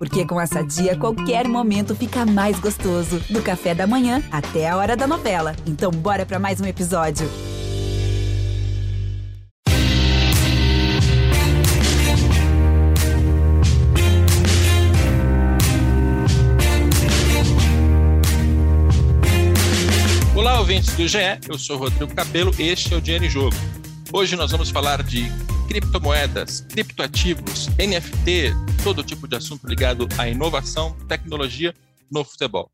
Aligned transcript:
Porque 0.00 0.24
com 0.24 0.40
essa 0.40 0.62
dia, 0.62 0.96
qualquer 0.96 1.46
momento 1.46 1.94
fica 1.94 2.24
mais 2.24 2.58
gostoso. 2.58 3.20
Do 3.28 3.42
café 3.42 3.74
da 3.74 3.86
manhã 3.86 4.22
até 4.32 4.66
a 4.66 4.74
hora 4.74 4.96
da 4.96 5.06
novela. 5.06 5.54
Então, 5.66 5.90
bora 5.90 6.24
para 6.24 6.38
mais 6.38 6.58
um 6.58 6.64
episódio. 6.64 7.28
Olá, 20.34 20.60
ouvintes 20.60 20.96
do 20.96 21.06
GE. 21.06 21.18
Eu 21.46 21.58
sou 21.58 21.76
Rodrigo 21.76 22.14
Capelo. 22.14 22.54
Este 22.58 22.94
é 22.94 22.96
o 22.96 23.02
Dinheiro 23.02 23.26
em 23.26 23.28
Jogo. 23.28 23.54
Hoje 24.10 24.34
nós 24.34 24.50
vamos 24.50 24.70
falar 24.70 25.02
de 25.02 25.30
criptomoedas, 25.70 26.62
criptoativos, 26.68 27.68
NFT, 27.78 28.52
todo 28.82 29.04
tipo 29.04 29.28
de 29.28 29.36
assunto 29.36 29.68
ligado 29.68 30.08
à 30.18 30.28
inovação, 30.28 30.96
tecnologia 31.06 31.72
no 32.10 32.24
futebol. 32.24 32.68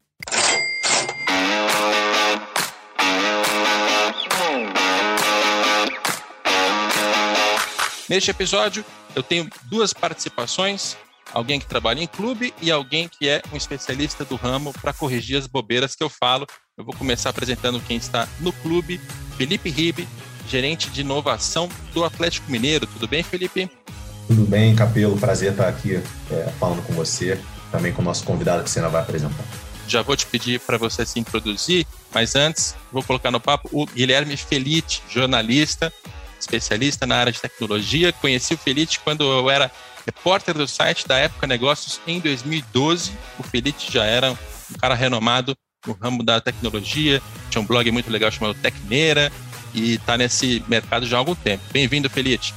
Neste 8.09 8.31
episódio, 8.31 8.83
eu 9.15 9.23
tenho 9.23 9.51
duas 9.65 9.93
participações: 9.93 10.97
alguém 11.35 11.61
que 11.61 11.67
trabalha 11.67 12.01
em 12.01 12.07
clube 12.07 12.55
e 12.63 12.71
alguém 12.71 13.11
que 13.11 13.29
é 13.29 13.43
um 13.53 13.59
especialista 13.59 14.25
do 14.25 14.37
ramo 14.37 14.73
para 14.73 14.95
corrigir 14.95 15.37
as 15.37 15.47
bobeiras 15.47 15.95
que 15.95 16.03
eu 16.03 16.09
falo. 16.09 16.47
Eu 16.79 16.85
vou 16.85 16.95
começar 16.95 17.29
apresentando 17.29 17.79
quem 17.79 17.99
está 17.99 18.27
no 18.41 18.55
clube, 18.55 18.99
Felipe 19.37 19.69
Ribe, 19.69 20.09
gerente 20.47 20.91
de 20.91 21.01
inovação 21.01 21.69
do 21.93 22.05
Atlético 22.05 22.51
Mineiro. 22.51 22.87
Tudo 22.87 23.09
bem, 23.09 23.23
Felipe? 23.23 23.71
Tudo 24.27 24.45
bem, 24.45 24.75
Capelo. 24.75 25.17
Prazer 25.17 25.53
estar 25.53 25.69
aqui 25.69 26.03
é, 26.31 26.53
falando 26.59 26.85
com 26.87 26.93
você, 26.93 27.41
também 27.71 27.93
com 27.93 28.03
o 28.03 28.05
nosso 28.05 28.25
convidado 28.25 28.65
que 28.65 28.71
você 28.71 28.79
ainda 28.79 28.91
vai 28.91 29.03
apresentar. 29.03 29.45
Já 29.87 30.03
vou 30.03 30.17
te 30.17 30.27
pedir 30.27 30.59
para 30.61 30.77
você 30.77 31.07
se 31.07 31.21
introduzir, 31.21 31.87
mas 32.13 32.35
antes 32.35 32.75
vou 32.93 33.03
colocar 33.03 33.31
no 33.31 33.39
papo 33.39 33.69
o 33.71 33.87
Guilherme 33.87 34.37
Felite, 34.37 35.03
jornalista, 35.09 35.93
especialista 36.41 37.07
na 37.07 37.17
área 37.17 37.33
de 37.33 37.41
tecnologia. 37.41 38.13
Conheci 38.13 38.55
o 38.55 38.59
Felite 38.59 38.99
quando 39.01 39.23
eu 39.23 39.49
era 39.49 39.71
repórter 40.05 40.55
do 40.55 40.67
site 40.67 41.07
da 41.07 41.19
Época 41.19 41.47
Negócios 41.47 42.01
em 42.07 42.19
2012. 42.19 43.13
O 43.39 43.45
Felite 43.45 43.93
já 43.93 44.05
era 44.05 44.33
um 44.33 44.79
cara 44.81 44.95
renomado 44.95 45.57
no 45.87 45.93
ramo 45.93 46.23
da 46.23 46.41
tecnologia, 46.41 47.23
tinha 47.49 47.63
um 47.63 47.67
blog 47.67 47.89
muito 47.93 48.11
legal 48.11 48.31
chamado 48.31 48.55
Tecneira, 48.55 49.31
e 49.77 49.95
está 49.95 50.17
nesse 50.17 50.65
mercado 50.67 51.07
já 51.07 51.17
há 51.17 51.19
algum 51.19 51.35
tempo. 51.35 51.63
Bem-vindo, 51.71 52.09
Felite. 52.09 52.55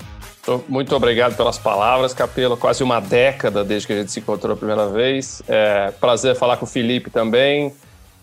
Muito 0.68 0.96
obrigado 0.96 1.36
pelas 1.36 1.60
palavras, 1.60 2.14
Capelo. 2.14 2.58
Quase 2.58 2.82
uma 2.82 3.00
década 3.00 3.64
desde 3.64 3.86
que 3.86 3.94
a 3.94 3.98
gente 3.98 4.12
se 4.12 4.20
encontrou 4.20 4.54
a 4.54 4.58
primeira 4.58 4.88
vez. 4.88 5.44
É, 5.48 5.92
prazer 5.92 6.36
falar 6.36 6.58
com 6.58 6.66
o 6.66 6.68
Felipe 6.68 7.10
também. 7.12 7.68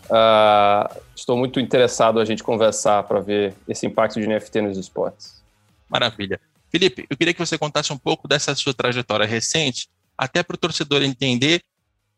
Uh, 0.06 1.00
estou 1.14 1.36
muito 1.36 1.61
interessado 1.61 2.19
a 2.19 2.24
gente 2.24 2.42
conversar 2.42 3.02
para 3.05 3.20
ver 3.20 3.55
esse 3.69 3.86
impacto 3.86 4.20
de 4.20 4.27
NFT 4.27 4.62
nos 4.62 4.78
esportes. 4.78 5.42
Maravilha. 5.89 6.41
Felipe, 6.70 7.06
eu 7.08 7.17
queria 7.17 7.34
que 7.34 7.44
você 7.44 7.56
contasse 7.58 7.92
um 7.92 7.98
pouco 7.98 8.27
dessa 8.27 8.55
sua 8.55 8.74
trajetória 8.74 9.27
recente, 9.27 9.89
até 10.17 10.42
para 10.42 10.55
o 10.55 10.58
torcedor 10.58 11.02
entender 11.02 11.62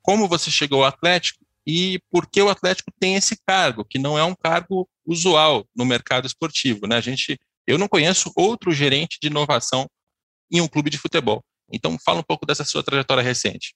como 0.00 0.28
você 0.28 0.50
chegou 0.50 0.84
ao 0.84 0.88
Atlético 0.88 1.44
e 1.68 2.00
por 2.10 2.26
que 2.26 2.40
o 2.40 2.48
Atlético 2.48 2.90
tem 2.98 3.14
esse 3.16 3.36
cargo, 3.46 3.84
que 3.84 3.98
não 3.98 4.18
é 4.18 4.24
um 4.24 4.34
cargo 4.34 4.88
usual 5.06 5.66
no 5.76 5.84
mercado 5.84 6.26
esportivo. 6.26 6.86
Né? 6.86 6.96
A 6.96 7.00
gente, 7.02 7.38
eu 7.66 7.76
não 7.76 7.86
conheço 7.86 8.32
outro 8.34 8.72
gerente 8.72 9.18
de 9.20 9.28
inovação 9.28 9.86
em 10.50 10.62
um 10.62 10.66
clube 10.66 10.88
de 10.88 10.96
futebol. 10.96 11.44
Então, 11.70 11.98
fala 12.02 12.20
um 12.20 12.24
pouco 12.26 12.46
dessa 12.46 12.64
sua 12.64 12.82
trajetória 12.82 13.22
recente. 13.22 13.74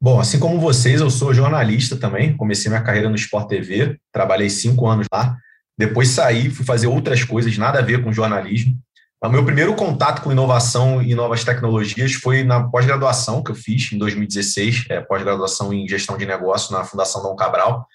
Bom, 0.00 0.20
assim 0.20 0.38
como 0.38 0.60
vocês, 0.60 1.00
eu 1.00 1.10
sou 1.10 1.34
jornalista 1.34 1.96
também. 1.96 2.36
Comecei 2.36 2.70
minha 2.70 2.84
carreira 2.84 3.08
no 3.08 3.16
Sport 3.16 3.48
TV, 3.48 3.98
trabalhei 4.12 4.48
cinco 4.48 4.86
anos 4.86 5.08
lá. 5.12 5.36
Depois 5.76 6.10
saí, 6.10 6.50
fui 6.50 6.64
fazer 6.64 6.86
outras 6.86 7.24
coisas, 7.24 7.58
nada 7.58 7.80
a 7.80 7.82
ver 7.82 8.04
com 8.04 8.12
jornalismo. 8.12 8.78
O 9.24 9.28
meu 9.30 9.42
primeiro 9.42 9.74
contato 9.74 10.20
com 10.20 10.30
inovação 10.30 11.00
e 11.00 11.14
novas 11.14 11.42
tecnologias 11.42 12.12
foi 12.12 12.44
na 12.44 12.64
pós-graduação 12.68 13.42
que 13.42 13.52
eu 13.52 13.54
fiz 13.54 13.90
em 13.90 13.96
2016, 13.96 14.84
é, 14.90 15.00
pós-graduação 15.00 15.72
em 15.72 15.88
gestão 15.88 16.18
de 16.18 16.26
negócio 16.26 16.76
na 16.76 16.84
Fundação 16.84 17.22
Dom 17.22 17.34
Cabral. 17.34 17.86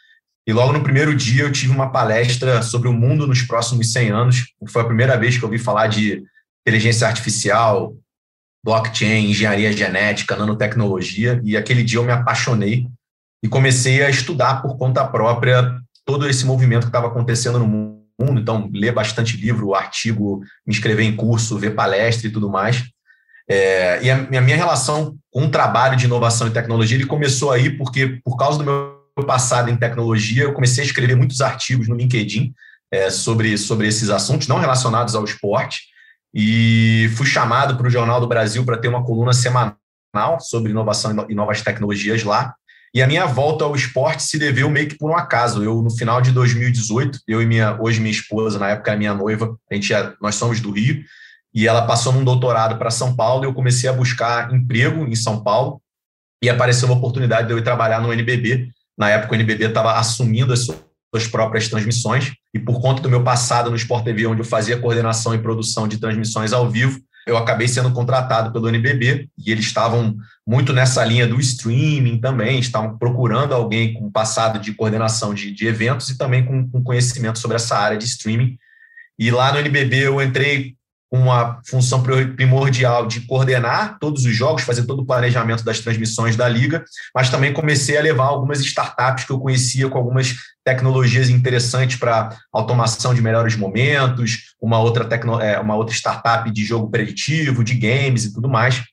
E 0.47 0.51
logo 0.51 0.73
no 0.73 0.81
primeiro 0.81 1.15
dia 1.15 1.43
eu 1.43 1.51
tive 1.51 1.71
uma 1.71 1.91
palestra 1.91 2.63
sobre 2.63 2.89
o 2.89 2.93
mundo 2.93 3.27
nos 3.27 3.43
próximos 3.43 3.93
100 3.93 4.09
anos. 4.09 4.45
Foi 4.69 4.81
a 4.81 4.85
primeira 4.85 5.15
vez 5.19 5.37
que 5.37 5.43
eu 5.43 5.47
ouvi 5.47 5.59
falar 5.59 5.85
de 5.85 6.23
inteligência 6.65 7.07
artificial, 7.07 7.93
blockchain, 8.65 9.29
engenharia 9.29 9.71
genética, 9.71 10.35
nanotecnologia. 10.35 11.39
E 11.43 11.55
aquele 11.55 11.83
dia 11.83 11.99
eu 11.99 12.03
me 12.03 12.11
apaixonei 12.11 12.87
e 13.43 13.47
comecei 13.47 14.03
a 14.03 14.09
estudar 14.09 14.63
por 14.63 14.79
conta 14.79 15.05
própria 15.05 15.79
todo 16.03 16.27
esse 16.27 16.43
movimento 16.43 16.85
que 16.85 16.89
estava 16.89 17.05
acontecendo 17.05 17.59
no 17.59 17.67
mundo 17.67 17.98
mundo, 18.19 18.41
então 18.41 18.69
ler 18.73 18.91
bastante 18.91 19.37
livro, 19.37 19.73
artigo, 19.73 20.39
me 20.65 20.73
inscrever 20.73 21.05
em 21.05 21.15
curso, 21.15 21.57
ver 21.57 21.75
palestra 21.75 22.27
e 22.27 22.31
tudo 22.31 22.49
mais. 22.49 22.83
É, 23.49 24.03
e 24.03 24.11
a, 24.11 24.15
a, 24.15 24.41
minha 24.41 24.55
relação 24.55 25.17
com 25.31 25.45
o 25.45 25.49
trabalho 25.49 25.97
de 25.97 26.05
inovação 26.05 26.47
e 26.47 26.51
tecnologia 26.51 26.97
ele 26.97 27.07
começou 27.07 27.51
aí 27.51 27.69
porque, 27.71 28.19
por 28.23 28.37
causa 28.37 28.59
do 28.59 28.63
meu 28.63 28.99
passado 29.25 29.69
em 29.69 29.75
tecnologia, 29.75 30.43
eu 30.43 30.53
comecei 30.53 30.83
a 30.83 30.87
escrever 30.87 31.15
muitos 31.15 31.41
artigos 31.41 31.87
no 31.87 31.95
LinkedIn 31.95 32.53
é, 32.91 33.09
sobre, 33.09 33.57
sobre 33.57 33.87
esses 33.87 34.09
assuntos, 34.09 34.47
não 34.47 34.59
relacionados 34.59 35.15
ao 35.15 35.23
esporte, 35.23 35.81
e 36.33 37.09
fui 37.15 37.25
chamado 37.25 37.75
para 37.75 37.87
o 37.87 37.89
Jornal 37.89 38.19
do 38.19 38.27
Brasil 38.27 38.63
para 38.63 38.77
ter 38.77 38.87
uma 38.87 39.03
coluna 39.03 39.33
semanal 39.33 39.77
sobre 40.39 40.71
inovação 40.71 41.25
e 41.27 41.35
novas 41.35 41.61
tecnologias 41.61 42.23
lá. 42.23 42.53
E 42.93 43.03
a 43.03 43.07
minha 43.07 43.25
volta 43.25 43.65
ao 43.65 43.75
esporte 43.75 44.23
se 44.23 44.39
deveu 44.39 44.69
meio 44.69 44.87
que 44.87 44.97
por 44.97 45.11
um 45.11 45.15
acaso. 45.15 45.63
Eu, 45.63 45.81
no 45.81 45.91
final 45.91 46.21
de 46.21 46.31
2018, 46.31 47.19
eu 47.27 47.41
e 47.41 47.45
minha, 47.45 47.79
hoje 47.79 47.99
minha 47.99 48.11
esposa, 48.11 48.57
na 48.57 48.69
época 48.69 48.95
minha 48.95 49.13
noiva, 49.13 49.55
a 49.69 49.75
gente 49.75 49.93
é, 49.93 50.13
nós 50.21 50.35
somos 50.35 50.59
do 50.59 50.71
Rio, 50.71 51.03
e 51.53 51.67
ela 51.67 51.85
passou 51.85 52.13
num 52.13 52.23
doutorado 52.23 52.77
para 52.77 52.89
São 52.89 53.15
Paulo, 53.15 53.43
e 53.43 53.47
eu 53.47 53.53
comecei 53.53 53.89
a 53.89 53.93
buscar 53.93 54.53
emprego 54.53 55.05
em 55.05 55.15
São 55.15 55.43
Paulo, 55.43 55.81
e 56.43 56.49
apareceu 56.49 56.87
uma 56.87 56.97
oportunidade 56.97 57.47
de 57.47 57.53
eu 57.53 57.57
ir 57.57 57.63
trabalhar 57.63 58.01
no 58.01 58.11
NBB. 58.11 58.69
Na 58.97 59.09
época, 59.09 59.33
o 59.33 59.35
NBB 59.35 59.65
estava 59.65 59.93
assumindo 59.93 60.53
as 60.53 60.65
suas 60.65 61.27
próprias 61.29 61.67
transmissões, 61.67 62.33
e 62.53 62.59
por 62.59 62.81
conta 62.81 63.01
do 63.01 63.09
meu 63.09 63.23
passado 63.23 63.69
no 63.69 63.75
Sport 63.75 64.03
TV, 64.03 64.25
onde 64.25 64.41
eu 64.41 64.45
fazia 64.45 64.79
coordenação 64.79 65.35
e 65.35 65.37
produção 65.37 65.87
de 65.87 65.99
transmissões 65.99 66.53
ao 66.53 66.69
vivo, 66.69 66.99
eu 67.29 67.37
acabei 67.37 67.67
sendo 67.67 67.91
contratado 67.91 68.51
pelo 68.51 68.67
NBB 68.67 69.29
e 69.37 69.51
eles 69.51 69.65
estavam 69.65 70.17
muito 70.45 70.73
nessa 70.73 71.05
linha 71.05 71.27
do 71.27 71.39
streaming 71.39 72.19
também, 72.19 72.59
estavam 72.59 72.97
procurando 72.97 73.53
alguém 73.53 73.93
com 73.93 74.11
passado 74.11 74.59
de 74.59 74.73
coordenação 74.73 75.33
de, 75.33 75.51
de 75.51 75.67
eventos 75.67 76.09
e 76.09 76.17
também 76.17 76.43
com, 76.43 76.67
com, 76.67 76.83
conhecimento 76.83 77.37
sobre 77.37 77.55
essa 77.55 77.77
área 77.77 77.97
de 77.97 78.05
streaming. 78.05 78.57
E 79.17 79.29
lá 79.29 79.53
no 79.53 79.59
NBB 79.59 80.07
eu 80.07 80.21
entrei 80.21 80.75
com 81.09 81.31
a 81.31 81.59
função 81.67 82.03
primordial 82.35 83.07
de 83.07 83.21
coordenar 83.21 83.97
todos 83.99 84.25
os 84.25 84.35
jogos, 84.35 84.61
fazer 84.61 84.83
todo 84.83 85.01
o 85.01 85.05
planejamento 85.05 85.63
das 85.63 85.79
transmissões 85.79 86.35
da 86.35 86.47
liga, 86.47 86.83
mas 87.15 87.29
também 87.29 87.51
comecei 87.51 87.97
a 87.97 88.01
levar 88.01 88.25
algumas 88.25 88.59
startups 88.59 89.23
que 89.23 89.31
eu 89.31 89.39
conhecia 89.39 89.89
com 89.89 89.97
algumas 89.97 90.35
tecnologias 90.63 91.29
interessantes 91.29 91.97
para 91.97 92.37
automação 92.53 93.13
de 93.13 93.23
melhores 93.23 93.55
momentos, 93.55 94.53
uma 94.61 94.77
outra, 94.79 95.03
tecno, 95.03 95.41
é, 95.41 95.59
uma 95.59 95.75
outra 95.75 95.95
startup 95.95 96.51
de 96.51 96.63
jogo 96.63 96.91
preditivo, 96.91 97.63
de 97.63 97.73
games 97.73 98.25
e 98.25 98.33
tudo 98.33 98.47
mais. 98.47 98.83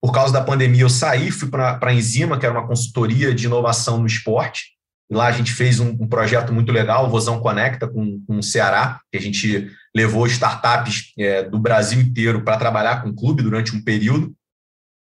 Por 0.00 0.12
causa 0.12 0.32
da 0.32 0.40
pandemia, 0.40 0.82
eu 0.82 0.88
saí, 0.88 1.30
fui 1.30 1.50
para 1.50 1.78
a 1.82 1.92
Enzima, 1.92 2.38
que 2.38 2.46
era 2.46 2.58
uma 2.58 2.66
consultoria 2.66 3.34
de 3.34 3.46
inovação 3.46 3.98
no 3.98 4.06
esporte, 4.06 4.76
e 5.10 5.14
lá 5.14 5.26
a 5.26 5.32
gente 5.32 5.52
fez 5.52 5.78
um, 5.78 5.90
um 6.00 6.08
projeto 6.08 6.52
muito 6.52 6.72
legal, 6.72 7.06
o 7.06 7.10
Vozão 7.10 7.40
Conecta, 7.40 7.86
com, 7.86 8.20
com 8.26 8.38
o 8.38 8.42
Ceará, 8.42 9.00
que 9.10 9.18
a 9.18 9.20
gente 9.20 9.70
levou 9.96 10.26
startups 10.26 11.14
é, 11.18 11.42
do 11.42 11.58
Brasil 11.58 11.98
inteiro 11.98 12.44
para 12.44 12.58
trabalhar 12.58 13.02
com 13.02 13.08
o 13.08 13.14
clube 13.14 13.42
durante 13.42 13.74
um 13.74 13.82
período. 13.82 14.34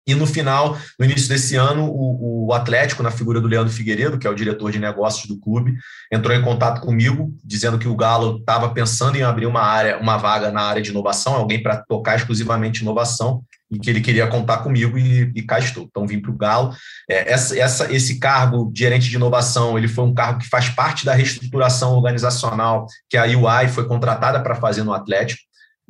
E 0.06 0.14
no 0.16 0.26
final, 0.26 0.76
no 0.98 1.04
início 1.04 1.28
desse 1.28 1.54
ano, 1.54 1.84
o, 1.84 2.46
o, 2.48 2.52
Atlético, 2.52 3.04
na 3.04 3.10
figura 3.10 3.40
do 3.40 3.46
Leandro 3.46 3.72
Figueiredo, 3.72 4.18
que 4.18 4.26
é 4.26 4.30
o 4.30 4.34
diretor 4.34 4.72
de 4.72 4.80
negócios 4.80 5.26
do 5.26 5.38
clube, 5.38 5.74
entrou 6.12 6.36
em 6.36 6.42
contato 6.42 6.80
comigo, 6.80 7.32
dizendo 7.44 7.78
que 7.78 7.86
o 7.86 7.94
Galo 7.94 8.38
estava 8.38 8.68
pensando 8.70 9.16
em 9.16 9.22
abrir 9.22 9.46
uma 9.46 9.62
área, 9.62 9.98
uma 9.98 10.16
vaga 10.16 10.50
na 10.50 10.62
área 10.62 10.82
de 10.82 10.90
inovação, 10.90 11.34
alguém 11.34 11.62
para 11.62 11.76
tocar 11.76 12.16
exclusivamente 12.16 12.82
inovação, 12.82 13.44
e 13.70 13.78
que 13.78 13.88
ele 13.88 14.00
queria 14.00 14.26
contar 14.26 14.58
comigo 14.58 14.98
e, 14.98 15.32
e 15.34 15.42
cá 15.42 15.58
estou. 15.60 15.84
Então 15.84 16.06
vim 16.06 16.20
para 16.20 16.30
o 16.30 16.36
Galo. 16.36 16.74
É, 17.08 17.32
essa, 17.32 17.58
essa, 17.58 17.92
esse 17.92 18.18
cargo 18.18 18.70
de 18.72 18.80
gerente 18.80 19.08
de 19.08 19.16
inovação, 19.16 19.78
ele 19.78 19.88
foi 19.88 20.04
um 20.04 20.12
cargo 20.12 20.40
que 20.40 20.48
faz 20.48 20.68
parte 20.68 21.06
da 21.06 21.14
reestruturação 21.14 21.94
organizacional 21.94 22.86
que 23.08 23.16
a 23.16 23.24
UI 23.24 23.68
foi 23.68 23.86
contratada 23.86 24.42
para 24.42 24.56
fazer 24.56 24.82
no 24.82 24.92
Atlético. 24.92 25.40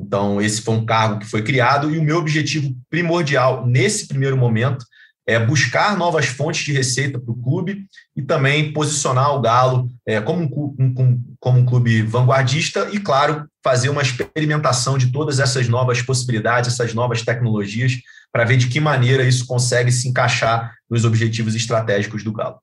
Então 0.03 0.41
esse 0.41 0.61
foi 0.63 0.75
um 0.75 0.85
cargo 0.85 1.21
que 1.21 1.27
foi 1.27 1.43
criado 1.43 1.91
e 1.91 1.99
o 1.99 2.03
meu 2.03 2.19
objetivo 2.19 2.75
primordial 2.91 3.67
nesse 3.67 4.09
primeiro 4.09 4.37
momento 4.37 4.85
é 5.27 5.39
buscar 5.39 5.97
novas 5.97 6.27
fontes 6.27 6.65
de 6.65 6.73
receita 6.73 7.19
para 7.19 7.31
o 7.31 7.41
clube 7.41 7.87
e 8.17 8.23
também 8.23 8.73
posicionar 8.73 9.35
o 9.35 9.41
Galo 9.41 9.89
é, 10.05 10.21
como, 10.21 10.43
um, 10.43 10.95
um, 10.99 11.23
como 11.39 11.61
um 11.61 11.65
clube 11.65 12.03
vanguardista 12.03 12.89
e, 12.93 12.99
claro, 12.99 13.47
fazer 13.63 13.89
uma 13.89 14.03
experimentação 14.03 14.99
de 14.99 15.13
todas 15.13 15.39
essas 15.39 15.69
novas 15.69 16.03
possibilidades, 16.03 16.73
essas 16.73 16.93
novas 16.93 17.23
tecnologias, 17.23 17.99
para 18.33 18.45
ver 18.45 18.57
de 18.57 18.69
que 18.69 18.81
maneira 18.81 19.23
isso 19.23 19.47
consegue 19.47 19.93
se 19.93 20.09
encaixar 20.09 20.75
nos 20.91 21.05
objetivos 21.05 21.55
estratégicos 21.55 22.25
do 22.25 22.33
Galo. 22.33 22.59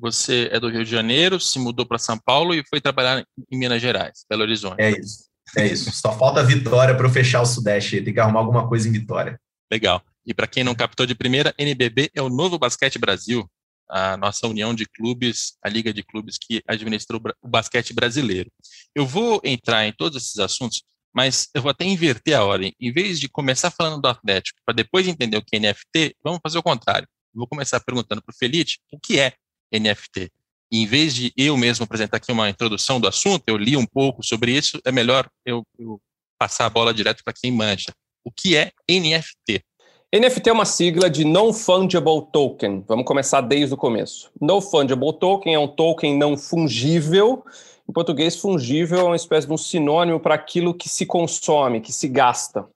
Você 0.00 0.48
é 0.50 0.58
do 0.58 0.68
Rio 0.68 0.84
de 0.84 0.90
Janeiro, 0.90 1.38
se 1.38 1.58
mudou 1.58 1.86
para 1.86 1.98
São 1.98 2.18
Paulo 2.18 2.54
e 2.54 2.64
foi 2.68 2.80
trabalhar 2.80 3.24
em 3.50 3.58
Minas 3.58 3.80
Gerais, 3.82 4.24
Belo 4.28 4.42
Horizonte. 4.42 4.80
É 4.80 4.90
isso. 4.90 5.29
É 5.56 5.66
isso. 5.66 5.90
Só 5.92 6.16
falta 6.16 6.42
Vitória 6.42 6.94
para 6.94 7.06
eu 7.06 7.10
fechar 7.10 7.40
o 7.40 7.46
Sudeste. 7.46 8.00
Tem 8.02 8.14
que 8.14 8.20
arrumar 8.20 8.40
alguma 8.40 8.68
coisa 8.68 8.88
em 8.88 8.92
Vitória. 8.92 9.40
Legal. 9.70 10.02
E 10.26 10.34
para 10.34 10.46
quem 10.46 10.62
não 10.62 10.74
captou 10.74 11.06
de 11.06 11.14
primeira, 11.14 11.54
NBB 11.58 12.10
é 12.14 12.22
o 12.22 12.28
Novo 12.28 12.58
Basquete 12.58 12.98
Brasil, 12.98 13.48
a 13.88 14.16
nossa 14.16 14.46
união 14.46 14.74
de 14.74 14.86
clubes, 14.86 15.56
a 15.62 15.68
liga 15.68 15.92
de 15.92 16.02
clubes 16.02 16.38
que 16.38 16.62
administra 16.66 17.16
o 17.16 17.48
basquete 17.48 17.92
brasileiro. 17.92 18.50
Eu 18.94 19.06
vou 19.06 19.40
entrar 19.44 19.86
em 19.86 19.92
todos 19.92 20.22
esses 20.22 20.38
assuntos, 20.38 20.82
mas 21.12 21.48
eu 21.54 21.62
vou 21.62 21.70
até 21.70 21.84
inverter 21.84 22.36
a 22.36 22.44
ordem. 22.44 22.72
Em 22.78 22.92
vez 22.92 23.18
de 23.18 23.28
começar 23.28 23.70
falando 23.70 24.00
do 24.00 24.08
Atlético, 24.08 24.60
para 24.64 24.74
depois 24.74 25.08
entender 25.08 25.36
o 25.36 25.42
que 25.42 25.56
é 25.56 25.58
NFT, 25.58 26.16
vamos 26.22 26.40
fazer 26.42 26.58
o 26.58 26.62
contrário. 26.62 27.08
Vou 27.34 27.46
começar 27.46 27.80
perguntando 27.80 28.22
para 28.22 28.32
o 28.32 28.36
Felite 28.36 28.78
o 28.92 28.98
que 28.98 29.18
é 29.18 29.34
NFT. 29.72 30.30
Em 30.72 30.86
vez 30.86 31.14
de 31.14 31.32
eu 31.36 31.56
mesmo 31.56 31.84
apresentar 31.84 32.18
aqui 32.18 32.30
uma 32.30 32.48
introdução 32.48 33.00
do 33.00 33.08
assunto, 33.08 33.42
eu 33.46 33.56
li 33.56 33.76
um 33.76 33.86
pouco 33.86 34.24
sobre 34.24 34.52
isso, 34.52 34.80
é 34.84 34.92
melhor 34.92 35.28
eu, 35.44 35.64
eu 35.78 36.00
passar 36.38 36.66
a 36.66 36.70
bola 36.70 36.94
direto 36.94 37.24
para 37.24 37.34
quem 37.34 37.50
mancha. 37.50 37.92
O 38.24 38.30
que 38.30 38.56
é 38.56 38.70
NFT? 38.88 39.64
NFT 40.12 40.50
é 40.50 40.52
uma 40.52 40.64
sigla 40.64 41.08
de 41.08 41.24
Non-Fungible 41.24 42.26
Token. 42.32 42.84
Vamos 42.88 43.04
começar 43.04 43.40
desde 43.40 43.74
o 43.74 43.76
começo. 43.76 44.30
Non-Fungible 44.40 45.12
Token 45.12 45.54
é 45.54 45.58
um 45.58 45.68
token 45.68 46.16
não 46.16 46.36
fungível. 46.36 47.44
Em 47.88 47.92
português, 47.92 48.36
fungível 48.36 48.98
é 48.98 49.04
uma 49.04 49.16
espécie 49.16 49.46
de 49.46 49.52
um 49.52 49.56
sinônimo 49.56 50.18
para 50.18 50.34
aquilo 50.34 50.74
que 50.74 50.88
se 50.88 51.06
consome, 51.06 51.80
que 51.80 51.92
se 51.92 52.08
gasta. 52.08 52.68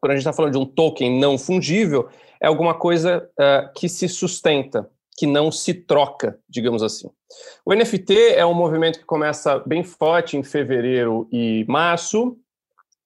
Quando 0.00 0.12
a 0.12 0.14
gente 0.14 0.22
está 0.22 0.32
falando 0.32 0.52
de 0.52 0.58
um 0.58 0.66
token 0.66 1.18
não 1.18 1.38
fungível, 1.38 2.08
é 2.40 2.46
alguma 2.46 2.74
coisa 2.74 3.28
uh, 3.38 3.72
que 3.74 3.88
se 3.88 4.08
sustenta, 4.08 4.90
que 5.16 5.26
não 5.26 5.52
se 5.52 5.72
troca, 5.72 6.38
digamos 6.48 6.82
assim. 6.82 7.08
O 7.64 7.74
NFT 7.74 8.34
é 8.34 8.44
um 8.44 8.54
movimento 8.54 8.98
que 8.98 9.04
começa 9.04 9.60
bem 9.60 9.84
forte 9.84 10.36
em 10.36 10.42
fevereiro 10.42 11.28
e 11.30 11.64
março, 11.68 12.36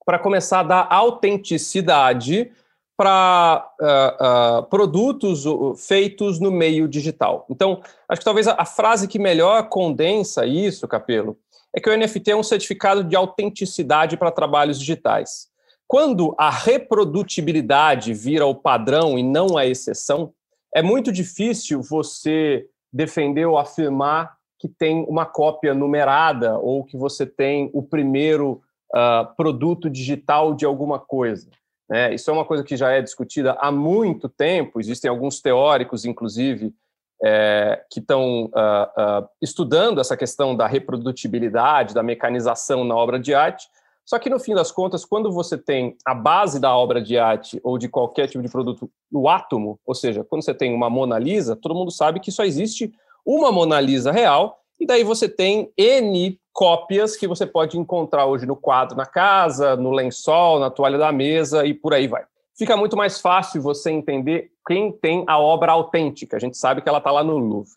para 0.05 0.19
começar 0.19 0.61
a 0.61 0.63
dar 0.63 0.87
autenticidade 0.91 2.51
para 2.97 3.71
uh, 3.79 4.61
uh, 4.61 4.63
produtos 4.71 5.45
feitos 5.87 6.41
no 6.41 6.51
meio 6.51 6.89
digital. 6.89 7.47
Então, 7.51 7.83
acho 8.09 8.21
que 8.21 8.25
talvez 8.25 8.49
a, 8.49 8.57
a, 8.59 8.65
frase 8.65 9.07
que 9.07 9.19
melhor 9.19 9.69
condensa 9.69 10.47
isso, 10.47 10.89
Capelo, 10.89 11.39
é 11.77 11.81
que 11.81 11.91
o 11.91 11.97
NFT 11.97 12.31
é 12.31 12.37
um 12.37 12.43
certificado 12.43 13.05
de 13.05 13.15
autenticidade 13.15 14.17
para 14.17 14.33
trabalhos 14.33 14.79
digitais. 14.81 15.49
Quando 15.87 16.35
a 16.39 16.51
reprodutibilidade 16.51 18.15
vira 18.15 18.47
o 18.47 18.55
padrão 18.55 19.19
e 19.19 19.23
não 19.23 19.59
a 19.59 19.67
exceção, 19.67 20.33
é 20.75 20.83
muito 20.83 21.11
difícil 21.11 21.83
você 21.83 22.67
defender 22.93 23.47
ou 23.47 23.59
afirmar 23.59 24.37
que 24.59 24.69
tem 24.69 25.05
uma 25.09 25.25
cópia 25.25 25.75
numerada 25.75 26.59
ou 26.59 26.85
que 26.85 26.97
você 26.97 27.25
tem 27.25 27.71
o 27.73 27.83
primeiro 27.83 28.61
uh, 28.95 29.35
produto 29.37 29.89
digital 29.89 30.55
de 30.55 30.65
alguma 30.65 30.99
coisa. 30.99 31.49
Né? 31.89 32.15
Isso 32.15 32.31
é 32.31 32.33
uma 32.33 32.45
coisa 32.45 32.65
que 32.65 32.77
já 32.77 32.91
é 32.91 33.01
discutida 33.01 33.57
há 33.61 33.71
muito 33.71 34.29
tempo, 34.29 34.81
existem 34.81 35.09
alguns 35.09 35.41
teóricos, 35.41 36.05
inclusive, 36.05 36.75
é, 37.23 37.83
que 37.91 37.99
estão 37.99 38.45
uh, 38.45 39.23
uh, 39.23 39.29
estudando 39.43 40.01
essa 40.01 40.17
questão 40.17 40.55
da 40.55 40.67
reprodutibilidade, 40.67 41.95
da 41.95 42.03
mecanização 42.03 42.85
na 42.85 42.95
obra 42.95 43.19
de 43.19 43.35
arte. 43.35 43.67
Só 44.09 44.19
que, 44.19 44.31
no 44.31 44.41
fim 44.41 44.55
das 44.55 44.73
contas, 44.73 45.05
quando 45.05 45.31
você 45.31 45.59
tem 45.59 45.95
a 46.03 46.15
base 46.15 46.59
da 46.59 46.75
obra 46.75 46.99
de 46.99 47.19
arte 47.19 47.61
ou 47.63 47.77
de 47.77 47.91
qualquer 47.91 48.27
tipo 48.27 48.43
de 48.43 48.49
produto 48.49 48.91
no 49.13 49.29
átomo, 49.29 49.79
ou 49.85 49.95
seja, 49.95 50.25
quando 50.25 50.43
você 50.43 50.55
tem 50.55 50.73
uma 50.73 50.89
Mona 50.89 51.19
Lisa, 51.19 51.55
todo 51.55 51.75
mundo 51.75 51.91
sabe 51.91 52.19
que 52.19 52.33
só 52.33 52.43
existe 52.43 52.91
uma 53.23 53.53
Mona 53.53 53.79
Lisa 53.79 54.11
real, 54.11 54.61
e 54.81 54.87
daí 54.87 55.05
você 55.05 55.29
tem 55.29 55.71
N 55.77 56.41
cópias 56.55 57.19
que 57.19 57.29
você 57.29 57.47
pode 57.47 57.79
encontrar 57.79 58.25
hoje 58.25 58.47
no 58.47 58.57
quadro 58.57 58.97
na 58.97 59.05
casa, 59.05 59.77
no 59.77 59.91
lençol, 59.91 60.59
na 60.59 60.71
toalha 60.71 60.97
da 60.97 61.13
mesa 61.13 61.67
e 61.67 61.75
por 61.75 61.93
aí 61.93 62.09
vai. 62.09 62.25
Fica 62.57 62.79
muito 62.79 62.97
mais 62.97 63.21
fácil 63.21 63.61
você 63.61 63.91
entender 63.91 64.51
quem 64.67 64.91
tem 64.91 65.23
a 65.27 65.39
obra 65.39 65.73
autêntica. 65.73 66.39
A 66.39 66.41
gente 66.41 66.57
sabe 66.57 66.81
que 66.81 66.89
ela 66.89 66.97
está 66.97 67.11
lá 67.11 67.23
no 67.23 67.37
Louvre. 67.37 67.73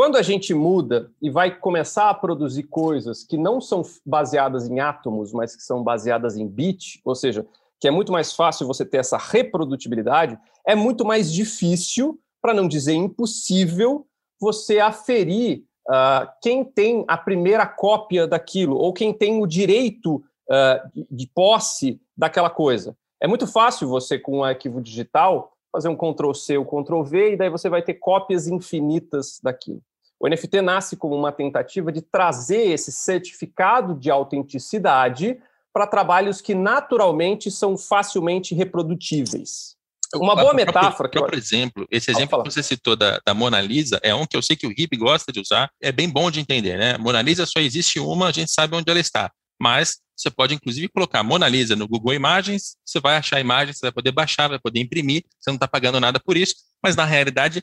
Quando 0.00 0.16
a 0.16 0.22
gente 0.22 0.54
muda 0.54 1.12
e 1.20 1.28
vai 1.28 1.54
começar 1.54 2.08
a 2.08 2.14
produzir 2.14 2.62
coisas 2.62 3.22
que 3.22 3.36
não 3.36 3.60
são 3.60 3.82
baseadas 4.02 4.66
em 4.66 4.80
átomos, 4.80 5.30
mas 5.30 5.54
que 5.54 5.62
são 5.62 5.84
baseadas 5.84 6.38
em 6.38 6.48
bit, 6.48 7.02
ou 7.04 7.14
seja, 7.14 7.46
que 7.78 7.86
é 7.86 7.90
muito 7.90 8.10
mais 8.10 8.32
fácil 8.32 8.66
você 8.66 8.82
ter 8.82 8.96
essa 8.96 9.18
reprodutibilidade, 9.18 10.38
é 10.66 10.74
muito 10.74 11.04
mais 11.04 11.30
difícil, 11.30 12.18
para 12.40 12.54
não 12.54 12.66
dizer 12.66 12.94
impossível, 12.94 14.06
você 14.40 14.78
aferir 14.78 15.64
uh, 15.86 16.26
quem 16.40 16.64
tem 16.64 17.04
a 17.06 17.18
primeira 17.18 17.66
cópia 17.66 18.26
daquilo, 18.26 18.78
ou 18.78 18.94
quem 18.94 19.12
tem 19.12 19.42
o 19.42 19.46
direito 19.46 20.14
uh, 20.48 21.04
de, 21.10 21.26
posse 21.26 22.00
daquela 22.16 22.48
coisa. 22.48 22.96
É 23.20 23.28
muito 23.28 23.46
fácil 23.46 23.86
você, 23.86 24.18
com 24.18 24.38
um 24.38 24.44
arquivo 24.44 24.80
digital, 24.80 25.52
fazer 25.70 25.90
um 25.90 25.94
Ctrl-C 25.94 26.56
ou 26.56 26.64
Ctrl-V, 26.64 27.32
e 27.32 27.36
daí 27.36 27.50
você 27.50 27.68
vai 27.68 27.82
ter 27.82 27.92
cópias 27.92 28.48
infinitas 28.48 29.38
daquilo. 29.42 29.82
O 30.20 30.28
NFT 30.28 30.60
nasce 30.60 30.96
como 30.96 31.16
uma 31.16 31.32
tentativa 31.32 31.90
de 31.90 32.02
trazer 32.02 32.70
esse 32.70 32.92
certificado 32.92 33.94
de 33.94 34.10
autenticidade 34.10 35.40
para 35.72 35.86
trabalhos 35.86 36.42
que 36.42 36.54
naturalmente 36.54 37.50
são 37.50 37.78
facilmente 37.78 38.54
reprodutíveis. 38.54 39.76
Uma 40.14 40.34
boa 40.34 40.52
metáfora. 40.52 41.08
Por 41.08 41.34
exemplo, 41.34 41.86
esse 41.90 42.10
exemplo 42.10 42.42
que 42.42 42.50
você 42.50 42.62
citou 42.62 42.96
da, 42.96 43.20
da, 43.24 43.32
Mona 43.32 43.60
Lisa 43.60 44.00
é 44.02 44.12
um 44.14 44.26
que 44.26 44.36
eu 44.36 44.42
sei 44.42 44.56
que 44.56 44.66
o 44.66 44.72
Hip 44.76 44.94
gosta 44.96 45.32
de 45.32 45.40
usar, 45.40 45.70
é 45.80 45.92
bem 45.92 46.08
bom 46.08 46.30
de 46.30 46.40
entender, 46.40 46.76
né? 46.76 46.98
Mona 46.98 47.22
Lisa 47.22 47.46
só 47.46 47.60
existe 47.60 48.00
uma, 48.00 48.26
a 48.26 48.32
gente 48.32 48.50
sabe 48.50 48.74
onde 48.74 48.90
ela 48.90 48.98
está. 48.98 49.30
Mas 49.60 50.00
você 50.16 50.28
pode, 50.28 50.54
inclusive, 50.54 50.88
colocar 50.88 51.22
Mona 51.22 51.48
Lisa 51.48 51.76
no 51.76 51.86
Google 51.86 52.12
Imagens, 52.12 52.76
você 52.84 52.98
vai 52.98 53.16
achar 53.16 53.36
a 53.36 53.40
imagem, 53.40 53.72
você 53.72 53.86
vai 53.86 53.92
poder 53.92 54.10
baixar, 54.10 54.48
vai 54.48 54.58
poder 54.58 54.80
imprimir, 54.80 55.22
você 55.38 55.48
não 55.48 55.54
está 55.54 55.68
pagando 55.68 56.00
nada 56.00 56.18
por 56.18 56.36
isso, 56.36 56.56
mas 56.82 56.96
na 56.96 57.04
realidade, 57.04 57.62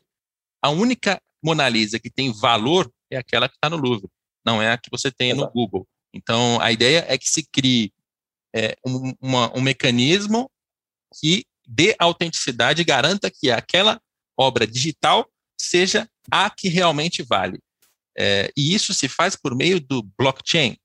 a 0.63 0.69
única 0.69 1.21
Mona 1.43 1.67
Lisa 1.69 1.99
que 1.99 2.09
tem 2.09 2.31
valor 2.31 2.91
é 3.11 3.17
aquela 3.17 3.47
que 3.47 3.55
está 3.55 3.69
no 3.69 3.77
Louvre, 3.77 4.09
não 4.45 4.61
é 4.61 4.71
a 4.71 4.77
que 4.77 4.89
você 4.89 5.11
tem 5.11 5.31
Exato. 5.31 5.45
no 5.45 5.51
Google. 5.51 5.87
Então, 6.13 6.59
a 6.61 6.71
ideia 6.71 7.05
é 7.07 7.17
que 7.17 7.29
se 7.29 7.45
crie 7.51 7.91
é, 8.55 8.75
um, 8.85 9.13
uma, 9.21 9.55
um 9.55 9.61
mecanismo 9.61 10.49
que 11.19 11.45
dê 11.67 11.95
autenticidade 11.99 12.81
e 12.81 12.85
garanta 12.85 13.29
que 13.29 13.51
aquela 13.51 14.01
obra 14.37 14.65
digital 14.65 15.29
seja 15.59 16.09
a 16.31 16.49
que 16.49 16.69
realmente 16.69 17.23
vale. 17.23 17.59
É, 18.17 18.51
e 18.57 18.73
isso 18.73 18.93
se 18.93 19.07
faz 19.07 19.35
por 19.35 19.55
meio 19.55 19.79
do 19.79 20.01
blockchain. 20.17 20.75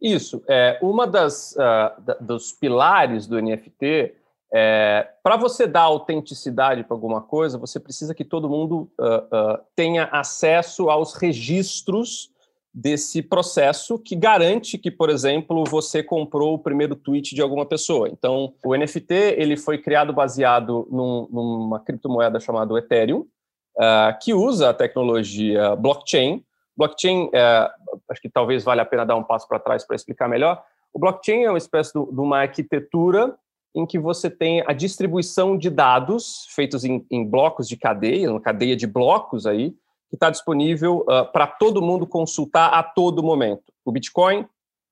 Isso. 0.00 0.42
É, 0.46 0.78
uma 0.82 1.06
das 1.06 1.52
uh, 1.52 2.00
da, 2.02 2.14
dos 2.20 2.52
pilares 2.52 3.26
do 3.26 3.40
NFT 3.40 4.14
é, 4.52 5.08
para 5.22 5.36
você 5.36 5.66
dar 5.66 5.82
autenticidade 5.82 6.84
para 6.84 6.94
alguma 6.94 7.20
coisa, 7.20 7.58
você 7.58 7.80
precisa 7.80 8.14
que 8.14 8.24
todo 8.24 8.48
mundo 8.48 8.90
uh, 8.98 9.54
uh, 9.54 9.58
tenha 9.74 10.04
acesso 10.04 10.88
aos 10.88 11.14
registros 11.14 12.30
desse 12.72 13.22
processo 13.22 13.98
que 13.98 14.14
garante 14.14 14.76
que, 14.76 14.90
por 14.90 15.08
exemplo, 15.08 15.64
você 15.64 16.02
comprou 16.02 16.54
o 16.54 16.58
primeiro 16.58 16.94
tweet 16.94 17.34
de 17.34 17.40
alguma 17.40 17.64
pessoa. 17.64 18.08
Então, 18.08 18.52
o 18.64 18.76
NFT 18.76 19.14
ele 19.38 19.56
foi 19.56 19.78
criado 19.78 20.12
baseado 20.12 20.86
num, 20.90 21.26
numa 21.30 21.80
criptomoeda 21.80 22.38
chamada 22.38 22.78
Ethereum, 22.78 23.20
uh, 23.20 24.18
que 24.22 24.34
usa 24.34 24.70
a 24.70 24.74
tecnologia 24.74 25.74
blockchain. 25.74 26.44
Blockchain, 26.76 27.24
uh, 27.24 27.70
acho 28.10 28.20
que 28.20 28.28
talvez 28.28 28.62
valha 28.62 28.82
a 28.82 28.86
pena 28.86 29.06
dar 29.06 29.16
um 29.16 29.24
passo 29.24 29.48
para 29.48 29.58
trás 29.58 29.84
para 29.84 29.96
explicar 29.96 30.28
melhor. 30.28 30.62
O 30.92 30.98
blockchain 30.98 31.44
é 31.44 31.50
uma 31.50 31.58
espécie 31.58 31.92
de 31.92 31.98
uma 31.98 32.40
arquitetura 32.40 33.34
em 33.76 33.84
que 33.84 33.98
você 33.98 34.30
tem 34.30 34.64
a 34.66 34.72
distribuição 34.72 35.56
de 35.56 35.68
dados 35.68 36.46
feitos 36.48 36.82
em, 36.82 37.04
em 37.10 37.22
blocos 37.28 37.68
de 37.68 37.76
cadeia, 37.76 38.30
uma 38.30 38.40
cadeia 38.40 38.74
de 38.74 38.86
blocos 38.86 39.46
aí, 39.46 39.72
que 40.08 40.16
está 40.16 40.30
disponível 40.30 41.00
uh, 41.00 41.30
para 41.30 41.46
todo 41.46 41.82
mundo 41.82 42.06
consultar 42.06 42.72
a 42.72 42.82
todo 42.82 43.22
momento. 43.22 43.64
O 43.84 43.92
Bitcoin 43.92 44.46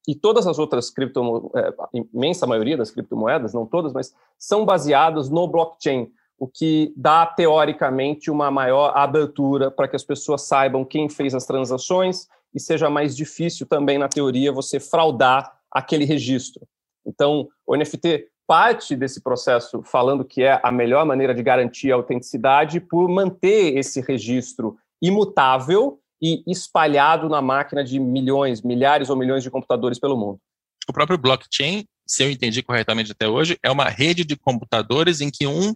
e 0.07 0.15
todas 0.15 0.47
as 0.47 0.59
outras 0.59 0.91
criptomoedas, 0.91 1.51
eh, 1.55 2.05
imensa 2.13 2.47
maioria 2.47 2.77
das 2.77 2.91
criptomoedas, 2.91 3.55
não 3.55 3.65
todas, 3.65 3.91
mas 3.95 4.15
são 4.39 4.67
baseadas 4.67 5.31
no 5.31 5.49
blockchain, 5.49 6.13
o 6.39 6.47
que 6.47 6.93
dá 6.95 7.25
teoricamente 7.25 8.31
uma 8.31 8.51
maior 8.51 8.95
abertura 8.95 9.71
para 9.71 9.89
que 9.89 9.97
as 9.97 10.05
pessoas 10.05 10.43
saibam 10.43 10.85
quem 10.85 11.09
fez 11.09 11.35
as 11.35 11.47
transações 11.47 12.29
e 12.55 12.61
seja 12.61 12.91
mais 12.91 13.17
difícil 13.17 13.67
também 13.67 13.97
na 13.97 14.09
teoria 14.09 14.53
você 14.53 14.79
fraudar 14.79 15.59
aquele 15.71 16.05
registro. 16.05 16.67
Então, 17.07 17.49
o 17.67 17.75
NFT 17.75 18.29
parte 18.47 18.95
desse 18.95 19.23
processo 19.23 19.83
falando 19.83 20.25
que 20.25 20.43
é 20.43 20.61
a 20.63 20.71
melhor 20.71 21.05
maneira 21.07 21.35
de 21.35 21.43
garantir 21.43 21.93
a 21.93 21.95
autenticidade 21.95 22.81
por 22.81 23.09
manter 23.09 23.77
esse 23.77 24.01
registro 24.01 24.77
imutável 25.03 25.99
e 26.23 26.43
espalhado 26.47 27.29
na 27.29 27.43
máquina 27.43 27.85
de 27.85 27.99
milhões, 27.99 28.63
milhares 28.63 29.11
ou 29.11 29.17
milhões 29.17 29.43
de 29.43 29.51
computadores 29.51 29.99
pelo 29.99 30.17
mundo. 30.17 30.39
O 30.89 30.93
próprio 30.93 31.19
blockchain 31.19 31.85
se 32.07 32.23
eu 32.23 32.31
entendi 32.31 32.63
corretamente 32.63 33.13
até 33.13 33.27
hoje, 33.27 33.59
é 33.63 33.71
uma 33.71 33.89
rede 33.89 34.25
de 34.25 34.37
computadores 34.37 35.21
em 35.21 35.31
que 35.31 35.47
um, 35.47 35.75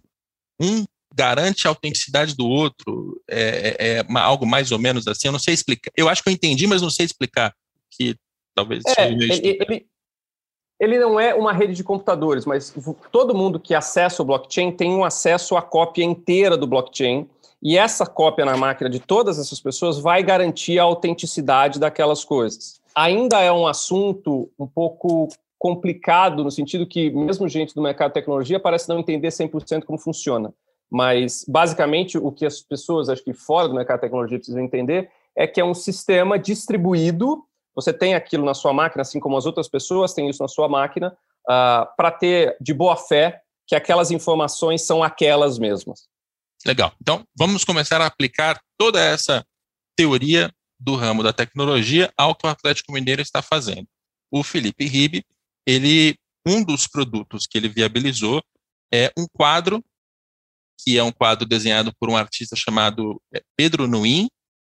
um 0.59 0.85
garante 1.13 1.67
a 1.67 1.71
autenticidade 1.71 2.35
do 2.35 2.47
outro. 2.47 3.21
É, 3.27 3.75
é, 3.79 3.97
é 3.97 4.01
uma, 4.03 4.21
algo 4.21 4.45
mais 4.45 4.71
ou 4.71 4.79
menos 4.79 5.07
assim. 5.07 5.27
Eu 5.27 5.31
não 5.31 5.39
sei 5.39 5.53
explicar. 5.53 5.91
Eu 5.97 6.07
acho 6.07 6.21
que 6.21 6.29
eu 6.29 6.33
entendi, 6.33 6.67
mas 6.67 6.81
não 6.81 6.89
sei 6.89 7.05
explicar. 7.05 7.53
Que 7.91 8.15
talvez. 8.53 8.83
É, 8.97 9.07
ele, 9.07 9.33
ele, 9.33 9.87
ele 10.79 10.97
não 10.97 11.19
é 11.19 11.35
uma 11.35 11.51
rede 11.51 11.73
de 11.73 11.83
computadores, 11.83 12.45
mas 12.45 12.73
todo 13.11 13.35
mundo 13.35 13.59
que 13.59 13.75
acessa 13.75 14.21
o 14.21 14.25
blockchain 14.25 14.71
tem 14.71 14.91
um 14.91 15.03
acesso 15.03 15.57
à 15.57 15.61
cópia 15.61 16.03
inteira 16.03 16.55
do 16.55 16.65
blockchain. 16.65 17.27
E 17.61 17.77
essa 17.77 18.05
cópia 18.05 18.45
na 18.45 18.55
máquina 18.55 18.89
de 18.89 18.99
todas 18.99 19.37
essas 19.37 19.59
pessoas 19.59 19.99
vai 19.99 20.23
garantir 20.23 20.79
a 20.79 20.83
autenticidade 20.83 21.77
daquelas 21.77 22.23
coisas. 22.23 22.79
Ainda 22.95 23.41
é 23.41 23.51
um 23.51 23.67
assunto 23.67 24.49
um 24.57 24.65
pouco 24.65 25.27
complicado, 25.57 26.41
no 26.41 26.49
sentido 26.49 26.87
que, 26.87 27.09
mesmo 27.11 27.49
gente 27.49 27.75
do 27.75 27.81
mercado 27.81 28.11
de 28.11 28.13
tecnologia, 28.13 28.59
parece 28.59 28.87
não 28.87 28.99
entender 28.99 29.27
100% 29.27 29.83
como 29.83 29.99
funciona. 29.99 30.53
Mas, 30.89 31.45
basicamente, 31.47 32.17
o 32.17 32.31
que 32.31 32.45
as 32.45 32.61
pessoas, 32.61 33.09
acho 33.09 33.23
que 33.23 33.33
fora 33.33 33.67
do 33.67 33.75
mercado 33.75 33.97
de 33.97 34.01
tecnologia, 34.03 34.37
precisam 34.37 34.63
entender 34.63 35.09
é 35.35 35.45
que 35.45 35.59
é 35.59 35.65
um 35.65 35.73
sistema 35.73 36.39
distribuído. 36.39 37.43
Você 37.81 37.93
tem 37.93 38.13
aquilo 38.13 38.45
na 38.45 38.53
sua 38.53 38.73
máquina, 38.73 39.01
assim 39.01 39.19
como 39.19 39.37
as 39.37 39.45
outras 39.45 39.67
pessoas 39.67 40.13
têm 40.13 40.29
isso 40.29 40.41
na 40.41 40.47
sua 40.47 40.67
máquina, 40.67 41.15
uh, 41.47 41.87
para 41.95 42.11
ter 42.11 42.57
de 42.59 42.73
boa 42.73 42.95
fé 42.95 43.41
que 43.67 43.75
aquelas 43.75 44.11
informações 44.11 44.85
são 44.85 45.03
aquelas 45.03 45.59
mesmas. 45.59 46.07
Legal. 46.65 46.91
Então, 47.01 47.23
vamos 47.37 47.63
começar 47.63 48.01
a 48.01 48.05
aplicar 48.05 48.59
toda 48.77 48.99
essa 48.99 49.45
teoria 49.95 50.51
do 50.79 50.95
ramo 50.95 51.21
da 51.23 51.33
tecnologia 51.33 52.11
ao 52.17 52.35
que 52.35 52.47
o 52.47 52.49
Atlético 52.49 52.91
Mineiro 52.91 53.21
está 53.21 53.41
fazendo. 53.41 53.87
O 54.31 54.43
Felipe 54.43 54.85
Ribe, 54.85 55.23
ele, 55.67 56.17
um 56.45 56.63
dos 56.63 56.87
produtos 56.87 57.45
que 57.45 57.57
ele 57.57 57.69
viabilizou 57.69 58.41
é 58.91 59.11
um 59.17 59.25
quadro 59.31 59.83
que 60.81 60.97
é 60.97 61.03
um 61.03 61.11
quadro 61.11 61.45
desenhado 61.45 61.93
por 61.99 62.09
um 62.09 62.15
artista 62.15 62.55
chamado 62.55 63.21
é, 63.33 63.41
Pedro 63.55 63.87
Nuin. 63.87 64.29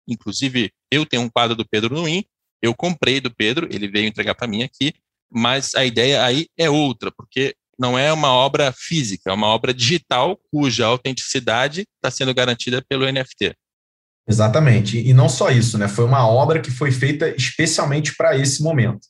Inclusive, 0.06 0.70
eu 0.90 1.06
tenho 1.06 1.22
um 1.22 1.30
quadro 1.30 1.56
do 1.56 1.66
Pedro 1.66 1.94
Nuin. 1.94 2.24
Eu 2.64 2.74
comprei 2.74 3.20
do 3.20 3.30
Pedro, 3.30 3.68
ele 3.70 3.86
veio 3.86 4.06
entregar 4.06 4.34
para 4.34 4.46
mim 4.46 4.62
aqui, 4.62 4.94
mas 5.30 5.74
a 5.74 5.84
ideia 5.84 6.24
aí 6.24 6.46
é 6.56 6.70
outra, 6.70 7.12
porque 7.14 7.54
não 7.78 7.98
é 7.98 8.10
uma 8.10 8.32
obra 8.32 8.72
física, 8.72 9.28
é 9.28 9.34
uma 9.34 9.48
obra 9.48 9.74
digital 9.74 10.40
cuja 10.50 10.86
autenticidade 10.86 11.84
está 11.96 12.10
sendo 12.10 12.32
garantida 12.32 12.82
pelo 12.88 13.04
NFT. 13.04 13.54
Exatamente. 14.26 14.98
E 14.98 15.12
não 15.12 15.28
só 15.28 15.50
isso, 15.50 15.76
né? 15.76 15.88
Foi 15.88 16.06
uma 16.06 16.26
obra 16.26 16.58
que 16.58 16.70
foi 16.70 16.90
feita 16.90 17.28
especialmente 17.36 18.16
para 18.16 18.34
esse 18.34 18.62
momento. 18.62 19.08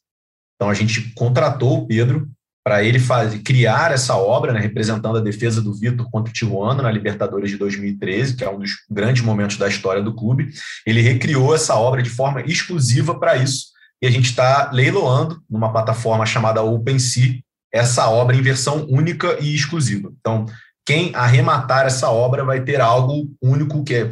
Então 0.57 0.69
a 0.69 0.75
gente 0.75 1.13
contratou 1.15 1.79
o 1.79 1.87
Pedro 1.87 2.29
para 2.64 2.83
ele 2.83 2.99
fazer, 2.99 3.40
criar 3.40 3.92
essa 3.92 4.16
obra, 4.16 4.50
né, 4.50 4.59
representando 4.59 5.18
a 5.18 5.21
defesa 5.21 5.61
do 5.61 5.75
Vitor 5.75 6.11
contra 6.11 6.30
o 6.30 6.33
Tijuana 6.33 6.83
na 6.83 6.90
Libertadores 6.90 7.50
de 7.50 7.59
2013, 7.59 8.37
que 8.37 8.42
é 8.42 8.49
um 8.49 8.59
dos 8.59 8.71
grandes 8.90 9.23
momentos 9.23 9.59
da 9.59 9.68
história 9.68 10.02
do 10.02 10.14
clube. 10.14 10.50
Ele 10.87 11.02
recriou 11.02 11.54
essa 11.54 11.75
obra 11.75 12.02
de 12.02 12.09
forma 12.09 12.40
exclusiva 12.40 13.18
para 13.21 13.37
isso. 13.37 13.66
E 14.00 14.06
a 14.06 14.11
gente 14.11 14.30
está 14.30 14.71
leiloando 14.73 15.42
numa 15.49 15.71
plataforma 15.71 16.25
chamada 16.25 16.62
OpenSea 16.62 17.40
essa 17.73 18.09
obra 18.09 18.35
em 18.35 18.40
versão 18.40 18.87
única 18.88 19.37
e 19.40 19.54
exclusiva. 19.54 20.11
Então, 20.18 20.47
quem 20.87 21.14
arrematar 21.14 21.85
essa 21.85 22.09
obra 22.09 22.44
vai 22.44 22.62
ter 22.62 22.80
algo 22.80 23.30
único 23.42 23.85
que 23.85 23.94
é 23.94 24.11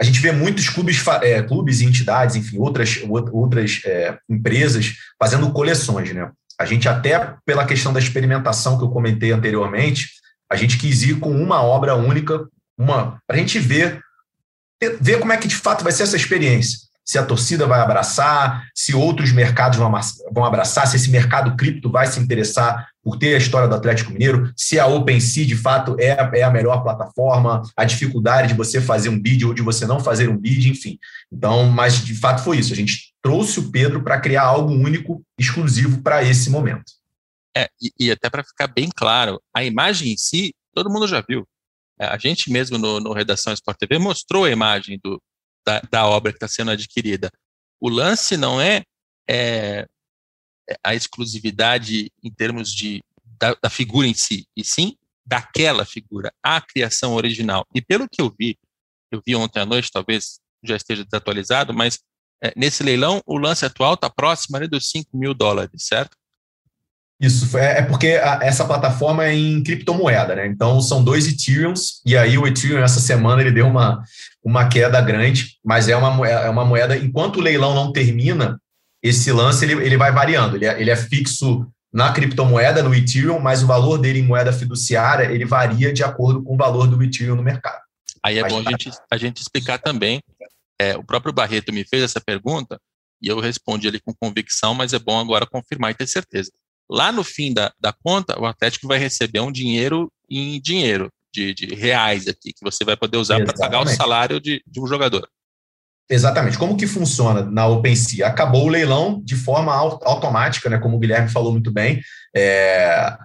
a 0.00 0.02
gente 0.02 0.20
vê 0.20 0.32
muitos 0.32 0.68
clubes, 0.68 1.02
é, 1.22 1.40
clubes 1.42 1.80
e 1.80 1.84
entidades, 1.84 2.34
enfim, 2.34 2.58
outras, 2.58 3.00
outras 3.32 3.80
é, 3.84 4.18
empresas 4.28 4.96
fazendo 5.18 5.52
coleções, 5.52 6.12
né? 6.12 6.30
A 6.60 6.64
gente 6.64 6.88
até 6.88 7.34
pela 7.44 7.66
questão 7.66 7.92
da 7.92 7.98
experimentação 7.98 8.78
que 8.78 8.84
eu 8.84 8.90
comentei 8.90 9.32
anteriormente, 9.32 10.10
a 10.50 10.56
gente 10.56 10.78
quis 10.78 11.02
ir 11.02 11.18
com 11.18 11.30
uma 11.30 11.62
obra 11.62 11.94
única, 11.94 12.46
uma 12.78 13.20
para 13.26 13.36
a 13.36 13.38
gente 13.38 13.58
ver 13.58 14.00
ver 15.00 15.18
como 15.18 15.32
é 15.32 15.36
que 15.36 15.48
de 15.48 15.56
fato 15.56 15.82
vai 15.82 15.92
ser 15.92 16.02
essa 16.02 16.16
experiência 16.16 16.78
se 17.04 17.18
a 17.18 17.24
torcida 17.24 17.66
vai 17.66 17.80
abraçar, 17.80 18.66
se 18.74 18.94
outros 18.94 19.30
mercados 19.30 19.78
vão 19.78 20.44
abraçar, 20.44 20.86
se 20.86 20.96
esse 20.96 21.10
mercado 21.10 21.54
cripto 21.56 21.90
vai 21.90 22.06
se 22.06 22.18
interessar 22.18 22.88
por 23.02 23.18
ter 23.18 23.34
a 23.34 23.38
história 23.38 23.68
do 23.68 23.74
Atlético 23.74 24.12
Mineiro, 24.12 24.50
se 24.56 24.80
a 24.80 24.86
OpenSea 24.86 25.44
de 25.44 25.54
fato 25.54 25.94
é, 26.00 26.16
é 26.32 26.42
a 26.42 26.50
melhor 26.50 26.82
plataforma, 26.82 27.60
a 27.76 27.84
dificuldade 27.84 28.48
de 28.48 28.54
você 28.54 28.80
fazer 28.80 29.10
um 29.10 29.20
bid 29.20 29.44
ou 29.44 29.52
de 29.52 29.60
você 29.60 29.86
não 29.86 30.00
fazer 30.00 30.30
um 30.30 30.36
bid, 30.36 30.70
enfim. 30.70 30.98
Então, 31.30 31.66
mas 31.66 32.02
de 32.02 32.14
fato 32.14 32.42
foi 32.42 32.58
isso. 32.58 32.72
A 32.72 32.76
gente 32.76 33.12
trouxe 33.22 33.60
o 33.60 33.70
Pedro 33.70 34.02
para 34.02 34.18
criar 34.18 34.44
algo 34.44 34.72
único, 34.72 35.22
exclusivo 35.38 36.00
para 36.00 36.24
esse 36.24 36.48
momento. 36.48 36.92
É, 37.54 37.68
e, 37.80 37.92
e 38.06 38.10
até 38.10 38.30
para 38.30 38.42
ficar 38.42 38.68
bem 38.68 38.88
claro, 38.94 39.40
a 39.54 39.62
imagem 39.62 40.12
em 40.12 40.16
si, 40.16 40.54
todo 40.74 40.90
mundo 40.90 41.06
já 41.06 41.22
viu. 41.26 41.46
É, 42.00 42.06
a 42.06 42.16
gente 42.16 42.50
mesmo 42.50 42.78
no, 42.78 42.98
no 42.98 43.12
Redação 43.12 43.52
Sport 43.52 43.76
TV 43.78 43.98
mostrou 43.98 44.46
a 44.46 44.50
imagem 44.50 44.98
do, 45.04 45.22
da, 45.64 45.80
da 45.90 46.06
obra 46.06 46.32
que 46.32 46.36
está 46.36 46.48
sendo 46.48 46.70
adquirida. 46.70 47.30
O 47.80 47.88
lance 47.88 48.36
não 48.36 48.60
é, 48.60 48.82
é, 49.28 49.86
é, 50.68 50.76
a 50.82 50.94
exclusividade 50.94 52.10
em 52.22 52.30
termos 52.30 52.72
de, 52.72 53.02
da, 53.38 53.54
da, 53.62 53.70
figura 53.70 54.06
em 54.06 54.14
si, 54.14 54.46
e 54.56 54.64
sim 54.64 54.96
daquela 55.26 55.84
figura, 55.84 56.32
a 56.42 56.60
criação 56.60 57.14
original. 57.14 57.66
E 57.74 57.80
pelo 57.80 58.08
que 58.08 58.20
eu 58.20 58.32
vi, 58.38 58.58
eu 59.10 59.22
vi 59.26 59.34
ontem 59.34 59.60
à 59.60 59.66
noite, 59.66 59.90
talvez 59.90 60.38
já 60.62 60.76
esteja 60.76 61.04
desatualizado, 61.04 61.72
mas 61.72 61.98
é, 62.42 62.52
nesse 62.56 62.82
leilão 62.82 63.22
o 63.26 63.38
lance 63.38 63.64
atual 63.64 63.94
está 63.94 64.10
próximo 64.10 64.56
ali 64.56 64.68
dos 64.68 64.90
5 64.90 65.16
mil 65.16 65.32
dólares, 65.32 65.86
certo? 65.86 66.16
Isso, 67.20 67.56
é, 67.56 67.78
é 67.78 67.82
porque 67.82 68.08
a, 68.22 68.40
essa 68.42 68.64
plataforma 68.64 69.24
é 69.24 69.34
em 69.34 69.62
criptomoeda, 69.62 70.34
né? 70.34 70.46
Então 70.46 70.80
são 70.80 71.02
dois 71.02 71.26
Ethereums, 71.26 72.00
e 72.04 72.16
aí 72.16 72.36
o 72.36 72.46
Ethereum 72.46 72.82
essa 72.82 73.00
semana 73.00 73.40
ele 73.40 73.52
deu 73.52 73.66
uma, 73.66 74.02
uma 74.42 74.68
queda 74.68 75.00
grande, 75.00 75.56
mas 75.64 75.88
é 75.88 75.96
uma, 75.96 76.28
é 76.28 76.48
uma 76.48 76.64
moeda, 76.64 76.96
enquanto 76.96 77.36
o 77.36 77.40
leilão 77.40 77.74
não 77.74 77.92
termina, 77.92 78.60
esse 79.02 79.30
lance 79.30 79.64
ele, 79.64 79.74
ele 79.84 79.96
vai 79.96 80.10
variando, 80.12 80.56
ele 80.56 80.66
é, 80.66 80.80
ele 80.80 80.90
é 80.90 80.96
fixo 80.96 81.66
na 81.92 82.12
criptomoeda, 82.12 82.82
no 82.82 82.92
Ethereum, 82.92 83.38
mas 83.38 83.62
o 83.62 83.66
valor 83.66 83.98
dele 83.98 84.18
em 84.18 84.24
moeda 84.24 84.52
fiduciária, 84.52 85.30
ele 85.30 85.44
varia 85.44 85.92
de 85.92 86.02
acordo 86.02 86.42
com 86.42 86.54
o 86.54 86.56
valor 86.56 86.88
do 86.88 87.00
Ethereum 87.00 87.36
no 87.36 87.42
mercado. 87.42 87.80
Aí 88.20 88.38
é 88.38 88.42
mas, 88.42 88.52
bom 88.52 88.58
a 88.58 88.70
gente, 88.70 88.90
a 89.08 89.16
gente 89.16 89.40
explicar 89.40 89.78
também, 89.78 90.20
é, 90.80 90.96
o 90.96 91.04
próprio 91.04 91.32
Barreto 91.32 91.72
me 91.72 91.84
fez 91.84 92.02
essa 92.02 92.20
pergunta, 92.20 92.80
e 93.22 93.28
eu 93.28 93.38
respondi 93.38 93.86
ali 93.86 94.00
com 94.00 94.12
convicção, 94.12 94.74
mas 94.74 94.92
é 94.92 94.98
bom 94.98 95.20
agora 95.20 95.46
confirmar 95.46 95.92
e 95.92 95.94
ter 95.94 96.06
certeza. 96.08 96.50
Lá 96.90 97.10
no 97.10 97.24
fim 97.24 97.52
da, 97.52 97.72
da 97.80 97.92
conta, 97.92 98.38
o 98.40 98.46
Atlético 98.46 98.88
vai 98.88 98.98
receber 98.98 99.40
um 99.40 99.52
dinheiro 99.52 100.12
em 100.28 100.60
dinheiro, 100.60 101.10
de, 101.32 101.52
de 101.52 101.74
reais 101.74 102.28
aqui, 102.28 102.52
que 102.52 102.62
você 102.62 102.84
vai 102.84 102.96
poder 102.96 103.16
usar 103.16 103.42
para 103.42 103.54
pagar 103.54 103.80
o 103.80 103.88
salário 103.88 104.40
de, 104.40 104.62
de 104.66 104.80
um 104.80 104.86
jogador. 104.86 105.28
Exatamente. 106.08 106.58
Como 106.58 106.76
que 106.76 106.86
funciona 106.86 107.42
na 107.42 107.66
OpenSea? 107.66 108.26
Acabou 108.26 108.66
o 108.66 108.68
leilão 108.68 109.20
de 109.24 109.34
forma 109.34 109.74
automática, 109.74 110.68
né? 110.68 110.78
Como 110.78 110.96
o 110.96 110.98
Guilherme 110.98 111.30
falou 111.30 111.50
muito 111.50 111.72
bem. 111.72 112.00
É, 112.36 113.16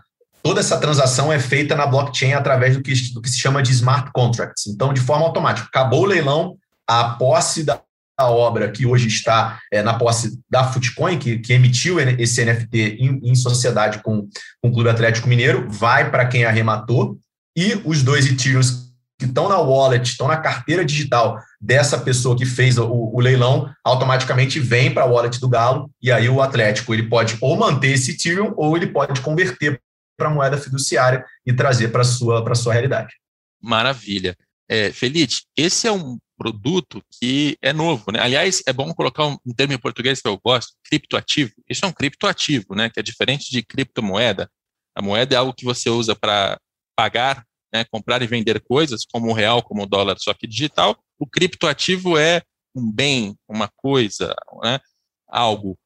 toda 0.41 0.61
essa 0.61 0.79
transação 0.79 1.31
é 1.31 1.39
feita 1.39 1.75
na 1.75 1.85
blockchain 1.85 2.33
através 2.33 2.77
do 2.77 2.81
que, 2.81 2.93
do 3.13 3.21
que 3.21 3.29
se 3.29 3.37
chama 3.37 3.61
de 3.61 3.71
smart 3.73 4.11
contracts. 4.13 4.67
Então, 4.67 4.93
de 4.93 5.01
forma 5.01 5.25
automática. 5.25 5.67
Acabou 5.67 6.03
o 6.03 6.07
leilão, 6.07 6.57
a 6.87 7.09
posse 7.09 7.63
da 7.63 7.81
a 8.19 8.29
obra 8.29 8.69
que 8.69 8.85
hoje 8.85 9.07
está 9.07 9.59
é, 9.71 9.81
na 9.81 9.93
posse 9.93 10.37
da 10.49 10.65
Footcoin, 10.65 11.17
que, 11.17 11.39
que 11.39 11.53
emitiu 11.53 11.99
esse 11.99 12.43
NFT 12.43 12.97
em, 12.99 13.19
em 13.23 13.35
sociedade 13.35 13.99
com, 13.99 14.27
com 14.61 14.69
o 14.69 14.73
Clube 14.73 14.89
Atlético 14.89 15.29
Mineiro, 15.29 15.67
vai 15.69 16.11
para 16.11 16.27
quem 16.27 16.43
arrematou, 16.43 17.17
e 17.55 17.81
os 17.85 18.03
dois 18.03 18.25
Ethereums 18.25 18.89
que 19.17 19.25
estão 19.25 19.49
na 19.49 19.57
wallet, 19.57 20.09
estão 20.09 20.27
na 20.27 20.37
carteira 20.37 20.83
digital 20.85 21.41
dessa 21.59 21.97
pessoa 21.97 22.37
que 22.37 22.45
fez 22.45 22.77
o, 22.77 22.87
o 22.87 23.19
leilão, 23.19 23.69
automaticamente 23.83 24.59
vem 24.59 24.93
para 24.93 25.03
a 25.03 25.07
wallet 25.07 25.39
do 25.39 25.49
Galo, 25.49 25.89
e 26.01 26.11
aí 26.11 26.29
o 26.29 26.41
Atlético 26.41 26.93
ele 26.93 27.03
pode 27.03 27.37
ou 27.41 27.57
manter 27.57 27.91
esse 27.91 28.11
Ethereum, 28.11 28.53
ou 28.55 28.75
ele 28.77 28.87
pode 28.87 29.19
converter 29.21 29.81
para 30.17 30.29
moeda 30.29 30.57
fiduciária 30.57 31.25
e 31.45 31.53
trazer 31.53 31.89
para 31.89 32.01
a 32.01 32.05
sua, 32.05 32.55
sua 32.55 32.73
realidade. 32.73 33.13
Maravilha. 33.61 34.35
É, 34.69 34.91
Felipe, 34.91 35.41
esse 35.57 35.87
é 35.87 35.91
um 35.91 36.17
produto 36.39 37.03
que 37.19 37.57
é 37.61 37.73
novo, 37.73 38.05
né? 38.13 38.19
Aliás, 38.21 38.63
é 38.65 38.71
bom 38.71 38.93
colocar 38.93 39.25
um, 39.27 39.37
termo 39.55 39.73
em 39.73 39.77
português 39.77 40.21
que 40.21 40.27
eu 40.27 40.39
gosto, 40.43 40.71
criptoativo. 40.85 41.51
Isso 41.69 41.83
é 41.83 41.87
um 41.87 41.91
criptoativo, 41.91 42.73
né? 42.73 42.89
Que 42.89 43.01
é 43.01 43.03
diferente 43.03 43.51
de 43.51 43.61
criptomoeda. 43.61 44.49
A 44.95 45.01
moeda 45.01 45.35
é 45.35 45.37
algo 45.37 45.53
que 45.53 45.65
você 45.65 45.89
usa 45.89 46.15
para 46.15 46.57
pagar, 46.95 47.45
né, 47.73 47.85
comprar 47.91 48.21
e 48.21 48.27
vender 48.27 48.59
coisas, 48.61 49.05
como 49.11 49.29
o 49.29 49.33
real, 49.33 49.61
como 49.61 49.83
o 49.83 49.85
dólar, 49.85 50.17
só 50.19 50.33
que 50.33 50.47
digital. 50.47 50.97
O 51.19 51.27
criptoativo 51.27 52.17
é 52.17 52.41
um 52.75 52.91
bem, 52.91 53.35
uma 53.47 53.69
coisa, 53.75 54.33
né? 54.63 54.79
Algo. 55.27 55.77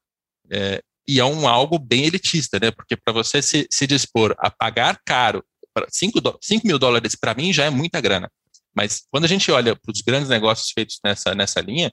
É, 0.50 0.80
e 1.06 1.20
é 1.20 1.24
um 1.24 1.48
algo 1.48 1.78
bem 1.78 2.04
elitista, 2.04 2.58
né? 2.60 2.70
Porque 2.70 2.96
para 2.96 3.12
você 3.12 3.42
se, 3.42 3.66
se 3.70 3.86
dispor 3.86 4.34
a 4.38 4.50
pagar 4.50 5.00
caro, 5.04 5.44
5 5.90 6.20
mil 6.64 6.78
dólares 6.78 7.16
para 7.16 7.34
mim 7.34 7.52
já 7.52 7.64
é 7.64 7.70
muita 7.70 8.00
grana. 8.00 8.30
Mas 8.74 9.02
quando 9.10 9.24
a 9.24 9.28
gente 9.28 9.50
olha 9.50 9.76
para 9.76 9.92
os 9.92 10.00
grandes 10.00 10.28
negócios 10.28 10.70
feitos 10.70 10.98
nessa, 11.04 11.34
nessa 11.34 11.60
linha, 11.60 11.90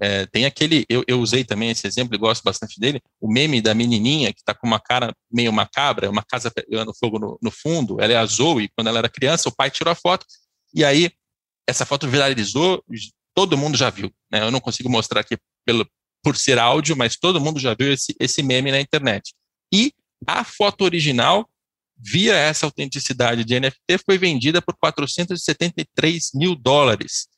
É, 0.00 0.26
tem 0.26 0.44
aquele, 0.44 0.84
eu, 0.88 1.04
eu, 1.06 1.20
usei 1.20 1.44
também 1.44 1.70
esse 1.70 1.86
exemplo 1.86 2.16
e 2.16 2.18
gosto 2.18 2.42
bastante 2.42 2.80
dele, 2.80 3.00
o 3.20 3.32
meme 3.32 3.62
da 3.62 3.72
menininha 3.74 4.32
que 4.32 4.40
está 4.40 4.52
com 4.52 4.66
uma 4.66 4.80
cara 4.80 5.14
meio 5.30 5.52
macabra, 5.52 6.10
uma 6.10 6.24
casa 6.24 6.50
pegando 6.50 6.92
fogo 6.98 7.16
no, 7.16 7.38
no, 7.40 7.48
fundo, 7.48 8.00
ela 8.00 8.12
é 8.12 8.16
azul 8.16 8.60
e 8.60 8.68
quando 8.74 8.88
ela 8.88 8.98
era 8.98 9.08
criança 9.08 9.48
o 9.48 9.54
pai 9.54 9.70
tirou 9.70 9.92
a 9.92 9.94
foto 9.94 10.26
e 10.74 10.84
aí 10.84 11.12
essa 11.68 11.86
foto 11.86 12.08
viralizou, 12.08 12.82
todo 13.34 13.56
mundo 13.56 13.76
já 13.76 13.88
viu, 13.88 14.10
né? 14.30 14.42
Eu 14.42 14.50
não 14.50 14.60
consigo 14.60 14.90
mostrar 14.90 15.20
aqui 15.20 15.36
pelo, 15.64 15.88
por 16.22 16.36
ser 16.36 16.58
áudio, 16.58 16.96
mas 16.96 17.16
todo 17.16 17.40
mundo 17.40 17.60
já 17.60 17.74
viu 17.74 17.92
esse, 17.92 18.14
esse 18.18 18.42
meme 18.42 18.70
na 18.70 18.80
internet. 18.80 19.32
E 19.72 19.92
a 20.26 20.44
foto 20.44 20.84
original, 20.84 21.48
via 21.96 22.34
essa 22.34 22.66
autenticidade 22.66 23.44
de 23.44 23.58
NFT, 23.58 23.98
foi 24.04 24.18
vendida 24.18 24.60
por 24.60 24.76
473 24.76 26.30
mil 26.34 26.54
dólares 26.54 27.28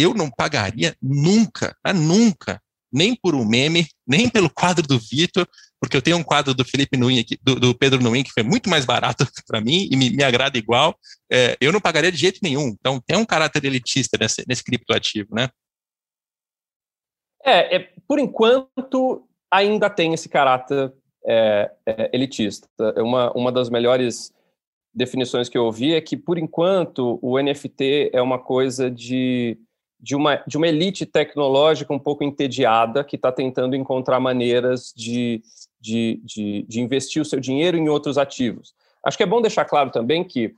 eu 0.00 0.14
não 0.14 0.30
pagaria 0.30 0.96
nunca, 1.00 1.76
nunca, 1.94 2.60
nem 2.92 3.14
por 3.14 3.34
um 3.34 3.44
meme, 3.44 3.86
nem 4.06 4.28
pelo 4.28 4.48
quadro 4.48 4.86
do 4.86 4.98
Vitor, 4.98 5.46
porque 5.78 5.96
eu 5.96 6.02
tenho 6.02 6.16
um 6.16 6.22
quadro 6.22 6.54
do 6.54 6.64
Felipe 6.64 6.96
Nuin, 6.96 7.20
aqui, 7.20 7.38
do, 7.42 7.56
do 7.56 7.74
Pedro 7.74 8.02
Nuin, 8.02 8.22
que 8.22 8.32
foi 8.32 8.42
muito 8.42 8.68
mais 8.68 8.84
barato 8.84 9.26
para 9.46 9.60
mim 9.60 9.88
e 9.90 9.96
me, 9.96 10.10
me, 10.10 10.22
agrada 10.22 10.58
igual. 10.58 10.98
É, 11.30 11.56
eu 11.60 11.72
não 11.72 11.80
pagaria 11.80 12.10
de 12.10 12.18
jeito 12.18 12.40
nenhum. 12.42 12.68
Então, 12.68 13.00
tem 13.00 13.16
um 13.16 13.24
caráter 13.24 13.64
elitista 13.64 14.16
nesse, 14.18 14.44
nesse 14.48 14.64
criptoativo, 14.64 15.34
né? 15.34 15.48
É, 17.44 17.76
é, 17.76 17.92
por 18.06 18.18
enquanto, 18.18 19.26
ainda 19.50 19.88
tem 19.88 20.12
esse 20.12 20.28
caráter 20.28 20.92
é, 21.26 21.70
é, 21.86 22.10
elitista. 22.12 22.68
É 22.96 23.02
uma, 23.02 23.32
uma 23.32 23.52
das 23.52 23.68
melhores 23.70 24.32
definições 24.92 25.48
que 25.48 25.56
eu 25.56 25.64
ouvi 25.64 25.94
é 25.94 26.00
que, 26.00 26.16
por 26.16 26.38
enquanto, 26.38 27.18
o 27.22 27.40
NFT 27.40 28.10
é 28.12 28.20
uma 28.20 28.38
coisa 28.38 28.90
de 28.90 29.58
de 30.02 30.16
uma, 30.16 30.36
de 30.46 30.56
uma 30.56 30.66
elite 30.66 31.04
tecnológica 31.04 31.92
um 31.92 31.98
pouco 31.98 32.24
entediada, 32.24 33.04
que 33.04 33.16
está 33.16 33.30
tentando 33.30 33.76
encontrar 33.76 34.18
maneiras 34.18 34.92
de, 34.96 35.42
de, 35.78 36.20
de, 36.24 36.64
de, 36.66 36.80
investir 36.80 37.20
o 37.20 37.24
seu 37.24 37.38
dinheiro 37.38 37.76
em 37.76 37.88
outros 37.88 38.16
ativos. 38.16 38.74
Acho 39.04 39.16
que 39.16 39.22
é 39.22 39.26
bom 39.26 39.42
deixar 39.42 39.66
claro 39.66 39.90
também 39.90 40.24
que 40.24 40.54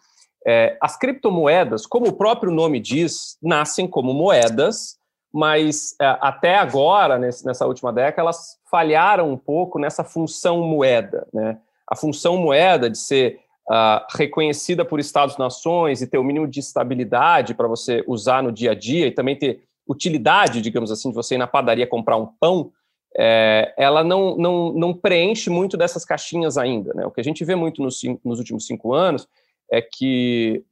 é, 0.47 0.77
as 0.81 0.97
criptomoedas, 0.97 1.87
como 1.87 2.09
o 2.09 2.13
próprio 2.13 2.53
nome 2.53 2.79
diz, 2.79 3.37
nascem 3.43 3.87
como 3.87 4.15
moedas, 4.15 4.97
mas 5.33 5.97
é, 6.01 6.07
até 6.21 6.57
agora, 6.57 7.19
nessa 7.19 7.67
última 7.67 7.93
década, 7.93 8.23
elas 8.23 8.57
falharam 8.73 9.31
um 9.31 9.37
pouco 9.37 9.79
nessa 9.79 10.03
função 10.03 10.63
moeda. 10.63 11.29
Né? 11.31 11.59
A 11.87 11.95
função 11.95 12.39
moeda 12.39 12.89
de 12.89 12.97
ser 12.97 13.41
uh, 13.71 14.03
reconhecida 14.17 14.83
por 14.83 14.99
Estados-nações 14.99 16.01
e 16.01 16.07
ter 16.07 16.17
o 16.17 16.25
mínimo 16.25 16.49
de 16.49 16.61
estabilidade 16.61 17.53
para 17.53 17.69
você 17.69 18.03
usar 18.07 18.43
no 18.43 18.51
dia 18.51 18.71
a 18.71 18.75
dia 18.75 19.07
e 19.07 19.11
também 19.11 19.37
ter 19.37 19.63
utilidade, 19.87 20.63
digamos 20.63 20.91
assim, 20.91 21.11
de 21.11 21.15
você 21.15 21.35
ir 21.35 21.39
na 21.39 21.47
padaria 21.47 21.87
comprar 21.87 22.17
um 22.17 22.27
pão, 22.41 22.73
é, 23.15 23.75
ela 23.77 24.03
não, 24.03 24.39
não, 24.39 24.73
não 24.73 24.95
preenche 24.95 25.51
muito 25.51 25.77
dessas 25.77 26.03
caixinhas 26.03 26.57
ainda. 26.57 26.95
Né? 26.95 27.05
O 27.05 27.11
que 27.11 27.21
a 27.21 27.25
gente 27.25 27.45
vê 27.45 27.55
muito 27.55 27.83
nos, 27.83 28.01
nos 28.25 28.39
últimos 28.39 28.67
cinco 28.67 28.95
anos 28.95 29.29
é 29.71 29.83
que 29.83 30.65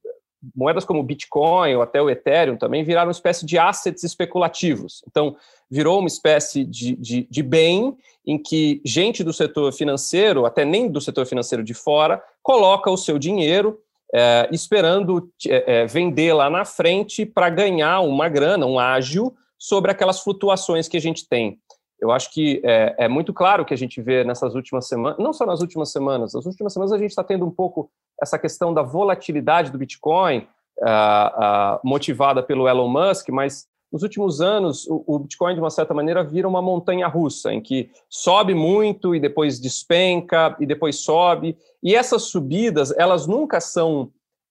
moedas 0.54 0.85
como 0.85 1.00
o 1.00 1.04
Bitcoin 1.04 1.75
ou 1.75 1.82
até 1.82 2.00
o 2.00 2.09
Ethereum 2.09 2.56
também 2.56 2.82
viraram 2.82 3.09
uma 3.09 3.12
espécie 3.12 3.44
de 3.44 3.59
assets 3.59 4.02
especulativos. 4.02 5.02
Então, 5.06 5.37
virou 5.70 5.99
uma 5.99 6.09
espécie 6.09 6.64
de, 6.64 6.97
de, 6.97 7.26
de, 7.30 7.42
bem 7.42 7.97
em 8.26 8.37
que 8.37 8.80
gente 8.85 9.23
do 9.23 9.32
setor 9.32 9.73
financeiro, 9.73 10.47
até 10.47 10.64
nem 10.64 10.88
do 10.88 11.00
setor 11.00 11.26
financeiro 11.26 11.62
de 11.62 11.75
fora, 11.75 12.23
coloca 12.42 12.90
o 12.90 12.97
seu 12.97 13.18
dinheiro 13.18 13.78
é, 14.12 14.49
esperando 14.50 15.30
é, 15.47 15.87
vender 15.87 16.32
lá 16.32 16.50
na 16.50 16.64
frente 16.64 17.25
para 17.25 17.49
ganhar 17.49 18.00
uma 18.00 18.28
grana, 18.28 18.66
um 18.66 18.78
ágil, 18.78 19.35
sobre 19.59 19.90
aquelas 19.90 20.20
flutuações 20.20 20.88
que 20.88 20.97
a 20.97 21.00
gente 21.00 21.28
tem. 21.28 21.59
Eu 22.00 22.11
acho 22.11 22.33
que 22.33 22.61
é, 22.64 22.95
é, 22.99 23.09
muito 23.09 23.33
claro 23.33 23.64
que 23.64 23.75
a 23.75 23.76
gente 23.76 24.00
vê 24.00 24.25
nessas 24.25 24.54
últimas 24.54 24.88
semanas, 24.88 25.19
não 25.19 25.33
só 25.33 25.45
nas 25.45 25.61
últimas 25.61 25.92
semanas, 25.92 26.33
nas 26.33 26.47
últimas 26.47 26.73
semanas 26.73 26.92
a 26.92 26.99
gente 26.99 27.11
está 27.11 27.23
tendo 27.23 27.45
um 27.45 27.50
pouco 27.50 27.90
essa 28.21 28.38
questão 28.38 28.73
da 28.73 28.83
volatilidade 28.83 29.71
do 29.71 29.78
Bitcoin, 29.78 30.47
uh, 30.78 30.83
uh, 30.83 31.80
motivada 31.85 32.42
pelo 32.42 32.66
Elon 32.66 32.88
Musk, 32.88 33.28
mas 33.28 33.69
nos 33.92 34.02
últimos 34.02 34.40
anos 34.40 34.87
o, 34.87 35.02
o, 35.07 35.19
Bitcoin, 35.19 35.54
de 35.54 35.61
uma 35.61 35.71
certa 35.71 35.92
maneira, 35.92 36.23
vira 36.23 36.49
uma 36.49 36.62
montanha 36.62 37.06
russa, 37.08 37.52
em 37.52 37.60
que 37.60 37.91
sobe 38.08 38.54
muito 38.54 39.15
e 39.15 39.21
depois 39.21 39.60
despenca 39.60 40.56
e 40.60 40.67
depois 40.67 40.97
sobe. 40.97 41.56
E 41.82 41.95
essas 41.95 42.25
subidas, 42.25 42.93
elas 42.97 43.26
nunca 43.26 43.60
são 43.60 44.10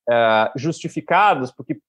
uh, 0.10 0.52
justificadas 0.56 1.52
porque, 1.52 1.80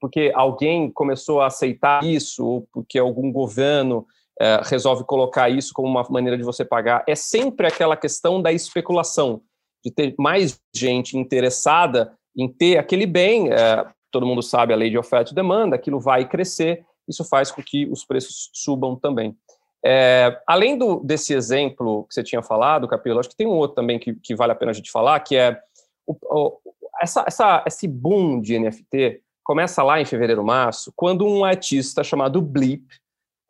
porque 0.00 0.30
alguém 0.34 0.90
começou 0.90 1.40
a 1.40 1.46
aceitar 1.46 2.04
isso, 2.04 2.46
ou 2.46 2.68
porque 2.72 2.98
algum 2.98 3.32
governo 3.32 4.06
é, 4.40 4.60
resolve 4.64 5.04
colocar 5.04 5.48
isso 5.48 5.72
como 5.74 5.88
uma 5.88 6.06
maneira 6.08 6.36
de 6.36 6.44
você 6.44 6.64
pagar, 6.64 7.04
é 7.06 7.14
sempre 7.14 7.66
aquela 7.66 7.96
questão 7.96 8.40
da 8.40 8.52
especulação, 8.52 9.42
de 9.84 9.90
ter 9.90 10.14
mais 10.18 10.60
gente 10.74 11.16
interessada 11.16 12.12
em 12.36 12.48
ter 12.48 12.78
aquele 12.78 13.06
bem. 13.06 13.52
É, 13.52 13.86
todo 14.10 14.26
mundo 14.26 14.42
sabe 14.42 14.72
a 14.72 14.76
lei 14.76 14.90
de 14.90 14.98
oferta 14.98 15.32
e 15.32 15.34
demanda, 15.34 15.76
aquilo 15.76 16.00
vai 16.00 16.28
crescer, 16.28 16.84
isso 17.08 17.24
faz 17.24 17.50
com 17.50 17.62
que 17.62 17.86
os 17.86 18.04
preços 18.04 18.50
subam 18.52 18.96
também. 18.96 19.36
É, 19.84 20.40
além 20.46 20.76
do, 20.76 21.00
desse 21.00 21.32
exemplo 21.32 22.04
que 22.08 22.14
você 22.14 22.22
tinha 22.22 22.42
falado, 22.42 22.88
Capelo, 22.88 23.20
acho 23.20 23.28
que 23.28 23.36
tem 23.36 23.46
um 23.46 23.56
outro 23.56 23.76
também 23.76 23.98
que, 23.98 24.14
que 24.14 24.34
vale 24.34 24.52
a 24.52 24.54
pena 24.54 24.70
a 24.70 24.74
gente 24.74 24.90
falar, 24.90 25.20
que 25.20 25.36
é 25.36 25.58
o, 26.06 26.16
o, 26.22 26.58
essa, 27.00 27.24
essa, 27.26 27.64
esse 27.66 27.86
boom 27.86 28.40
de 28.40 28.58
NFT 28.58 29.20
começa 29.44 29.82
lá 29.82 30.00
em 30.00 30.04
fevereiro, 30.04 30.44
março, 30.44 30.92
quando 30.94 31.26
um 31.26 31.44
artista 31.44 32.04
chamado 32.04 32.42
Bleep, 32.42 32.82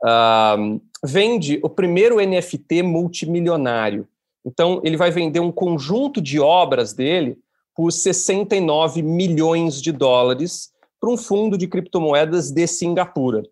uh, 0.04 0.80
vende 1.04 1.60
o 1.62 1.68
primeiro 1.68 2.16
NFT 2.16 2.82
multimilionário. 2.82 4.06
Então, 4.44 4.80
ele 4.84 4.96
vai 4.96 5.10
vender 5.10 5.40
um 5.40 5.52
conjunto 5.52 6.20
de 6.20 6.40
obras 6.40 6.92
dele 6.92 7.38
por 7.74 7.92
69 7.92 9.02
milhões 9.02 9.80
de 9.80 9.92
dólares 9.92 10.72
para 11.00 11.10
um 11.10 11.16
fundo 11.16 11.56
de 11.56 11.68
criptomoedas 11.68 12.50
de 12.50 12.66
Singapura. 12.66 13.44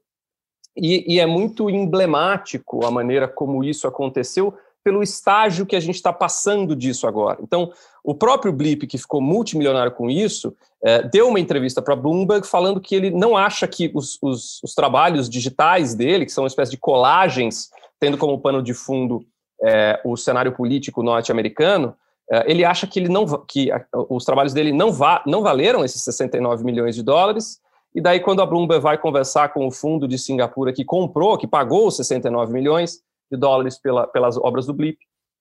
E, 0.77 1.15
e, 1.15 1.21
é 1.21 1.27
muito 1.27 1.71
emblemático 1.71 2.85
a 2.85 2.91
maneira 2.91 3.27
como 3.27 3.65
isso 3.65 3.87
aconteceu, 3.87 4.53
pelo 4.87 5.03
estágio 5.03 5.67
que 5.67 5.75
a 5.75 5.81
gente 5.81 5.97
está 5.97 6.13
passando 6.13 6.77
disso 6.77 7.09
agora. 7.09 7.41
Então, 7.43 7.73
o 8.05 8.15
próprio 8.15 8.53
Blip, 8.53 8.87
que 8.87 8.97
ficou 8.97 9.21
multimilionário 9.21 9.91
com 9.91 10.09
isso, 10.09 10.55
é, 10.81 11.03
deu 11.03 11.27
uma 11.27 11.41
entrevista 11.41 11.83
para 11.83 11.97
Bloomberg 11.97 12.47
falando 12.47 12.81
que 12.81 12.95
ele 12.95 13.11
não 13.11 13.37
acha 13.37 13.67
que 13.67 13.91
os, 13.93 14.17
os, 14.23 14.63
os, 14.63 14.75
trabalhos 14.77 15.29
digitais 15.29 15.93
dele, 15.93 16.25
que 16.25 16.31
são 16.31 16.45
uma 16.45 16.49
espécie 16.49 16.71
de 16.71 16.77
colagens, 16.77 17.69
tendo 17.99 18.17
como 18.17 18.39
pano 18.39 18.63
de 18.63 18.73
fundo 18.75 19.25
é, 19.61 20.01
o 20.05 20.17
cenário 20.17 20.53
político 20.53 21.03
norte-americano, 21.03 21.93
é, 22.31 22.49
ele 22.49 22.65
acha 22.65 22.87
que, 22.87 23.01
ele 23.01 23.09
não, 23.09 23.27
que 23.45 23.71
os 24.09 24.25
trabalhos 24.25 24.53
dele 24.53 24.71
não, 24.71 24.93
va, 24.93 25.21
não 25.27 25.43
valeram 25.43 25.85
esses 25.85 26.01
69 26.03 26.63
milhões 26.63 26.95
de 26.95 27.03
dólares, 27.03 27.59
e 27.93 28.01
daí 28.01 28.21
quando 28.21 28.41
a 28.41 28.47
Bloomberg 28.47 28.81
vai 28.81 28.97
conversar 28.97 29.53
com 29.53 29.67
o 29.67 29.71
fundo 29.73 30.07
de 30.07 30.17
Singapura 30.17 30.73
que 30.73 30.85
comprou, 30.85 31.37
que 31.37 31.49
pagou 31.49 31.89
os 31.89 31.97
69 31.97 32.53
milhões, 32.53 33.01
de 33.31 33.37
dólares 33.39 33.79
pela, 33.79 34.07
pelas 34.07 34.37
obras 34.37 34.67
do 34.67 34.75
Blip. 34.75 34.99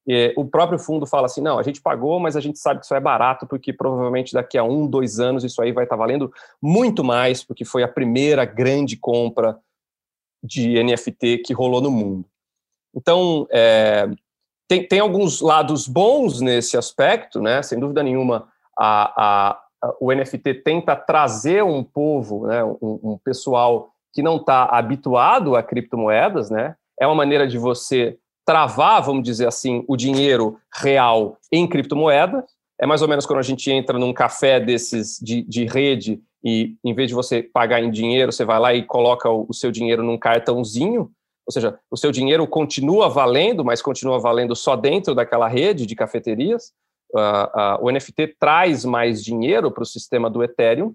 E, 0.08 0.34
o 0.38 0.46
próprio 0.46 0.78
fundo 0.78 1.06
fala 1.06 1.26
assim: 1.26 1.42
não, 1.42 1.58
a 1.58 1.64
gente 1.64 1.82
pagou, 1.82 2.20
mas 2.20 2.36
a 2.36 2.42
gente 2.42 2.60
sabe 2.60 2.80
que 2.80 2.86
isso 2.86 2.96
é 2.96 3.00
barato, 3.00 3.48
porque 3.48 3.74
provavelmente 3.74 4.34
daqui 4.34 4.58
a 4.58 4.64
um, 4.64 4.88
dois 4.88 5.20
anos 5.20 5.44
isso 5.44 5.62
aí 5.62 5.72
vai 5.72 5.86
estar 5.86 5.96
valendo 5.96 6.32
muito 6.62 7.04
mais, 7.04 7.44
porque 7.44 7.66
foi 7.66 7.84
a 7.84 7.88
primeira 7.88 8.46
grande 8.46 8.98
compra 8.98 9.60
de 10.44 10.82
NFT 10.84 11.40
que 11.40 11.54
rolou 11.54 11.82
no 11.82 11.90
mundo. 11.90 12.26
Então, 12.96 13.48
é, 13.52 14.08
tem, 14.68 14.88
tem 14.88 15.00
alguns 15.00 15.42
lados 15.42 15.88
bons 15.88 16.40
nesse 16.40 16.78
aspecto, 16.78 17.42
né? 17.42 17.62
Sem 17.64 17.80
dúvida 17.80 18.04
nenhuma, 18.04 18.48
a, 18.78 19.24
a, 19.24 19.52
a 19.84 19.96
o 20.00 20.14
NFT 20.14 20.56
tenta 20.56 20.96
trazer 20.96 21.64
um 21.64 21.84
povo, 21.84 22.48
né, 22.48 22.64
um, 22.64 22.78
um 22.82 23.20
pessoal 23.24 23.92
que 24.14 24.24
não 24.24 24.38
está 24.38 24.64
habituado 24.64 25.56
a 25.56 25.62
criptomoedas, 25.62 26.50
né? 26.50 26.76
É 27.00 27.06
uma 27.06 27.16
maneira 27.16 27.48
de 27.48 27.58
você 27.58 28.18
travar, 28.46 29.02
vamos 29.02 29.24
dizer 29.24 29.48
assim, 29.48 29.84
o 29.88 29.98
dinheiro 29.98 30.58
real 30.74 31.38
em 31.52 31.68
criptomoeda. 31.68 32.46
É 32.80 32.86
mais 32.86 33.02
ou 33.02 33.08
menos 33.08 33.26
quando 33.26 33.40
a 33.40 33.44
gente 33.44 33.72
entra 33.72 33.98
num 33.98 34.14
café 34.14 34.60
desses 34.60 35.18
de, 35.22 35.42
de 35.44 35.66
rede 35.66 36.22
e, 36.44 36.76
em 36.84 36.94
vez 36.94 37.10
de 37.10 37.16
você 37.16 37.42
pagar 37.42 37.82
em 37.82 37.90
dinheiro, 37.90 38.32
você 38.32 38.46
vai 38.46 38.60
lá 38.60 38.74
e 38.74 38.84
coloca 38.84 39.30
o, 39.30 39.48
o 39.50 39.54
seu 39.54 39.72
dinheiro 39.72 40.04
num 40.04 40.18
cartãozinho. 40.18 41.10
Ou 41.48 41.52
seja, 41.52 41.80
o 41.90 41.98
seu 41.98 42.12
dinheiro 42.12 42.46
continua 42.48 43.10
valendo, 43.10 43.64
mas 43.64 43.82
continua 43.82 44.20
valendo 44.20 44.56
só 44.56 44.76
dentro 44.76 45.16
daquela 45.16 45.48
rede 45.48 45.86
de 45.86 45.96
cafeterias. 45.96 46.72
Uh, 47.14 47.80
uh, 47.82 47.86
o 47.86 47.92
NFT 47.92 48.36
traz 48.40 48.84
mais 48.84 49.24
dinheiro 49.24 49.72
para 49.72 49.84
o 49.84 49.86
sistema 49.86 50.30
do 50.30 50.44
Ethereum, 50.44 50.94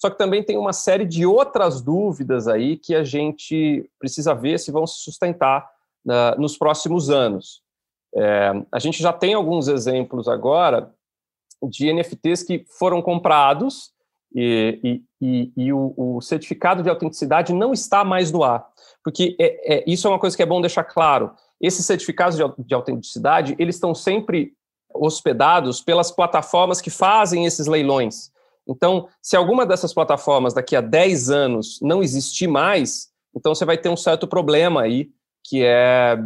só 0.00 0.08
que 0.08 0.16
também 0.16 0.42
tem 0.42 0.56
uma 0.56 0.72
série 0.72 1.04
de 1.04 1.26
outras 1.26 1.82
dúvidas 1.82 2.48
aí 2.48 2.78
que 2.78 2.94
a 2.94 3.04
gente 3.04 3.88
precisa 3.98 4.34
ver 4.34 4.58
se 4.58 4.72
vão 4.72 4.86
se 4.86 5.00
sustentar 5.00 5.68
uh, 6.06 6.40
nos 6.40 6.56
próximos 6.56 7.10
anos. 7.10 7.62
É, 8.14 8.50
a 8.72 8.78
gente 8.78 9.00
já 9.00 9.12
tem 9.12 9.34
alguns 9.34 9.68
exemplos 9.68 10.26
agora 10.26 10.90
de 11.62 11.92
NFTs 11.92 12.42
que 12.42 12.64
foram 12.78 13.02
comprados 13.02 13.92
e, 14.34 14.80
e, 14.82 15.02
e, 15.20 15.52
e 15.56 15.72
o, 15.72 15.92
o, 15.96 16.20
certificado 16.22 16.82
de 16.82 16.88
autenticidade 16.88 17.52
não 17.52 17.72
está 17.72 18.02
mais 18.02 18.32
no 18.32 18.42
ar. 18.42 18.66
Porque 19.04 19.36
é, 19.38 19.76
é, 19.76 19.84
isso 19.86 20.06
é 20.08 20.10
uma 20.10 20.18
coisa 20.18 20.34
que 20.34 20.42
é 20.42 20.46
bom 20.46 20.62
deixar 20.62 20.84
claro. 20.84 21.32
Esses 21.60 21.84
certificados 21.84 22.36
de, 22.38 22.42
de 22.64 22.74
autenticidade, 22.74 23.54
eles 23.58 23.76
estão 23.76 23.94
sempre 23.94 24.54
hospedados 24.94 25.82
pelas 25.82 26.10
plataformas 26.10 26.80
que 26.80 26.90
fazem 26.90 27.44
esses 27.44 27.66
leilões. 27.66 28.32
Então, 28.68 29.08
se 29.22 29.36
alguma 29.36 29.66
dessas 29.66 29.92
plataformas 29.92 30.54
daqui 30.54 30.76
a 30.76 30.80
10 30.80 31.30
anos 31.30 31.78
não 31.82 32.02
existir 32.02 32.46
mais, 32.46 33.10
então 33.34 33.54
você 33.54 33.64
vai 33.64 33.78
ter 33.78 33.88
um 33.88 33.96
certo 33.96 34.26
problema 34.26 34.82
aí, 34.82 35.10
que 35.44 35.62
é 35.64 36.18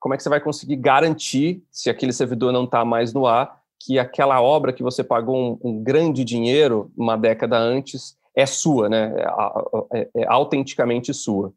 como 0.00 0.14
é 0.14 0.16
que 0.16 0.22
você 0.22 0.28
vai 0.28 0.40
conseguir 0.40 0.76
garantir, 0.76 1.62
se 1.70 1.88
aquele 1.88 2.12
servidor 2.12 2.52
não 2.52 2.64
está 2.64 2.84
mais 2.84 3.12
no 3.12 3.24
ar, 3.24 3.62
que 3.78 3.98
aquela 3.98 4.40
obra 4.40 4.72
que 4.72 4.82
você 4.82 5.04
pagou 5.04 5.36
um, 5.62 5.70
um 5.70 5.82
grande 5.82 6.24
dinheiro 6.24 6.90
uma 6.96 7.16
década 7.16 7.56
antes 7.56 8.16
é 8.34 8.46
sua, 8.46 8.88
né? 8.88 9.12
É, 9.16 10.00
é, 10.00 10.10
é 10.16 10.26
autenticamente 10.26 11.12
sua. 11.14 11.52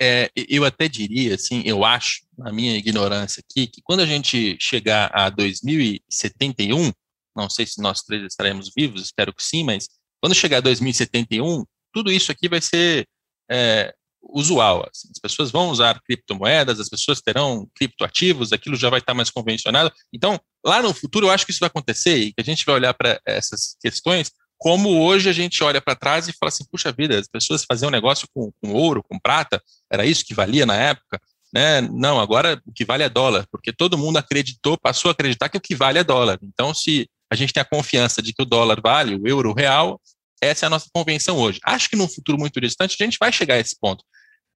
É, 0.00 0.30
eu 0.36 0.64
até 0.64 0.88
diria, 0.88 1.34
assim, 1.34 1.62
eu 1.64 1.84
acho, 1.84 2.22
na 2.36 2.52
minha 2.52 2.76
ignorância 2.76 3.42
aqui, 3.48 3.66
que 3.66 3.80
quando 3.82 4.00
a 4.00 4.06
gente 4.06 4.56
chegar 4.60 5.10
a 5.12 5.30
2071, 5.30 6.92
não 7.36 7.50
sei 7.50 7.66
se 7.66 7.80
nós 7.80 8.02
três 8.02 8.22
estaremos 8.24 8.70
vivos, 8.76 9.02
espero 9.02 9.34
que 9.34 9.42
sim, 9.42 9.64
mas 9.64 9.88
quando 10.20 10.34
chegar 10.34 10.58
a 10.58 10.60
2071, 10.60 11.64
tudo 11.92 12.10
isso 12.10 12.32
aqui 12.32 12.48
vai 12.48 12.60
ser 12.60 13.06
é, 13.50 13.94
usual. 14.22 14.88
Assim. 14.90 15.08
As 15.14 15.20
pessoas 15.20 15.50
vão 15.50 15.70
usar 15.70 16.00
criptomoedas, 16.02 16.80
as 16.80 16.88
pessoas 16.88 17.20
terão 17.20 17.68
criptoativos, 17.74 18.52
aquilo 18.52 18.76
já 18.76 18.90
vai 18.90 19.00
estar 19.00 19.14
mais 19.14 19.30
convencionado. 19.30 19.92
Então, 20.12 20.40
lá 20.64 20.82
no 20.82 20.92
futuro, 20.94 21.26
eu 21.26 21.30
acho 21.30 21.44
que 21.44 21.52
isso 21.52 21.60
vai 21.60 21.68
acontecer 21.68 22.16
e 22.16 22.32
que 22.32 22.40
a 22.40 22.44
gente 22.44 22.64
vai 22.64 22.74
olhar 22.74 22.94
para 22.94 23.20
essas 23.26 23.76
questões 23.80 24.30
como 24.58 25.02
hoje 25.02 25.28
a 25.28 25.32
gente 25.32 25.62
olha 25.62 25.80
para 25.80 25.94
trás 25.94 26.28
e 26.28 26.32
fala 26.32 26.48
assim, 26.48 26.64
puxa 26.70 26.90
vida, 26.90 27.18
as 27.18 27.28
pessoas 27.28 27.64
faziam 27.64 27.90
negócio 27.90 28.26
com, 28.34 28.50
com, 28.60 28.72
ouro, 28.72 29.02
com 29.02 29.18
prata, 29.18 29.62
era 29.90 30.06
isso 30.06 30.24
que 30.24 30.34
valia 30.34 30.64
na 30.64 30.74
época, 30.74 31.20
né? 31.52 31.80
Não, 31.82 32.18
agora 32.18 32.60
o 32.66 32.72
que 32.72 32.84
vale 32.84 33.02
é 33.02 33.08
dólar, 33.08 33.46
porque 33.50 33.72
todo 33.72 33.98
mundo 33.98 34.16
acreditou, 34.16 34.78
passou 34.78 35.10
a 35.10 35.12
acreditar 35.12 35.48
que 35.48 35.58
o 35.58 35.60
que 35.60 35.74
vale 35.74 35.98
é 35.98 36.04
dólar. 36.04 36.38
Então, 36.42 36.72
se 36.72 37.08
a 37.30 37.34
gente 37.34 37.52
tem 37.52 37.60
a 37.60 37.64
confiança 37.64 38.22
de 38.22 38.32
que 38.32 38.42
o 38.42 38.46
dólar 38.46 38.80
vale, 38.80 39.16
o 39.16 39.26
euro 39.26 39.52
real, 39.52 40.00
essa 40.40 40.66
é 40.66 40.68
a 40.68 40.70
nossa 40.70 40.88
convenção 40.92 41.38
hoje. 41.38 41.60
Acho 41.64 41.88
que 41.88 41.96
num 41.96 42.08
futuro 42.08 42.38
muito 42.38 42.60
distante 42.60 42.96
a 43.00 43.04
gente 43.04 43.18
vai 43.18 43.32
chegar 43.32 43.54
a 43.54 43.58
esse 43.58 43.76
ponto. 43.78 44.04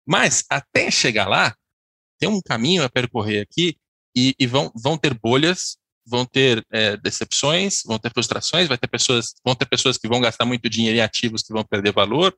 Mas 0.07 0.45
até 0.51 0.91
chegar 0.91 1.29
lá, 1.29 1.55
tem 2.19 2.29
um 2.29 2.41
caminho 2.41 2.85
a 2.85 2.89
percorrer 2.89 3.41
aqui 3.41 3.77
e, 4.15 4.35
e 4.39 4.47
vão, 4.47 4.71
vão 4.75 4.97
ter 4.97 5.15
bolhas, 5.15 5.77
vão 6.07 6.25
ter 6.25 6.65
é, 6.71 6.97
decepções, 6.97 7.83
vão 7.85 7.99
ter 7.99 8.13
frustrações, 8.13 8.69
vai 8.69 8.77
ter 8.77 8.89
pessoas, 8.89 9.35
vão 9.45 9.55
ter 9.55 9.67
pessoas 9.67 9.97
que 9.97 10.09
vão 10.09 10.21
gastar 10.21 10.45
muito 10.45 10.69
dinheiro 10.69 10.99
em 10.99 11.01
ativos 11.01 11.43
que 11.43 11.53
vão 11.53 11.65
perder 11.65 11.93
valor, 11.93 12.37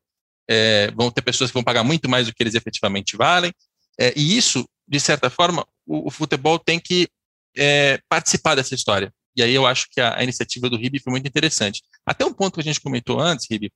é, 0.49 0.90
vão 0.92 1.11
ter 1.11 1.23
pessoas 1.23 1.51
que 1.51 1.55
vão 1.55 1.64
pagar 1.64 1.83
muito 1.83 2.09
mais 2.09 2.27
do 2.27 2.35
que 2.35 2.42
eles 2.42 2.55
efetivamente 2.55 3.16
valem. 3.16 3.53
É, 3.99 4.12
e 4.16 4.37
isso, 4.37 4.64
de 4.87 5.01
certa 5.01 5.31
forma, 5.31 5.66
o, 5.87 6.09
o 6.09 6.11
futebol 6.11 6.59
tem 6.59 6.79
que 6.79 7.09
é, 7.57 8.01
participar 8.09 8.55
dessa 8.55 8.75
história. 8.75 9.12
E 9.37 9.42
aí 9.42 9.55
eu 9.55 9.66
acho 9.66 9.87
que 9.90 10.01
a, 10.01 10.18
a 10.18 10.23
iniciativa 10.23 10.68
do 10.68 10.77
RIB 10.77 11.01
foi 11.01 11.11
muito 11.11 11.27
interessante. 11.27 11.83
Até 12.05 12.25
um 12.25 12.33
ponto 12.33 12.55
que 12.55 12.61
a 12.61 12.64
gente 12.64 12.81
comentou 12.81 13.21
antes, 13.21 13.47
RIB, 13.51 13.73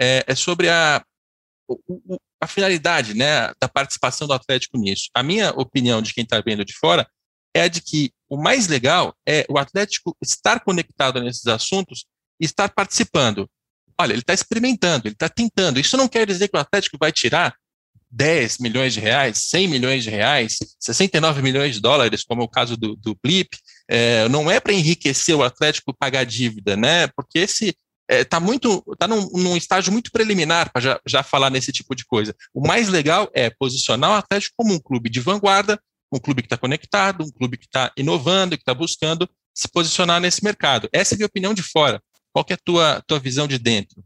é, 0.00 0.24
é 0.26 0.34
sobre 0.34 0.68
a, 0.68 1.04
a 2.40 2.46
finalidade 2.46 3.14
né, 3.14 3.52
da 3.60 3.68
participação 3.68 4.26
do 4.26 4.32
Atlético 4.32 4.78
nisso. 4.78 5.10
A 5.14 5.22
minha 5.22 5.50
opinião 5.50 6.00
de 6.00 6.14
quem 6.14 6.24
está 6.24 6.40
vendo 6.40 6.64
de 6.64 6.74
fora 6.74 7.08
é 7.54 7.62
a 7.62 7.68
de 7.68 7.80
que 7.80 8.12
o 8.28 8.36
mais 8.36 8.68
legal 8.68 9.14
é 9.26 9.46
o 9.48 9.58
Atlético 9.58 10.16
estar 10.22 10.60
conectado 10.60 11.20
nesses 11.22 11.46
assuntos 11.46 12.04
e 12.40 12.44
estar 12.44 12.68
participando. 12.68 13.48
Olha, 14.00 14.12
ele 14.12 14.20
está 14.20 14.34
experimentando, 14.34 15.08
ele 15.08 15.14
está 15.14 15.28
tentando. 15.28 15.80
Isso 15.80 15.96
não 15.96 16.06
quer 16.06 16.26
dizer 16.26 16.48
que 16.48 16.56
o 16.56 16.60
Atlético 16.60 16.96
vai 17.00 17.10
tirar 17.10 17.56
10 18.10 18.58
milhões 18.58 18.94
de 18.94 19.00
reais, 19.00 19.38
100 19.48 19.68
milhões 19.68 20.04
de 20.04 20.10
reais, 20.10 20.58
69 20.78 21.42
milhões 21.42 21.74
de 21.74 21.80
dólares, 21.80 22.24
como 22.24 22.42
é 22.42 22.44
o 22.44 22.48
caso 22.48 22.76
do, 22.76 22.94
do 22.96 23.16
Blip. 23.22 23.56
É, 23.90 24.28
não 24.28 24.50
é 24.50 24.60
para 24.60 24.72
enriquecer 24.72 25.34
o 25.34 25.42
Atlético 25.42 25.96
pagar 25.96 26.24
dívida, 26.24 26.76
né? 26.76 27.06
Porque 27.08 27.38
esse 27.38 27.68
está 27.68 28.14
é, 28.14 28.24
tá 28.24 28.40
muito 28.40 28.82
está 28.92 29.06
num, 29.06 29.28
num, 29.30 29.56
estágio 29.56 29.92
muito 29.92 30.10
preliminar 30.10 30.72
para 30.72 30.80
já, 30.80 31.00
já 31.06 31.22
falar 31.22 31.50
nesse 31.50 31.72
tipo 31.72 31.94
de 31.94 32.04
coisa. 32.04 32.34
O 32.54 32.66
mais 32.66 32.88
legal 32.88 33.30
é 33.34 33.50
posicionar 33.50 34.10
o 34.10 34.14
Atlético 34.14 34.54
como 34.56 34.74
um 34.74 34.78
clube 34.78 35.10
de 35.10 35.20
vanguarda, 35.20 35.80
um 36.12 36.18
clube 36.18 36.42
que 36.42 36.46
está 36.46 36.56
conectado, 36.56 37.24
um 37.24 37.30
clube 37.30 37.56
que 37.56 37.66
está 37.66 37.92
inovando, 37.96 38.56
que 38.56 38.62
está 38.62 38.74
buscando 38.74 39.28
se 39.54 39.68
posicionar 39.68 40.20
nesse 40.20 40.42
mercado. 40.42 40.88
Essa 40.92 41.14
é 41.14 41.16
a 41.16 41.18
minha 41.18 41.26
opinião 41.26 41.52
de 41.52 41.62
fora. 41.62 42.00
Qual 42.32 42.44
é 42.48 42.54
a 42.54 42.58
tua, 42.64 43.02
tua 43.06 43.18
visão 43.18 43.46
de 43.46 43.58
dentro? 43.58 44.02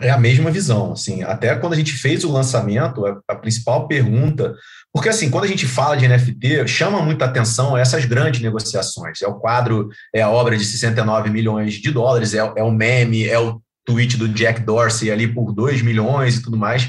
É 0.00 0.10
a 0.10 0.18
mesma 0.18 0.50
visão, 0.50 0.92
assim, 0.92 1.22
até 1.22 1.54
quando 1.56 1.72
a 1.72 1.76
gente 1.76 1.92
fez 1.92 2.24
o 2.24 2.32
lançamento, 2.32 3.04
a, 3.06 3.20
a, 3.28 3.34
principal 3.34 3.88
pergunta, 3.88 4.54
porque 4.92 5.08
assim, 5.08 5.30
quando 5.30 5.44
a 5.44 5.48
gente 5.48 5.66
fala 5.66 5.96
de 5.96 6.06
NFT, 6.06 6.66
chama 6.66 7.02
muita 7.02 7.24
atenção 7.24 7.76
essas 7.76 8.04
grandes 8.04 8.40
negociações, 8.40 9.22
é 9.22 9.26
o 9.26 9.34
quadro, 9.34 9.88
é 10.14 10.22
a 10.22 10.30
obra 10.30 10.56
de 10.56 10.64
69 10.64 11.30
milhões 11.30 11.74
de 11.74 11.90
dólares, 11.90 12.34
é, 12.34 12.38
é 12.38 12.62
o 12.62 12.70
meme, 12.70 13.26
é 13.26 13.38
o 13.38 13.60
tweet 13.84 14.16
do 14.16 14.28
Jack 14.28 14.60
Dorsey 14.60 15.10
ali 15.10 15.26
por 15.26 15.52
2 15.52 15.82
milhões 15.82 16.36
e 16.36 16.42
tudo 16.42 16.56
mais, 16.56 16.88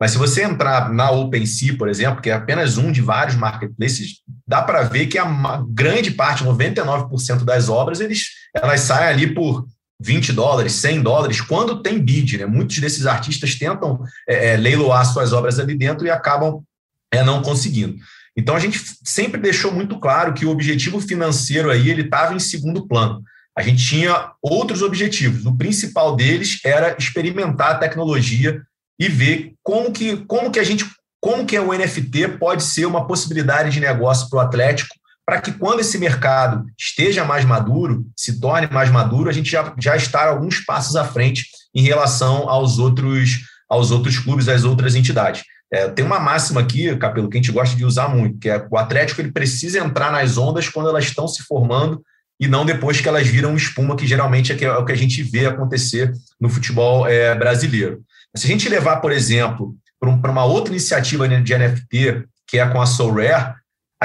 mas 0.00 0.10
se 0.10 0.18
você 0.18 0.44
entrar 0.44 0.92
na 0.92 1.10
OpenSea, 1.10 1.76
por 1.76 1.88
exemplo, 1.88 2.20
que 2.20 2.28
é 2.28 2.34
apenas 2.34 2.76
um 2.76 2.92
de 2.92 3.00
vários 3.00 3.34
marketplaces, 3.34 4.20
dá 4.46 4.60
para 4.60 4.82
ver 4.82 5.06
que 5.06 5.18
a 5.18 5.26
grande 5.70 6.10
parte, 6.10 6.44
99% 6.44 7.44
das 7.44 7.68
obras, 7.68 8.00
eles, 8.00 8.26
elas 8.54 8.80
saem 8.80 9.08
ali 9.08 9.34
por 9.34 9.66
20 10.00 10.32
dólares, 10.32 10.72
100 10.72 11.02
dólares, 11.02 11.40
quando 11.40 11.82
tem 11.82 11.98
bid. 11.98 12.38
Né? 12.38 12.46
Muitos 12.46 12.78
desses 12.78 13.06
artistas 13.06 13.54
tentam 13.54 14.02
é, 14.28 14.52
é, 14.52 14.56
leiloar 14.56 15.04
suas 15.04 15.32
obras 15.32 15.58
ali 15.58 15.76
dentro 15.76 16.06
e 16.06 16.10
acabam 16.10 16.62
é, 17.10 17.22
não 17.22 17.42
conseguindo. 17.42 17.96
Então 18.36 18.54
a 18.54 18.58
gente 18.58 18.78
sempre 19.02 19.40
deixou 19.40 19.72
muito 19.72 19.98
claro 19.98 20.34
que 20.34 20.44
o 20.44 20.50
objetivo 20.50 21.00
financeiro 21.00 21.70
aí 21.70 21.88
ele 21.88 22.02
estava 22.02 22.34
em 22.34 22.38
segundo 22.38 22.86
plano. 22.86 23.22
A 23.56 23.62
gente 23.62 23.82
tinha 23.82 24.32
outros 24.42 24.82
objetivos. 24.82 25.46
O 25.46 25.56
principal 25.56 26.14
deles 26.14 26.60
era 26.62 26.94
experimentar 26.98 27.72
a 27.72 27.78
tecnologia 27.78 28.62
e 28.98 29.08
ver 29.08 29.54
como 29.62 29.90
que, 29.90 30.18
como 30.26 30.50
que 30.50 30.60
a 30.60 30.64
gente, 30.64 30.84
como 31.18 31.46
que 31.46 31.58
o 31.58 31.72
NFT 31.72 32.36
pode 32.38 32.62
ser 32.62 32.84
uma 32.84 33.06
possibilidade 33.06 33.70
de 33.70 33.80
negócio 33.80 34.28
para 34.28 34.38
o 34.38 34.40
Atlético 34.40 34.94
para 35.26 35.40
que 35.40 35.52
quando 35.52 35.80
esse 35.80 35.98
mercado 35.98 36.64
esteja 36.78 37.24
mais 37.24 37.44
maduro, 37.44 38.06
se 38.16 38.40
torne 38.40 38.68
mais 38.70 38.90
maduro, 38.90 39.28
a 39.28 39.32
gente 39.32 39.50
já, 39.50 39.74
já 39.76 39.96
estar 39.96 40.28
alguns 40.28 40.60
passos 40.60 40.94
à 40.94 41.04
frente 41.04 41.48
em 41.74 41.82
relação 41.82 42.48
aos 42.48 42.78
outros, 42.78 43.40
aos 43.68 43.90
outros 43.90 44.18
clubes, 44.18 44.48
às 44.48 44.62
outras 44.62 44.94
entidades. 44.94 45.42
É, 45.72 45.88
tem 45.88 46.04
uma 46.04 46.20
máxima 46.20 46.60
aqui, 46.60 46.94
Capelo, 46.96 47.28
que 47.28 47.36
a 47.36 47.40
gente 47.40 47.50
gosta 47.50 47.74
de 47.74 47.84
usar 47.84 48.08
muito, 48.08 48.38
que 48.38 48.48
é 48.48 48.64
o 48.70 48.78
Atlético 48.78 49.20
ele 49.20 49.32
precisa 49.32 49.80
entrar 49.80 50.12
nas 50.12 50.38
ondas 50.38 50.68
quando 50.68 50.88
elas 50.88 51.04
estão 51.04 51.26
se 51.26 51.42
formando 51.42 52.00
e 52.38 52.46
não 52.46 52.64
depois 52.64 53.00
que 53.00 53.08
elas 53.08 53.26
viram 53.26 53.56
espuma, 53.56 53.96
que 53.96 54.06
geralmente 54.06 54.52
é, 54.52 54.64
é 54.64 54.78
o 54.78 54.84
que 54.84 54.92
a 54.92 54.96
gente 54.96 55.24
vê 55.24 55.46
acontecer 55.46 56.12
no 56.40 56.48
futebol 56.48 57.04
é, 57.08 57.34
brasileiro. 57.34 58.00
Se 58.36 58.46
a 58.46 58.50
gente 58.50 58.68
levar, 58.68 58.96
por 58.96 59.10
exemplo, 59.10 59.74
para 59.98 60.30
uma 60.30 60.44
outra 60.44 60.72
iniciativa 60.72 61.28
de 61.28 61.58
NFT, 61.58 62.24
que 62.46 62.58
é 62.58 62.68
com 62.68 62.80
a 62.80 62.86
Soul 62.86 63.14
Rare, 63.14 63.54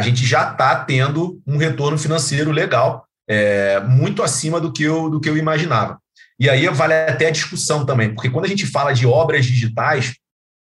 a 0.02 0.04
gente 0.04 0.26
já 0.26 0.52
está 0.52 0.76
tendo 0.76 1.42
um 1.46 1.58
retorno 1.58 1.98
financeiro 1.98 2.52
legal, 2.52 3.06
é, 3.30 3.80
muito 3.82 4.24
acima 4.24 4.60
do 4.60 4.72
que, 4.74 4.84
eu, 4.84 5.10
do 5.10 5.20
que 5.20 5.30
eu 5.30 5.38
imaginava. 5.38 6.00
E 6.40 6.50
aí 6.50 6.68
vale 6.70 6.94
até 6.94 7.28
a 7.28 7.32
discussão 7.32 7.86
também, 7.86 8.14
porque 8.14 8.30
quando 8.30 8.46
a 8.46 8.48
gente 8.48 8.66
fala 8.66 8.94
de 8.94 9.06
obras 9.06 9.46
digitais, 9.46 10.16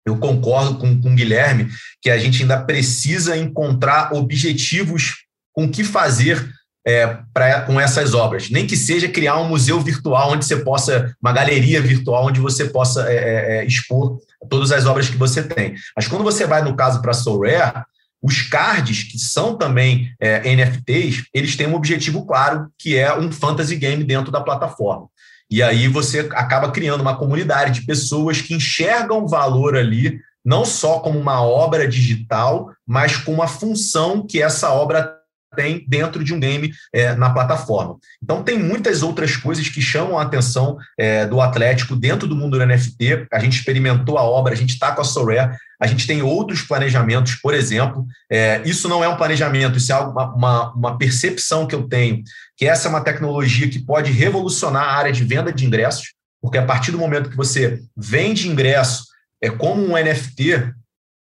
eu 0.04 0.16
concordo 0.18 0.76
com, 0.78 1.00
com 1.00 1.12
o 1.12 1.14
Guilherme 1.14 1.68
que 2.02 2.10
a 2.10 2.18
gente 2.18 2.42
ainda 2.42 2.60
precisa 2.60 3.36
encontrar 3.36 4.12
objetivos 4.12 5.24
com 5.52 5.70
que 5.70 5.84
fazer 5.84 6.52
é, 6.84 7.18
pra, 7.32 7.60
com 7.62 7.80
essas 7.80 8.14
obras. 8.14 8.50
Nem 8.50 8.66
que 8.66 8.76
seja 8.76 9.08
criar 9.08 9.36
um 9.38 9.48
museu 9.48 9.80
virtual 9.80 10.32
onde 10.32 10.44
você 10.44 10.56
possa, 10.56 11.14
uma 11.22 11.32
galeria 11.32 11.80
virtual 11.80 12.26
onde 12.26 12.40
você 12.40 12.64
possa 12.64 13.08
é, 13.10 13.14
é, 13.14 13.56
é 13.58 13.64
expor 13.64 14.18
todas 14.48 14.72
as 14.72 14.86
obras 14.86 15.08
que 15.08 15.16
você 15.16 15.42
tem. 15.42 15.74
Mas 15.94 16.08
quando 16.08 16.24
você 16.24 16.46
vai, 16.46 16.62
no 16.62 16.74
caso, 16.74 17.00
para 17.00 17.10
a 17.10 17.14
Soul 17.14 17.42
Rare, 17.42 17.84
os 18.22 18.42
cards, 18.42 19.04
que 19.04 19.18
são 19.18 19.56
também 19.56 20.12
é, 20.20 20.54
NFTs, 20.54 21.24
eles 21.32 21.56
têm 21.56 21.66
um 21.66 21.74
objetivo 21.74 22.26
claro, 22.26 22.68
que 22.78 22.96
é 22.96 23.16
um 23.16 23.32
fantasy 23.32 23.76
game 23.76 24.04
dentro 24.04 24.30
da 24.30 24.40
plataforma. 24.40 25.06
E 25.50 25.62
aí 25.62 25.88
você 25.88 26.20
acaba 26.32 26.70
criando 26.70 27.00
uma 27.00 27.16
comunidade 27.16 27.80
de 27.80 27.86
pessoas 27.86 28.40
que 28.40 28.54
enxergam 28.54 29.26
valor 29.26 29.76
ali, 29.76 30.20
não 30.44 30.64
só 30.64 31.00
como 31.00 31.18
uma 31.18 31.42
obra 31.42 31.88
digital, 31.88 32.70
mas 32.86 33.16
com 33.16 33.32
uma 33.32 33.48
função 33.48 34.24
que 34.24 34.40
essa 34.40 34.70
obra 34.70 35.19
tem 35.60 35.84
dentro 35.86 36.24
de 36.24 36.32
um 36.32 36.40
game 36.40 36.72
é, 36.92 37.14
na 37.14 37.28
plataforma. 37.28 37.98
Então, 38.22 38.42
tem 38.42 38.58
muitas 38.58 39.02
outras 39.02 39.36
coisas 39.36 39.68
que 39.68 39.82
chamam 39.82 40.18
a 40.18 40.22
atenção 40.22 40.78
é, 40.98 41.26
do 41.26 41.38
Atlético 41.38 41.94
dentro 41.94 42.26
do 42.26 42.34
mundo 42.34 42.58
do 42.58 42.64
NFT. 42.64 43.26
A 43.30 43.38
gente 43.38 43.58
experimentou 43.58 44.16
a 44.16 44.22
obra, 44.22 44.54
a 44.54 44.56
gente 44.56 44.70
está 44.70 44.92
com 44.92 45.02
a 45.02 45.04
Sorare, 45.04 45.54
a 45.78 45.86
gente 45.86 46.06
tem 46.06 46.22
outros 46.22 46.62
planejamentos, 46.62 47.34
por 47.34 47.52
exemplo. 47.52 48.06
É, 48.30 48.62
isso 48.64 48.88
não 48.88 49.04
é 49.04 49.08
um 49.08 49.16
planejamento, 49.16 49.76
isso 49.76 49.92
é 49.92 49.96
uma, 49.96 50.34
uma, 50.34 50.72
uma 50.72 50.98
percepção 50.98 51.66
que 51.66 51.74
eu 51.74 51.82
tenho, 51.82 52.22
que 52.56 52.66
essa 52.66 52.88
é 52.88 52.90
uma 52.90 53.04
tecnologia 53.04 53.68
que 53.68 53.78
pode 53.78 54.10
revolucionar 54.10 54.84
a 54.84 54.96
área 54.96 55.12
de 55.12 55.24
venda 55.24 55.52
de 55.52 55.66
ingressos, 55.66 56.14
porque 56.40 56.56
a 56.56 56.64
partir 56.64 56.90
do 56.90 56.98
momento 56.98 57.28
que 57.28 57.36
você 57.36 57.80
vende 57.94 58.48
ingresso 58.48 59.04
é 59.42 59.50
como 59.50 59.82
um 59.82 59.96
NFT, 59.96 60.72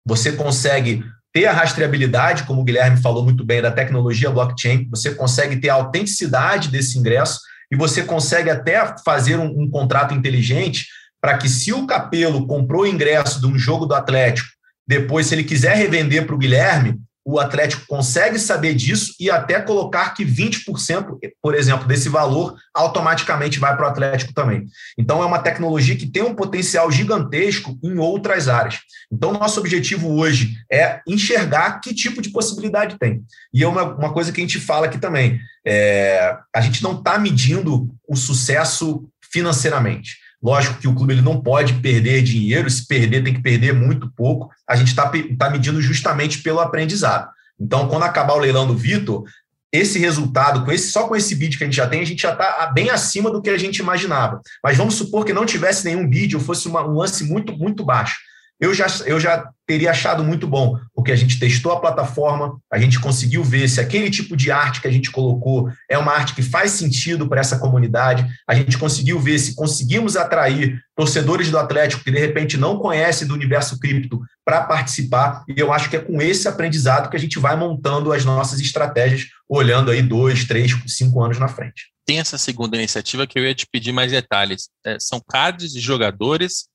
você 0.06 0.32
consegue 0.32 1.04
ter 1.32 1.46
a 1.46 1.52
rastreabilidade, 1.52 2.42
como 2.44 2.60
o 2.60 2.64
Guilherme 2.64 3.00
falou 3.00 3.22
muito 3.24 3.44
bem, 3.44 3.62
da 3.62 3.70
tecnologia 3.70 4.30
blockchain, 4.30 4.88
você 4.90 5.14
consegue 5.14 5.56
ter 5.56 5.68
a 5.68 5.74
autenticidade 5.74 6.68
desse 6.68 6.98
ingresso 6.98 7.40
e 7.70 7.76
você 7.76 8.02
consegue 8.02 8.50
até 8.50 8.94
fazer 9.04 9.36
um, 9.36 9.62
um 9.62 9.70
contrato 9.70 10.12
inteligente 10.12 10.86
para 11.20 11.36
que, 11.36 11.48
se 11.48 11.72
o 11.72 11.86
Capelo 11.86 12.46
comprou 12.46 12.82
o 12.82 12.86
ingresso 12.86 13.40
de 13.40 13.46
um 13.46 13.58
jogo 13.58 13.86
do 13.86 13.94
Atlético, 13.94 14.48
depois, 14.88 15.26
se 15.26 15.34
ele 15.34 15.44
quiser 15.44 15.76
revender 15.76 16.26
para 16.26 16.34
o 16.34 16.38
Guilherme, 16.38 16.98
o 17.30 17.38
Atlético 17.38 17.86
consegue 17.86 18.38
saber 18.38 18.74
disso 18.74 19.14
e 19.20 19.30
até 19.30 19.60
colocar 19.60 20.10
que 20.10 20.24
20%, 20.24 21.18
por 21.40 21.54
exemplo, 21.54 21.86
desse 21.86 22.08
valor 22.08 22.56
automaticamente 22.74 23.60
vai 23.60 23.76
para 23.76 23.86
o 23.86 23.88
Atlético 23.88 24.34
também. 24.34 24.66
Então, 24.98 25.22
é 25.22 25.26
uma 25.26 25.38
tecnologia 25.38 25.96
que 25.96 26.06
tem 26.06 26.22
um 26.22 26.34
potencial 26.34 26.90
gigantesco 26.90 27.78
em 27.82 27.98
outras 27.98 28.48
áreas. 28.48 28.80
Então, 29.12 29.32
nosso 29.32 29.60
objetivo 29.60 30.12
hoje 30.12 30.56
é 30.70 31.00
enxergar 31.06 31.80
que 31.80 31.94
tipo 31.94 32.20
de 32.20 32.30
possibilidade 32.30 32.98
tem. 32.98 33.22
E 33.54 33.62
é 33.62 33.68
uma, 33.68 33.84
uma 33.84 34.12
coisa 34.12 34.32
que 34.32 34.40
a 34.40 34.44
gente 34.44 34.58
fala 34.58 34.86
aqui 34.86 34.98
também: 34.98 35.38
é, 35.64 36.36
a 36.54 36.60
gente 36.60 36.82
não 36.82 36.98
está 36.98 37.18
medindo 37.18 37.88
o 38.08 38.16
sucesso 38.16 39.08
financeiramente. 39.32 40.18
Lógico 40.42 40.80
que 40.80 40.88
o 40.88 40.94
clube 40.94 41.14
ele 41.14 41.22
não 41.22 41.40
pode 41.40 41.74
perder 41.74 42.22
dinheiro, 42.22 42.70
se 42.70 42.86
perder, 42.86 43.22
tem 43.22 43.34
que 43.34 43.42
perder 43.42 43.74
muito 43.74 44.10
pouco. 44.16 44.50
A 44.68 44.74
gente 44.74 44.88
está 44.88 45.10
tá 45.38 45.50
medindo 45.50 45.80
justamente 45.82 46.38
pelo 46.42 46.60
aprendizado. 46.60 47.28
Então, 47.58 47.88
quando 47.88 48.04
acabar 48.04 48.34
o 48.34 48.38
leilão 48.38 48.66
do 48.66 48.76
Vitor, 48.76 49.24
esse 49.70 49.98
resultado, 49.98 50.64
com 50.64 50.72
esse, 50.72 50.90
só 50.90 51.06
com 51.06 51.14
esse 51.14 51.34
bid 51.34 51.58
que 51.58 51.64
a 51.64 51.66
gente 51.66 51.76
já 51.76 51.86
tem, 51.86 52.00
a 52.00 52.06
gente 52.06 52.22
já 52.22 52.32
está 52.32 52.70
bem 52.74 52.88
acima 52.90 53.30
do 53.30 53.42
que 53.42 53.50
a 53.50 53.58
gente 53.58 53.78
imaginava. 53.78 54.40
Mas 54.64 54.76
vamos 54.76 54.94
supor 54.94 55.24
que 55.24 55.32
não 55.32 55.44
tivesse 55.44 55.84
nenhum 55.84 56.08
bid 56.08 56.34
ou 56.34 56.42
fosse 56.42 56.66
uma, 56.66 56.82
um 56.82 56.94
lance 56.94 57.24
muito, 57.24 57.56
muito 57.56 57.84
baixo 57.84 58.16
eu 58.60 58.74
já, 58.74 58.86
eu 59.06 59.18
já 59.18 59.50
teria 59.66 59.90
achado 59.90 60.22
muito 60.22 60.46
bom, 60.46 60.78
porque 60.94 61.12
a 61.12 61.16
gente 61.16 61.38
testou 61.38 61.72
a 61.72 61.80
plataforma, 61.80 62.60
a 62.70 62.78
gente 62.78 63.00
conseguiu 63.00 63.42
ver 63.42 63.68
se 63.68 63.80
aquele 63.80 64.10
tipo 64.10 64.36
de 64.36 64.50
arte 64.50 64.80
que 64.80 64.88
a 64.88 64.90
gente 64.90 65.10
colocou 65.10 65.70
é 65.88 65.96
uma 65.96 66.12
arte 66.12 66.34
que 66.34 66.42
faz 66.42 66.72
sentido 66.72 67.28
para 67.28 67.40
essa 67.40 67.58
comunidade, 67.58 68.26
a 68.46 68.54
gente 68.54 68.76
conseguiu 68.76 69.18
ver 69.18 69.38
se 69.38 69.54
conseguimos 69.54 70.16
atrair 70.16 70.82
torcedores 70.94 71.50
do 71.50 71.58
Atlético 71.58 72.04
que 72.04 72.10
de 72.10 72.18
repente 72.18 72.56
não 72.58 72.78
conhecem 72.78 73.26
do 73.26 73.34
universo 73.34 73.78
cripto 73.78 74.20
para 74.44 74.62
participar, 74.62 75.44
e 75.48 75.58
eu 75.58 75.72
acho 75.72 75.88
que 75.88 75.96
é 75.96 76.00
com 76.00 76.20
esse 76.20 76.48
aprendizado 76.48 77.08
que 77.08 77.16
a 77.16 77.20
gente 77.20 77.38
vai 77.38 77.56
montando 77.56 78.12
as 78.12 78.24
nossas 78.24 78.60
estratégias, 78.60 79.28
olhando 79.48 79.90
aí 79.90 80.02
dois, 80.02 80.44
três, 80.44 80.72
cinco 80.86 81.22
anos 81.22 81.38
na 81.38 81.48
frente. 81.48 81.90
Tem 82.04 82.18
essa 82.18 82.36
segunda 82.36 82.76
iniciativa 82.76 83.24
que 83.24 83.38
eu 83.38 83.44
ia 83.44 83.54
te 83.54 83.66
pedir 83.70 83.92
mais 83.92 84.10
detalhes. 84.10 84.68
É, 84.84 84.98
são 84.98 85.22
cards 85.24 85.70
de 85.70 85.78
jogadores 85.78 86.69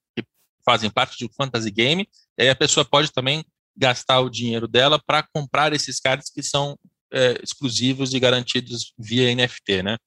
fazem 0.65 0.89
parte 0.89 1.17
de 1.17 1.25
um 1.25 1.29
fantasy 1.35 1.71
game, 1.71 2.07
e 2.37 2.43
aí 2.43 2.49
a 2.49 2.55
pessoa 2.55 2.83
pode 2.83 3.11
também 3.11 3.45
gastar 3.77 4.19
o 4.21 4.29
dinheiro 4.29 4.67
dela 4.67 4.99
para 5.05 5.23
comprar 5.33 5.73
esses 5.73 5.99
cards 5.99 6.29
que 6.33 6.41
são 6.41 6.77
é, 7.13 7.39
exclusivos 7.43 8.13
e 8.13 8.19
garantidos 8.19 8.93
via 8.97 9.33
NFT, 9.35 9.83
né? 9.83 9.97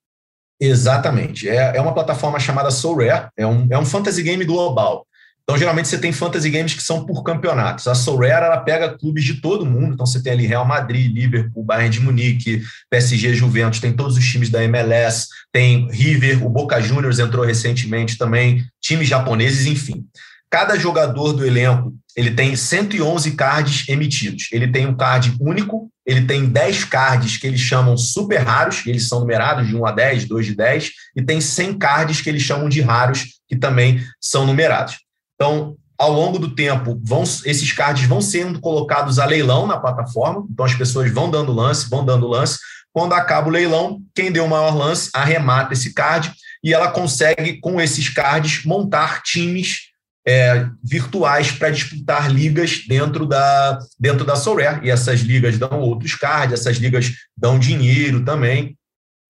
Exatamente. 0.60 1.48
É, 1.48 1.76
é 1.76 1.80
uma 1.80 1.94
plataforma 1.94 2.40
chamada 2.40 2.70
SoulRare, 2.70 3.28
é 3.36 3.46
um, 3.46 3.68
é 3.70 3.78
um 3.78 3.86
fantasy 3.86 4.22
game 4.22 4.44
global. 4.44 5.06
Então, 5.48 5.56
geralmente, 5.56 5.88
você 5.88 5.96
tem 5.96 6.12
fantasy 6.12 6.50
games 6.50 6.74
que 6.74 6.82
são 6.82 7.06
por 7.06 7.22
campeonatos. 7.22 7.88
A 7.88 7.94
SoulRare, 7.94 8.44
ela 8.44 8.58
pega 8.58 8.98
clubes 8.98 9.24
de 9.24 9.40
todo 9.40 9.64
mundo. 9.64 9.94
Então, 9.94 10.04
você 10.04 10.22
tem 10.22 10.30
ali 10.30 10.46
Real 10.46 10.66
Madrid, 10.66 11.10
Liverpool, 11.10 11.64
Bayern 11.64 11.88
de 11.88 12.00
Munique, 12.00 12.62
PSG, 12.90 13.32
Juventus, 13.32 13.80
tem 13.80 13.94
todos 13.94 14.18
os 14.18 14.26
times 14.26 14.50
da 14.50 14.62
MLS, 14.64 15.28
tem 15.50 15.88
River, 15.90 16.44
o 16.44 16.50
Boca 16.50 16.78
Juniors 16.82 17.18
entrou 17.18 17.46
recentemente 17.46 18.18
também, 18.18 18.62
times 18.78 19.08
japoneses, 19.08 19.64
enfim. 19.64 20.04
Cada 20.50 20.78
jogador 20.78 21.32
do 21.32 21.44
elenco 21.44 21.94
ele 22.18 22.32
tem 22.32 22.56
111 22.56 23.30
cards 23.36 23.88
emitidos. 23.88 24.48
Ele 24.50 24.66
tem 24.66 24.88
um 24.88 24.96
card 24.96 25.36
único, 25.40 25.88
ele 26.04 26.26
tem 26.26 26.46
10 26.46 26.82
cards 26.82 27.36
que 27.36 27.46
eles 27.46 27.60
chamam 27.60 27.96
super 27.96 28.38
raros, 28.38 28.84
eles 28.86 29.08
são 29.08 29.20
numerados 29.20 29.68
de 29.68 29.76
1 29.76 29.86
a 29.86 29.92
10, 29.92 30.24
2 30.24 30.46
de 30.46 30.56
10, 30.56 30.90
e 31.14 31.22
tem 31.22 31.40
100 31.40 31.78
cards 31.78 32.20
que 32.20 32.28
eles 32.28 32.42
chamam 32.42 32.68
de 32.68 32.80
raros, 32.80 33.38
que 33.46 33.54
também 33.54 34.04
são 34.20 34.44
numerados. 34.44 34.96
Então, 35.36 35.76
ao 35.96 36.12
longo 36.12 36.40
do 36.40 36.56
tempo, 36.56 37.00
vão, 37.04 37.22
esses 37.22 37.72
cards 37.72 38.08
vão 38.08 38.20
sendo 38.20 38.60
colocados 38.60 39.20
a 39.20 39.24
leilão 39.24 39.64
na 39.64 39.78
plataforma, 39.78 40.44
então 40.50 40.64
as 40.64 40.74
pessoas 40.74 41.12
vão 41.12 41.30
dando 41.30 41.52
lance, 41.52 41.88
vão 41.88 42.04
dando 42.04 42.26
lance. 42.26 42.58
Quando 42.92 43.12
acaba 43.12 43.46
o 43.46 43.52
leilão, 43.52 44.00
quem 44.12 44.32
deu 44.32 44.44
o 44.44 44.48
maior 44.48 44.74
lance 44.74 45.08
arremata 45.14 45.72
esse 45.72 45.94
card 45.94 46.32
e 46.64 46.74
ela 46.74 46.90
consegue, 46.90 47.60
com 47.60 47.80
esses 47.80 48.08
cards, 48.08 48.64
montar 48.64 49.22
times 49.22 49.87
é, 50.28 50.68
virtuais 50.84 51.50
para 51.50 51.70
disputar 51.70 52.30
ligas 52.30 52.84
dentro 52.86 53.24
da, 53.24 53.78
dentro 53.98 54.26
da 54.26 54.36
Sorare. 54.36 54.86
E 54.86 54.90
essas 54.90 55.20
ligas 55.20 55.56
dão 55.56 55.80
outros 55.80 56.14
cards, 56.14 56.52
essas 56.52 56.76
ligas 56.76 57.14
dão 57.34 57.58
dinheiro 57.58 58.22
também. 58.22 58.76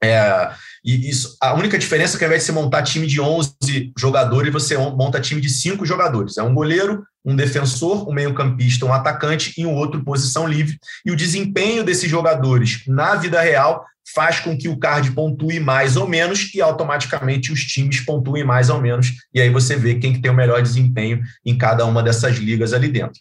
É, 0.02 0.50
e 0.84 1.08
isso, 1.08 1.36
a 1.40 1.54
única 1.54 1.78
diferença 1.78 2.16
é 2.16 2.18
que 2.18 2.24
ao 2.24 2.28
invés 2.28 2.42
de 2.42 2.46
você 2.46 2.52
montar 2.52 2.82
time 2.82 3.06
de 3.06 3.20
11 3.20 3.92
jogadores, 3.96 4.52
você 4.52 4.76
monta 4.76 5.20
time 5.20 5.40
de 5.40 5.48
5 5.48 5.86
jogadores. 5.86 6.36
É 6.36 6.42
um 6.42 6.52
goleiro, 6.52 7.04
um 7.24 7.36
defensor, 7.36 8.08
um 8.08 8.12
meio-campista, 8.12 8.84
um 8.84 8.92
atacante 8.92 9.52
e 9.56 9.64
um 9.64 9.74
outro 9.76 10.02
posição 10.02 10.48
livre. 10.48 10.78
E 11.06 11.12
o 11.12 11.16
desempenho 11.16 11.84
desses 11.84 12.10
jogadores 12.10 12.82
na 12.88 13.14
vida 13.14 13.40
real 13.40 13.86
faz 14.14 14.40
com 14.40 14.56
que 14.56 14.68
o 14.68 14.78
card 14.78 15.10
pontue 15.12 15.60
mais 15.60 15.96
ou 15.96 16.08
menos 16.08 16.52
e 16.54 16.60
automaticamente 16.60 17.52
os 17.52 17.64
times 17.64 18.00
pontuem 18.00 18.44
mais 18.44 18.70
ou 18.70 18.80
menos. 18.80 19.08
E 19.34 19.40
aí 19.40 19.50
você 19.50 19.76
vê 19.76 19.96
quem 19.96 20.12
que 20.12 20.20
tem 20.20 20.30
o 20.30 20.34
melhor 20.34 20.62
desempenho 20.62 21.20
em 21.44 21.56
cada 21.56 21.84
uma 21.84 22.02
dessas 22.02 22.36
ligas 22.36 22.72
ali 22.72 22.88
dentro. 22.88 23.20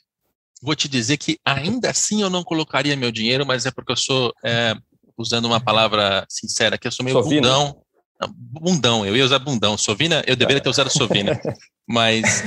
Vou 0.61 0.75
te 0.75 0.87
dizer 0.87 1.17
que 1.17 1.37
ainda 1.45 1.89
assim 1.89 2.21
eu 2.21 2.29
não 2.29 2.43
colocaria 2.43 2.95
meu 2.95 3.11
dinheiro, 3.11 3.45
mas 3.45 3.65
é 3.65 3.71
porque 3.71 3.91
eu 3.91 3.97
sou, 3.97 4.33
é, 4.43 4.75
usando 5.17 5.45
uma 5.45 5.59
palavra 5.59 6.25
sincera, 6.29 6.77
que 6.77 6.87
eu 6.87 6.91
sou 6.91 7.03
meio 7.03 7.21
Sovina. 7.21 7.41
bundão. 7.41 7.81
bundão, 8.27 9.05
eu 9.05 9.15
ia 9.15 9.25
usar 9.25 9.39
bundão. 9.39 9.77
Sovina, 9.77 10.23
eu 10.25 10.35
deveria 10.35 10.61
ter 10.61 10.69
usado 10.69 10.89
Sovina. 10.89 11.39
mas 11.87 12.43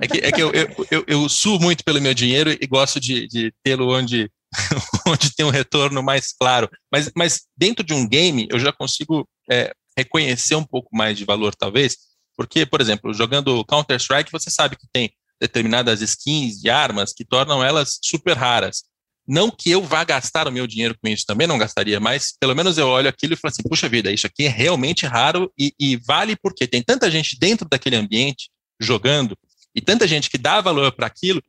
é 0.00 0.06
que, 0.06 0.18
é 0.18 0.32
que 0.32 0.42
eu, 0.42 0.50
eu, 0.52 0.86
eu, 0.90 1.04
eu 1.06 1.28
suo 1.28 1.60
muito 1.60 1.84
pelo 1.84 2.00
meu 2.00 2.14
dinheiro 2.14 2.50
e 2.50 2.66
gosto 2.66 2.98
de, 2.98 3.26
de 3.28 3.52
tê-lo 3.62 3.94
onde 3.94 4.30
onde 5.06 5.34
tem 5.34 5.44
um 5.44 5.50
retorno 5.50 6.02
mais 6.02 6.32
claro. 6.32 6.68
Mas, 6.90 7.10
mas 7.16 7.42
dentro 7.56 7.84
de 7.84 7.94
um 7.94 8.06
game, 8.06 8.46
eu 8.50 8.58
já 8.58 8.72
consigo 8.72 9.28
é, 9.50 9.72
reconhecer 9.96 10.54
um 10.54 10.64
pouco 10.64 10.94
mais 10.94 11.16
de 11.16 11.24
valor, 11.24 11.54
talvez, 11.54 11.96
porque, 12.36 12.64
por 12.64 12.80
exemplo, 12.80 13.12
jogando 13.12 13.64
Counter-Strike, 13.64 14.32
você 14.32 14.50
sabe 14.50 14.76
que 14.76 14.86
tem 14.92 15.12
determinadas 15.40 16.00
skins 16.00 16.60
de 16.60 16.70
armas 16.70 17.12
que 17.12 17.24
tornam 17.24 17.62
elas 17.62 17.98
super 18.02 18.36
raras. 18.36 18.84
Não 19.26 19.50
que 19.50 19.70
eu 19.70 19.82
vá 19.82 20.02
gastar 20.02 20.48
o 20.48 20.52
meu 20.52 20.66
dinheiro 20.66 20.96
com 21.00 21.08
isso, 21.08 21.24
também 21.26 21.46
não 21.46 21.58
gastaria, 21.58 22.00
mas 22.00 22.32
pelo 22.40 22.54
menos 22.54 22.76
eu 22.76 22.88
olho 22.88 23.08
aquilo 23.08 23.34
e 23.34 23.36
falo 23.36 23.52
assim: 23.52 23.62
puxa 23.62 23.88
vida, 23.88 24.10
isso 24.10 24.26
aqui 24.26 24.46
é 24.46 24.48
realmente 24.48 25.06
raro 25.06 25.52
e, 25.56 25.72
e 25.78 25.96
vale 25.96 26.36
porque 26.42 26.66
tem 26.66 26.82
tanta 26.82 27.08
gente 27.10 27.38
dentro 27.38 27.68
daquele 27.68 27.96
ambiente 27.96 28.50
jogando 28.80 29.36
e 29.74 29.80
tanta 29.80 30.08
gente 30.08 30.28
que 30.28 30.36
dá 30.36 30.60
valor 30.60 30.90
para 30.92 31.06
aquilo 31.06 31.40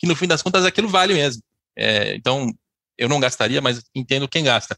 que 0.00 0.06
no 0.06 0.16
fim 0.16 0.26
das 0.26 0.42
contas 0.42 0.64
aquilo 0.64 0.88
vale 0.88 1.14
mesmo. 1.14 1.42
É, 1.76 2.14
então, 2.14 2.50
eu 2.98 3.08
não 3.08 3.20
gastaria, 3.20 3.60
mas 3.60 3.82
entendo 3.94 4.28
quem 4.28 4.44
gasta. 4.44 4.76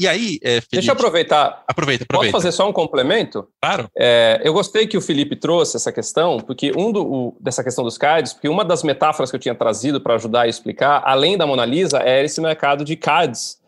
E 0.00 0.08
aí, 0.08 0.38
é, 0.42 0.62
Felipe, 0.62 0.68
Deixa 0.72 0.90
eu 0.90 0.94
aproveitar. 0.94 1.62
Aproveita, 1.68 2.04
aproveita. 2.04 2.32
Posso 2.32 2.42
fazer 2.42 2.56
só 2.56 2.66
um 2.66 2.72
complemento? 2.72 3.46
Claro. 3.62 3.86
É, 3.94 4.40
eu 4.42 4.50
gostei 4.50 4.86
que 4.86 4.96
o 4.96 5.00
Felipe 5.00 5.36
trouxe 5.36 5.76
essa 5.76 5.92
questão, 5.92 6.40
porque 6.40 6.72
um 6.74 6.90
do, 6.90 7.06
o, 7.06 7.36
dessa 7.38 7.62
questão 7.62 7.84
dos 7.84 7.98
cards, 7.98 8.32
porque 8.32 8.48
uma 8.48 8.64
das 8.64 8.82
metáforas 8.82 9.28
que 9.28 9.36
eu 9.36 9.40
tinha 9.40 9.54
trazido 9.54 10.00
para 10.00 10.14
ajudar 10.14 10.42
a 10.42 10.48
explicar, 10.48 11.02
além 11.04 11.36
da 11.36 11.46
Mona 11.46 11.66
Lisa, 11.66 11.98
é 11.98 12.24
esse 12.24 12.40
mercado 12.40 12.82
de 12.82 12.96
cards 12.96 13.59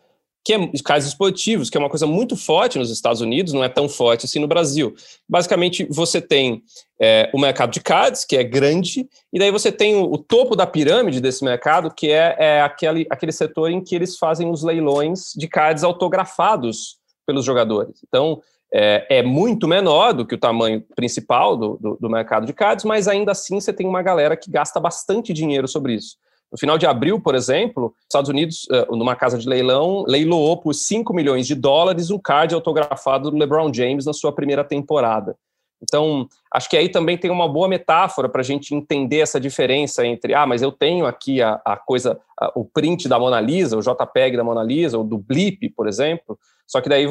que 0.43 0.53
é 0.53 0.71
casos 0.83 1.09
esportivos, 1.09 1.69
que 1.69 1.77
é 1.77 1.79
uma 1.79 1.89
coisa 1.89 2.05
muito 2.05 2.35
forte 2.35 2.77
nos 2.77 2.91
Estados 2.91 3.21
Unidos, 3.21 3.53
não 3.53 3.63
é 3.63 3.69
tão 3.69 3.87
forte 3.87 4.25
assim 4.25 4.39
no 4.39 4.47
Brasil. 4.47 4.93
Basicamente, 5.27 5.87
você 5.89 6.19
tem 6.19 6.61
é, 6.99 7.29
o 7.33 7.39
mercado 7.39 7.71
de 7.71 7.79
cards, 7.79 8.25
que 8.25 8.35
é 8.35 8.43
grande, 8.43 9.07
e 9.31 9.39
daí 9.39 9.51
você 9.51 9.71
tem 9.71 9.95
o, 9.95 10.03
o 10.03 10.17
topo 10.17 10.55
da 10.55 10.67
pirâmide 10.67 11.21
desse 11.21 11.45
mercado, 11.45 11.93
que 11.93 12.11
é, 12.11 12.35
é, 12.37 12.61
aquele, 12.61 13.07
aquele 13.09 13.31
setor 13.31 13.71
em 13.71 13.81
que 13.81 13.95
eles 13.95 14.17
fazem 14.17 14.49
os 14.51 14.63
leilões 14.63 15.31
de 15.35 15.47
cards 15.47 15.83
autografados 15.83 16.97
pelos 17.25 17.45
jogadores. 17.45 18.01
Então, 18.05 18.41
é, 18.73 19.19
é 19.19 19.23
muito 19.23 19.67
menor 19.67 20.13
do 20.13 20.25
que 20.25 20.35
o 20.35 20.39
tamanho 20.39 20.83
principal 20.95 21.55
do, 21.55 21.77
do, 21.79 21.97
do 22.01 22.09
mercado 22.09 22.45
de 22.45 22.53
cards, 22.53 22.83
mas 22.83 23.07
ainda 23.07 23.31
assim 23.31 23.61
você 23.61 23.71
tem 23.71 23.87
uma 23.87 24.01
galera 24.01 24.35
que 24.35 24.51
gasta 24.51 24.79
bastante 24.79 25.31
dinheiro 25.31 25.67
sobre 25.67 25.93
isso. 25.93 26.17
No 26.53 26.59
final 26.59 26.77
de 26.77 26.85
abril, 26.85 27.19
por 27.19 27.33
exemplo, 27.33 27.87
os 27.87 28.03
Estados 28.03 28.29
Unidos, 28.29 28.67
eh, 28.71 28.85
numa 28.91 29.15
casa 29.15 29.39
de 29.39 29.49
leilão, 29.49 30.05
leiloou 30.07 30.55
por 30.57 30.75
5 30.75 31.11
milhões 31.11 31.47
de 31.47 31.55
dólares 31.55 32.11
um 32.11 32.19
card 32.19 32.53
autografado 32.53 33.31
do 33.31 33.37
LeBron 33.37 33.73
James 33.73 34.05
na 34.05 34.13
sua 34.13 34.31
primeira 34.31 34.63
temporada. 34.63 35.35
Então, 35.81 36.27
acho 36.53 36.69
que 36.69 36.77
aí 36.77 36.89
também 36.89 37.17
tem 37.17 37.31
uma 37.31 37.49
boa 37.49 37.67
metáfora 37.67 38.29
para 38.29 38.41
a 38.41 38.43
gente 38.43 38.73
entender 38.75 39.19
essa 39.19 39.39
diferença 39.39 40.05
entre, 40.05 40.35
ah, 40.35 40.45
mas 40.45 40.61
eu 40.61 40.71
tenho 40.71 41.07
aqui 41.07 41.41
a, 41.41 41.59
a 41.65 41.75
coisa, 41.75 42.19
a, 42.39 42.51
o 42.55 42.63
print 42.63 43.09
da 43.09 43.17
Mona 43.17 43.41
Lisa, 43.41 43.75
o 43.75 43.81
JPEG 43.81 44.37
da 44.37 44.43
Mona 44.43 44.63
Lisa, 44.63 44.95
ou 44.95 45.03
do 45.03 45.17
Blip, 45.17 45.69
por 45.69 45.87
exemplo, 45.87 46.37
só 46.67 46.79
que 46.79 46.87
daí 46.87 47.05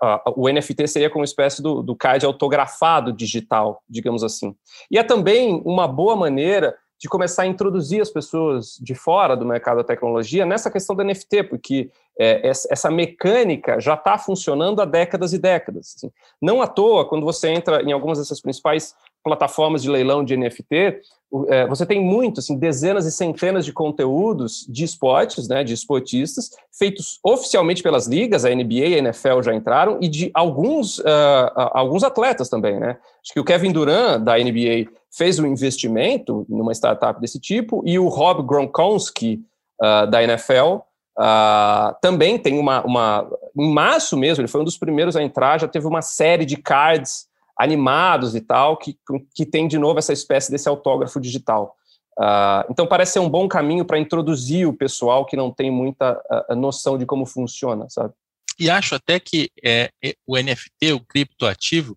a, 0.00 0.32
o 0.36 0.48
NFT 0.48 0.86
seria 0.86 1.10
como 1.10 1.20
uma 1.20 1.26
espécie 1.26 1.60
do, 1.60 1.82
do 1.82 1.94
card 1.96 2.24
autografado 2.24 3.12
digital, 3.12 3.82
digamos 3.88 4.22
assim. 4.22 4.54
E 4.88 4.98
é 4.98 5.02
também 5.02 5.60
uma 5.64 5.86
boa 5.86 6.16
maneira 6.16 6.74
de 6.98 7.08
começar 7.08 7.42
a 7.42 7.46
introduzir 7.46 8.00
as 8.00 8.10
pessoas 8.10 8.78
de 8.80 8.94
fora 8.94 9.36
do 9.36 9.44
mercado 9.44 9.78
da 9.78 9.84
tecnologia 9.84 10.46
nessa 10.46 10.70
questão 10.70 10.94
da 10.94 11.04
NFT, 11.04 11.44
porque 11.44 11.90
é, 12.18 12.48
essa 12.48 12.90
mecânica 12.90 13.80
já 13.80 13.94
está 13.94 14.16
funcionando 14.16 14.80
há 14.80 14.84
décadas 14.84 15.32
e 15.32 15.38
décadas. 15.38 15.94
Assim. 15.96 16.10
Não 16.40 16.62
à 16.62 16.66
toa, 16.66 17.08
quando 17.08 17.24
você 17.24 17.48
entra 17.48 17.82
em 17.82 17.92
algumas 17.92 18.18
dessas 18.18 18.40
principais 18.40 18.94
plataformas 19.22 19.82
de 19.82 19.90
leilão 19.90 20.22
de 20.22 20.36
NFT, 20.36 21.00
é, 21.48 21.66
você 21.66 21.84
tem 21.84 22.00
muito, 22.00 22.38
assim, 22.38 22.56
dezenas 22.56 23.06
e 23.06 23.10
centenas 23.10 23.64
de 23.64 23.72
conteúdos 23.72 24.66
de 24.68 24.84
esportes, 24.84 25.48
né, 25.48 25.64
de 25.64 25.72
esportistas, 25.72 26.50
feitos 26.78 27.18
oficialmente 27.24 27.82
pelas 27.82 28.06
ligas, 28.06 28.44
a 28.44 28.54
NBA 28.54 28.74
e 28.74 28.94
a 28.94 28.98
NFL 28.98 29.42
já 29.42 29.54
entraram, 29.54 29.98
e 30.00 30.08
de 30.08 30.30
alguns, 30.34 30.98
uh, 30.98 31.50
alguns 31.54 32.04
atletas 32.04 32.48
também, 32.48 32.78
né? 32.78 32.98
Acho 33.22 33.32
que 33.32 33.40
o 33.40 33.44
Kevin 33.44 33.72
Durant, 33.72 34.22
da 34.22 34.38
NBA, 34.38 34.90
fez 35.10 35.38
um 35.38 35.46
investimento 35.46 36.46
numa 36.48 36.72
startup 36.72 37.20
desse 37.20 37.40
tipo, 37.40 37.82
e 37.84 37.98
o 37.98 38.08
Rob 38.08 38.42
Gronkowski, 38.46 39.42
uh, 39.82 40.08
da 40.08 40.22
NFL, 40.22 40.82
uh, 41.18 41.94
também 42.00 42.38
tem 42.38 42.58
uma, 42.58 42.84
uma... 42.84 43.30
Em 43.56 43.72
março 43.72 44.16
mesmo, 44.16 44.42
ele 44.42 44.48
foi 44.48 44.60
um 44.60 44.64
dos 44.64 44.78
primeiros 44.78 45.16
a 45.16 45.22
entrar, 45.22 45.60
já 45.60 45.68
teve 45.68 45.86
uma 45.86 46.02
série 46.02 46.44
de 46.44 46.56
cards 46.56 47.26
animados 47.56 48.34
e 48.34 48.40
tal, 48.40 48.76
que, 48.76 48.96
que 49.34 49.46
tem 49.46 49.68
de 49.68 49.78
novo 49.78 49.98
essa 49.98 50.12
espécie 50.12 50.50
desse 50.50 50.68
autógrafo 50.68 51.20
digital. 51.20 51.76
Uh, 52.18 52.70
então 52.70 52.86
parece 52.86 53.14
ser 53.14 53.18
um 53.18 53.28
bom 53.28 53.48
caminho 53.48 53.84
para 53.84 53.98
introduzir 53.98 54.68
o 54.68 54.72
pessoal 54.72 55.26
que 55.26 55.36
não 55.36 55.50
tem 55.50 55.70
muita 55.70 56.20
uh, 56.48 56.54
noção 56.54 56.96
de 56.96 57.04
como 57.04 57.26
funciona, 57.26 57.86
sabe? 57.88 58.14
E 58.58 58.70
acho 58.70 58.94
até 58.94 59.18
que 59.18 59.50
é, 59.64 59.90
o 60.26 60.36
NFT, 60.36 60.92
o 60.92 61.00
criptoativo, 61.00 61.96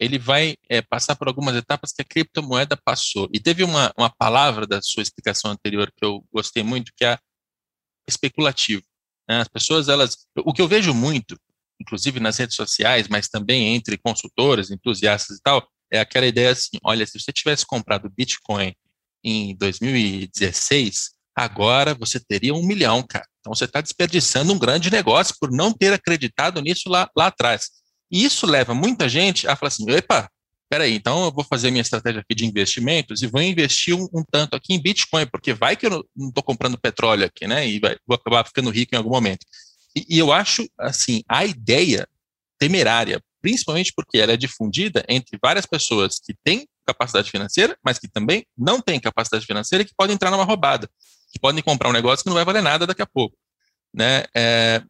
ele 0.00 0.18
vai 0.18 0.54
é, 0.68 0.80
passar 0.80 1.16
por 1.16 1.28
algumas 1.28 1.54
etapas 1.56 1.92
que 1.92 2.00
a 2.00 2.04
criptomoeda 2.04 2.78
passou. 2.82 3.28
E 3.32 3.40
teve 3.40 3.64
uma, 3.64 3.92
uma 3.96 4.08
palavra 4.08 4.66
da 4.66 4.80
sua 4.80 5.02
explicação 5.02 5.50
anterior 5.50 5.92
que 5.94 6.04
eu 6.04 6.24
gostei 6.32 6.62
muito, 6.62 6.92
que 6.96 7.04
é 7.04 7.18
especulativo. 8.08 8.82
Né? 9.28 9.40
As 9.40 9.48
pessoas, 9.48 9.88
elas, 9.88 10.16
o 10.38 10.52
que 10.52 10.62
eu 10.62 10.68
vejo 10.68 10.94
muito 10.94 11.38
inclusive 11.80 12.20
nas 12.20 12.36
redes 12.36 12.56
sociais, 12.56 13.08
mas 13.08 13.28
também 13.28 13.74
entre 13.74 13.96
consultores, 13.96 14.70
entusiastas 14.70 15.38
e 15.38 15.42
tal, 15.42 15.66
é 15.92 16.00
aquela 16.00 16.26
ideia 16.26 16.50
assim: 16.50 16.78
olha, 16.82 17.06
se 17.06 17.18
você 17.18 17.32
tivesse 17.32 17.64
comprado 17.64 18.10
Bitcoin 18.10 18.74
em 19.24 19.56
2016, 19.56 21.10
agora 21.34 21.94
você 21.94 22.20
teria 22.20 22.54
um 22.54 22.66
milhão, 22.66 23.02
cara. 23.02 23.26
Então 23.40 23.54
você 23.54 23.64
está 23.64 23.80
desperdiçando 23.80 24.52
um 24.52 24.58
grande 24.58 24.90
negócio 24.90 25.34
por 25.40 25.50
não 25.50 25.72
ter 25.72 25.92
acreditado 25.92 26.60
nisso 26.60 26.88
lá, 26.88 27.08
lá 27.16 27.28
atrás. 27.28 27.70
E 28.10 28.24
isso 28.24 28.46
leva 28.46 28.74
muita 28.74 29.08
gente 29.08 29.46
a 29.46 29.56
falar 29.56 29.68
assim: 29.68 29.88
epa, 29.90 30.28
peraí, 30.68 30.94
então 30.94 31.24
eu 31.24 31.32
vou 31.32 31.44
fazer 31.44 31.70
minha 31.70 31.82
estratégia 31.82 32.20
aqui 32.20 32.34
de 32.34 32.46
investimentos 32.46 33.22
e 33.22 33.26
vou 33.26 33.40
investir 33.40 33.94
um, 33.94 34.06
um 34.12 34.22
tanto 34.30 34.54
aqui 34.54 34.74
em 34.74 34.80
Bitcoin, 34.80 35.26
porque 35.26 35.52
vai 35.54 35.76
que 35.76 35.86
eu 35.86 36.04
não 36.16 36.28
estou 36.28 36.42
comprando 36.42 36.78
petróleo 36.78 37.24
aqui, 37.24 37.46
né? 37.46 37.66
E 37.66 37.78
vai, 37.78 37.96
vou 38.06 38.14
acabar 38.14 38.44
ficando 38.44 38.70
rico 38.70 38.94
em 38.94 38.98
algum 38.98 39.10
momento. 39.10 39.44
E, 39.96 40.16
e 40.16 40.18
eu 40.18 40.32
acho, 40.32 40.68
assim, 40.78 41.22
a 41.28 41.44
ideia 41.44 42.06
temerária, 42.58 43.22
principalmente 43.40 43.92
porque 43.94 44.18
ela 44.18 44.32
é 44.32 44.36
difundida 44.36 45.04
entre 45.08 45.38
várias 45.42 45.64
pessoas 45.64 46.18
que 46.18 46.34
têm 46.44 46.66
capacidade 46.86 47.30
financeira, 47.30 47.76
mas 47.84 47.98
que 47.98 48.08
também 48.08 48.46
não 48.56 48.80
têm 48.80 48.98
capacidade 48.98 49.46
financeira 49.46 49.82
e 49.82 49.86
que 49.86 49.94
podem 49.96 50.14
entrar 50.14 50.30
numa 50.30 50.44
roubada, 50.44 50.88
que 51.32 51.38
podem 51.38 51.62
comprar 51.62 51.88
um 51.88 51.92
negócio 51.92 52.22
que 52.22 52.28
não 52.28 52.34
vai 52.34 52.44
valer 52.44 52.62
nada 52.62 52.86
daqui 52.86 53.02
a 53.02 53.06
pouco. 53.06 53.36
Né? 53.94 54.24
É, 54.34 54.82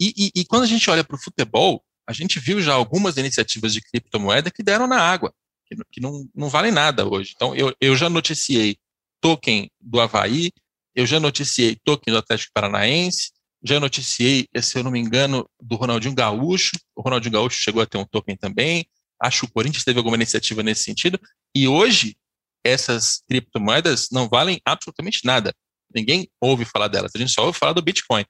e, 0.00 0.12
e, 0.16 0.40
e, 0.40 0.44
quando 0.44 0.62
a 0.62 0.66
gente 0.66 0.88
olha 0.88 1.02
para 1.02 1.16
o 1.16 1.20
futebol, 1.20 1.82
a 2.08 2.12
gente 2.14 2.40
viu 2.40 2.58
já 2.62 2.72
algumas 2.72 3.18
iniciativas 3.18 3.74
de 3.74 3.82
criptomoeda 3.82 4.50
que 4.50 4.62
deram 4.62 4.86
na 4.86 4.98
água, 4.98 5.30
que, 5.66 5.76
que 5.92 6.00
não, 6.00 6.26
não 6.34 6.48
valem 6.48 6.72
nada 6.72 7.06
hoje. 7.06 7.34
Então, 7.36 7.54
eu, 7.54 7.74
eu 7.78 7.94
já 7.94 8.08
noticiei 8.08 8.78
token 9.20 9.70
do 9.78 10.00
Havaí, 10.00 10.50
eu 10.94 11.04
já 11.06 11.20
noticiei 11.20 11.76
token 11.84 12.14
do 12.14 12.18
Atlético 12.18 12.50
Paranaense, 12.54 13.30
já 13.62 13.78
noticiei, 13.78 14.48
se 14.62 14.78
eu 14.78 14.82
não 14.82 14.90
me 14.90 14.98
engano, 14.98 15.46
do 15.60 15.76
Ronaldinho 15.76 16.14
Gaúcho. 16.14 16.78
O 16.96 17.02
Ronaldinho 17.02 17.32
Gaúcho 17.32 17.60
chegou 17.60 17.82
a 17.82 17.86
ter 17.86 17.98
um 17.98 18.06
token 18.06 18.36
também. 18.36 18.86
Acho 19.20 19.40
que 19.40 19.46
o 19.46 19.52
Corinthians 19.52 19.84
teve 19.84 19.98
alguma 19.98 20.16
iniciativa 20.16 20.62
nesse 20.62 20.84
sentido. 20.84 21.20
E 21.54 21.68
hoje, 21.68 22.16
essas 22.64 23.22
criptomoedas 23.28 24.08
não 24.10 24.28
valem 24.28 24.62
absolutamente 24.64 25.26
nada. 25.26 25.52
Ninguém 25.94 26.26
ouve 26.40 26.64
falar 26.64 26.88
delas. 26.88 27.12
A 27.14 27.18
gente 27.18 27.32
só 27.32 27.44
ouve 27.44 27.58
falar 27.58 27.74
do 27.74 27.82
Bitcoin. 27.82 28.24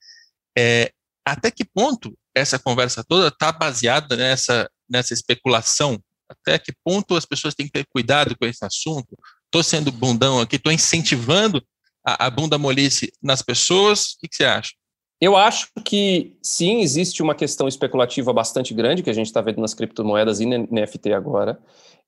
É, 0.57 0.91
até 1.33 1.51
que 1.51 1.65
ponto 1.65 2.17
essa 2.35 2.59
conversa 2.59 3.05
toda 3.07 3.29
está 3.29 3.53
baseada 3.53 4.17
nessa, 4.17 4.69
nessa 4.89 5.15
especulação? 5.15 5.99
Até 6.29 6.59
que 6.59 6.73
ponto 6.85 7.17
as 7.17 7.25
pessoas 7.25 7.55
têm 7.55 7.67
que 7.67 7.73
ter 7.73 7.87
cuidado 7.89 8.37
com 8.39 8.47
esse 8.47 8.65
assunto? 8.65 9.17
Estou 9.47 9.63
sendo 9.63 9.91
bundão 9.91 10.41
aqui, 10.41 10.57
estou 10.57 10.73
incentivando 10.73 11.63
a, 12.07 12.27
a 12.27 12.31
bunda 12.31 12.59
molice 12.59 13.13
nas 13.23 13.43
pessoas. 13.43 14.13
O 14.13 14.21
que, 14.21 14.29
que 14.29 14.37
você 14.37 14.45
acha? 14.45 14.71
Eu 15.21 15.37
acho 15.37 15.69
que 15.85 16.37
sim, 16.41 16.81
existe 16.81 17.23
uma 17.23 17.35
questão 17.35 17.67
especulativa 17.67 18.33
bastante 18.33 18.73
grande 18.73 19.03
que 19.03 19.11
a 19.11 19.15
gente 19.15 19.27
está 19.27 19.41
vendo 19.41 19.61
nas 19.61 19.75
criptomoedas 19.75 20.39
e 20.39 20.47
NFT 20.47 21.13
agora. 21.13 21.59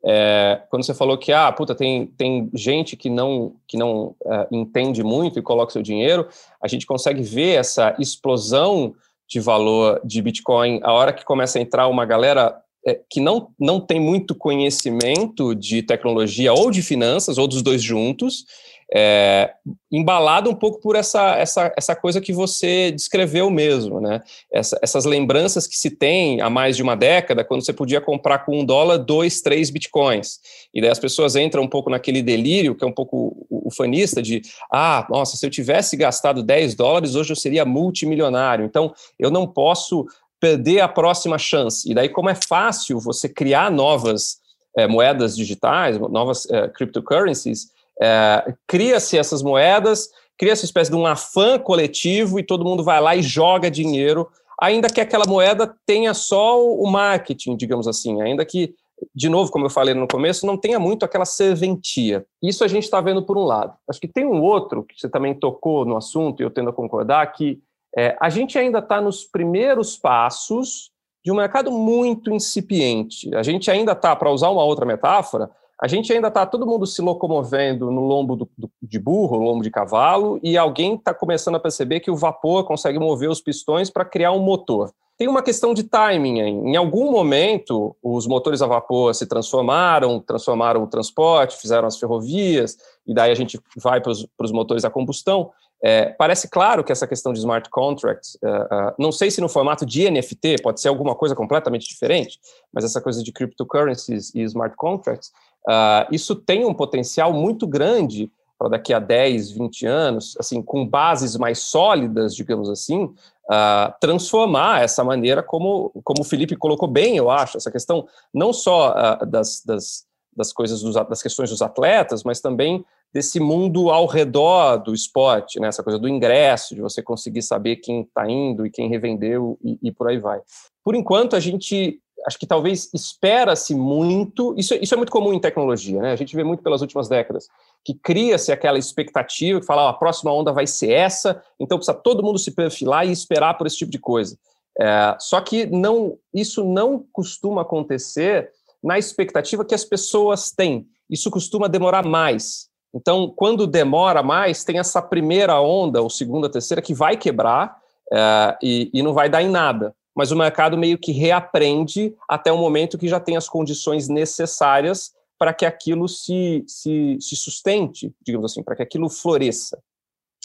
É, 0.03 0.63
quando 0.71 0.85
você 0.85 0.95
falou 0.95 1.19
que 1.19 1.33
ah, 1.33 1.51
puta, 1.51 1.75
tem, 1.75 2.07
tem 2.07 2.49
gente 2.55 2.97
que 2.97 3.11
não, 3.11 3.57
que 3.67 3.77
não 3.77 4.15
é, 4.25 4.49
entende 4.53 5.03
muito 5.03 5.39
e 5.39 5.43
coloca 5.43 5.73
seu 5.73 5.83
dinheiro, 5.83 6.29
a 6.63 6.69
gente 6.69 6.87
consegue 6.87 7.21
ver 7.21 7.59
essa 7.59 7.95
explosão 7.99 8.95
de 9.31 9.39
valor 9.39 10.01
de 10.05 10.21
Bitcoin 10.21 10.81
a 10.83 10.93
hora 10.93 11.13
que 11.13 11.25
começa 11.25 11.59
a 11.59 11.63
entrar 11.63 11.87
uma 11.87 12.05
galera 12.05 12.57
é, 12.87 12.99
que 13.09 13.21
não, 13.21 13.49
não 13.59 13.79
tem 13.79 14.01
muito 14.01 14.35
conhecimento 14.35 15.55
de 15.55 15.83
tecnologia 15.83 16.53
ou 16.53 16.71
de 16.71 16.83
finanças, 16.83 17.39
ou 17.39 17.47
dos 17.47 17.63
dois 17.63 17.83
juntos, 17.83 18.45
é, 18.93 19.53
embalado 19.91 20.51
um 20.51 20.55
pouco 20.55 20.81
por 20.81 20.97
essa, 20.97 21.37
essa, 21.37 21.73
essa 21.77 21.95
coisa 21.95 22.21
que 22.21 22.33
você 22.33 22.91
descreveu 22.91 23.49
mesmo, 23.49 24.01
né? 24.01 24.21
Essa, 24.53 24.79
essas 24.83 25.05
lembranças 25.05 25.67
que 25.67 25.77
se 25.77 25.91
tem 25.91 26.41
há 26.41 26.51
mais 26.51 26.77
de 26.77 26.83
uma 26.83 26.97
década, 26.97 27.45
quando 27.45 27.65
você 27.65 27.73
podia 27.73 28.01
comprar 28.01 28.41
com 28.41 28.61
um 28.61 28.65
dólar 28.65 28.99
dois, 28.99 29.41
três 29.41 29.71
bitcoins. 29.71 30.41
E 30.75 30.81
daí 30.81 30.91
as 30.91 30.99
pessoas 30.99 31.37
entram 31.37 31.63
um 31.63 31.69
pouco 31.69 31.89
naquele 31.89 32.21
delírio, 32.21 32.75
que 32.75 32.85
é 32.85 32.87
um 32.87 32.93
pouco 32.93 33.47
o, 33.49 33.69
o 33.69 33.71
fanista, 33.71 34.21
de 34.21 34.43
ah, 34.73 35.07
nossa, 35.09 35.37
se 35.37 35.47
eu 35.47 35.51
tivesse 35.51 35.97
gastado 35.97 36.43
10 36.43 36.75
dólares, 36.75 37.15
hoje 37.15 37.33
eu 37.33 37.37
seria 37.37 37.65
multimilionário. 37.65 38.65
Então, 38.65 38.93
eu 39.19 39.31
não 39.31 39.47
posso 39.47 40.05
perder 40.41 40.81
a 40.81 40.89
próxima 40.89 41.39
chance. 41.39 41.89
E 41.89 41.95
daí, 41.95 42.09
como 42.09 42.29
é 42.29 42.35
fácil 42.35 42.99
você 42.99 43.29
criar 43.29 43.71
novas 43.71 44.39
é, 44.77 44.87
moedas 44.87 45.37
digitais, 45.37 45.99
novas 45.99 46.49
é, 46.51 46.69
cryptocurrencies, 46.69 47.69
é, 48.01 48.55
cria-se 48.67 49.19
essas 49.19 49.43
moedas, 49.43 50.09
cria-se 50.39 50.63
uma 50.63 50.67
espécie 50.67 50.91
de 50.91 50.97
um 50.97 51.07
afã 51.07 51.59
coletivo 51.59 52.39
e 52.39 52.43
todo 52.43 52.65
mundo 52.65 52.83
vai 52.83 53.01
lá 53.01 53.15
e 53.15 53.23
joga 53.23 53.71
dinheiro, 53.71 54.29
ainda 54.61 54.89
que 54.89 55.01
aquela 55.01 55.27
moeda 55.27 55.75
tenha 55.87 56.15
só 56.15 56.63
o 56.63 56.87
marketing, 56.91 57.57
digamos 57.57 57.87
assim, 57.87 58.23
ainda 58.23 58.45
que, 58.45 58.75
de 59.15 59.29
novo, 59.29 59.51
como 59.51 59.67
eu 59.67 59.71
falei 59.71 59.95
no 59.95 60.09
começo, 60.09 60.47
não 60.47 60.57
tenha 60.57 60.79
muito 60.79 61.05
aquela 61.05 61.25
serventia. 61.25 62.25
Isso 62.43 62.65
a 62.65 62.69
gente 62.69 62.85
está 62.85 63.01
vendo 63.01 63.23
por 63.23 63.37
um 63.37 63.45
lado. 63.45 63.75
Acho 63.89 64.01
que 64.01 64.09
tem 64.09 64.25
um 64.25 64.43
outro, 64.43 64.85
que 64.85 64.99
você 64.99 65.09
também 65.09 65.35
tocou 65.35 65.85
no 65.85 65.97
assunto, 65.97 66.41
e 66.41 66.45
eu 66.45 66.51
tendo 66.51 66.71
a 66.71 66.75
concordar, 66.75 67.27
que 67.33 67.61
é, 67.97 68.17
a 68.21 68.31
gente 68.31 68.59
ainda 68.59 68.79
está 68.79 69.01
nos 69.01 69.25
primeiros 69.25 69.97
passos 69.97 70.91
de 71.25 71.31
um 71.31 71.37
mercado 71.37 71.71
muito 71.71 72.31
incipiente. 72.31 73.35
A 73.35 73.43
gente 73.43 73.71
ainda 73.71 73.93
está, 73.93 74.17
para 74.17 74.31
usar 74.31 74.49
uma 74.49 74.65
outra 74.65 74.87
metáfora, 74.87 75.51
a 75.81 75.89
gente 75.89 76.13
ainda 76.13 76.29
está 76.29 76.45
todo 76.45 76.67
mundo 76.67 76.87
se 76.87 77.01
locomovendo 77.01 77.91
no 77.91 78.03
lombo 78.03 78.37
do, 78.37 78.51
do, 78.57 78.71
de 78.83 78.99
burro, 78.99 79.39
lombo 79.39 79.63
de 79.63 79.71
cavalo, 79.71 80.39
e 80.43 80.59
alguém 80.59 80.95
está 80.95 81.15
começando 81.15 81.55
a 81.55 81.61
perceber 81.61 82.01
que 82.01 82.11
o 82.11 82.17
vapor 82.17 82.65
consegue 82.65 82.99
mover 82.99 83.31
os 83.31 83.41
pistões 83.41 83.89
para 83.89 84.05
criar 84.05 84.33
um 84.33 84.41
motor. 84.41 84.93
Tem 85.17 85.27
uma 85.27 85.43
questão 85.43 85.73
de 85.73 85.83
timing. 85.83 86.41
Hein? 86.41 86.63
Em 86.67 86.77
algum 86.77 87.11
momento, 87.11 87.97
os 88.03 88.27
motores 88.27 88.61
a 88.61 88.67
vapor 88.67 89.15
se 89.15 89.27
transformaram, 89.27 90.21
transformaram 90.21 90.83
o 90.83 90.87
transporte, 90.87 91.57
fizeram 91.57 91.89
as 91.89 91.99
ferrovias, 91.99 92.77
e 93.07 93.15
daí 93.15 93.31
a 93.31 93.35
gente 93.35 93.59
vai 93.77 94.01
para 94.01 94.13
os 94.13 94.53
motores 94.53 94.85
a 94.85 94.91
combustão. 94.91 95.51
É, 95.83 96.07
parece 96.11 96.49
claro 96.49 96.85
que 96.85 96.93
essa 96.93 97.07
questão 97.07 97.33
de 97.33 97.39
smart 97.39 97.69
contracts, 97.71 98.37
uh, 98.43 98.49
uh, 98.49 98.95
não 98.99 99.11
sei 99.11 99.31
se 99.31 99.41
no 99.41 99.49
formato 99.49 99.87
de 99.87 100.11
NFT, 100.11 100.57
pode 100.63 100.79
ser 100.79 100.89
alguma 100.89 101.15
coisa 101.15 101.35
completamente 101.35 101.89
diferente, 101.89 102.39
mas 102.71 102.85
essa 102.85 103.01
coisa 103.01 103.23
de 103.23 103.33
cryptocurrencies 103.33 104.35
e 104.35 104.43
smart 104.43 104.77
contracts, 104.77 105.31
uh, 105.69 106.07
isso 106.11 106.35
tem 106.35 106.65
um 106.65 106.75
potencial 106.75 107.33
muito 107.33 107.67
grande 107.67 108.31
para 108.59 108.69
daqui 108.69 108.93
a 108.93 108.99
10, 108.99 109.53
20 109.53 109.87
anos, 109.87 110.37
assim, 110.39 110.61
com 110.61 110.87
bases 110.87 111.35
mais 111.37 111.61
sólidas, 111.61 112.37
digamos 112.37 112.69
assim, 112.69 113.05
uh, 113.05 113.95
transformar 113.99 114.83
essa 114.83 115.03
maneira 115.03 115.43
como, 115.43 115.91
como 116.05 116.21
o 116.21 116.25
Felipe 116.25 116.55
colocou 116.57 116.87
bem, 116.87 117.17
eu 117.17 117.31
acho, 117.31 117.57
essa 117.57 117.71
questão 117.71 118.07
não 118.35 118.53
só 118.53 118.93
uh, 118.93 119.27
das, 119.27 119.63
das, 119.65 120.05
das 120.37 120.53
coisas, 120.53 120.83
dos, 120.83 120.95
das 120.95 121.23
questões 121.23 121.49
dos 121.49 121.63
atletas, 121.63 122.23
mas 122.23 122.41
também 122.41 122.85
desse 123.13 123.41
mundo 123.41 123.91
ao 123.91 124.07
redor 124.07 124.77
do 124.77 124.95
esporte, 124.95 125.59
né? 125.59 125.69
essa 125.69 125.83
coisa 125.83 125.99
do 125.99 126.09
ingresso, 126.09 126.75
de 126.75 126.81
você 126.81 127.03
conseguir 127.03 127.43
saber 127.43 127.77
quem 127.77 128.03
está 128.03 128.31
indo 128.31 128.65
e 128.65 128.71
quem 128.71 128.89
revendeu 128.89 129.59
e, 129.65 129.79
e, 129.83 129.93
por 129.93 130.09
aí 130.09 130.19
vai. 130.19 130.41
Por 130.85 130.95
enquanto, 130.95 131.35
a 131.35 131.41
gente 131.41 132.01
acho 132.27 132.39
que 132.39 132.47
talvez 132.47 132.91
espera-se 132.93 133.75
muito, 133.75 134.55
isso, 134.57 134.75
isso 134.75 134.95
é 134.95 134.97
muito 134.97 135.13
comum 135.13 135.33
em 135.33 135.41
tecnologia, 135.41 136.01
né? 136.01 136.13
a 136.13 136.17
gente 136.17 136.35
vê 136.35 136.45
muito 136.45 136.63
pelas 136.63 136.81
últimas 136.81 137.09
décadas, 137.09 137.49
que 137.85 137.95
cria-se 137.95 138.53
aquela 138.53 138.79
expectativa, 138.79 139.61
que 139.61 139.67
fala, 139.67 139.89
a 139.89 139.93
próxima 139.93 140.33
onda 140.33 140.53
vai 140.53 140.67
ser 140.67 140.91
essa, 140.91 141.43
então 141.59 141.79
precisa 141.79 141.97
todo 141.97 142.23
mundo 142.23 142.39
se 142.39 142.51
perfilar 142.51 143.07
e 143.07 143.13
esperar 143.13 143.55
por 143.55 143.67
esse 143.67 143.79
tipo 143.79 143.91
de 143.91 143.99
coisa. 143.99 144.39
É, 144.79 145.17
só 145.19 145.41
que 145.41 145.67
não, 145.67 146.19
isso 146.33 146.65
não 146.65 147.05
costuma 147.13 147.63
acontecer 147.63 148.51
na 148.83 148.99
expectativa 148.99 149.65
que 149.65 149.75
as 149.75 149.85
pessoas 149.85 150.51
têm. 150.51 150.87
Isso 151.09 151.31
costuma 151.31 151.69
demorar 151.69 152.07
mais. 152.07 152.69
Então, 152.95 153.33
quando 153.37 153.67
demora 153.67 154.23
mais, 154.23 154.65
tem 154.65 154.79
essa 154.79 155.01
primeira 155.03 155.61
onda, 155.61 156.03
ou 156.03 156.11
segunda, 156.11 156.49
terceira, 156.49 156.83
que 156.83 156.95
vai 156.95 157.17
quebrar 157.17 157.77
é, 158.13 158.59
e, 158.63 158.91
e 158.93 159.03
não 159.03 159.13
vai 159.13 159.29
dar 159.29 159.43
em 159.43 159.49
nada. 159.49 159.95
Mas 160.21 160.31
o 160.31 160.37
mercado 160.37 160.77
meio 160.77 160.99
que 160.99 161.13
reaprende 161.13 162.15
até 162.29 162.53
o 162.53 162.59
momento 162.59 162.99
que 162.99 163.09
já 163.09 163.19
tem 163.19 163.39
as 163.39 163.49
condições 163.49 164.07
necessárias 164.07 165.13
para 165.39 165.55
que 165.55 165.65
aquilo 165.65 166.07
se, 166.07 166.63
se, 166.69 167.17
se 167.19 167.35
sustente, 167.35 168.13
digamos 168.21 168.53
assim, 168.53 168.63
para 168.63 168.77
que 168.77 168.83
aquilo 168.83 169.09
floresça. 169.09 169.83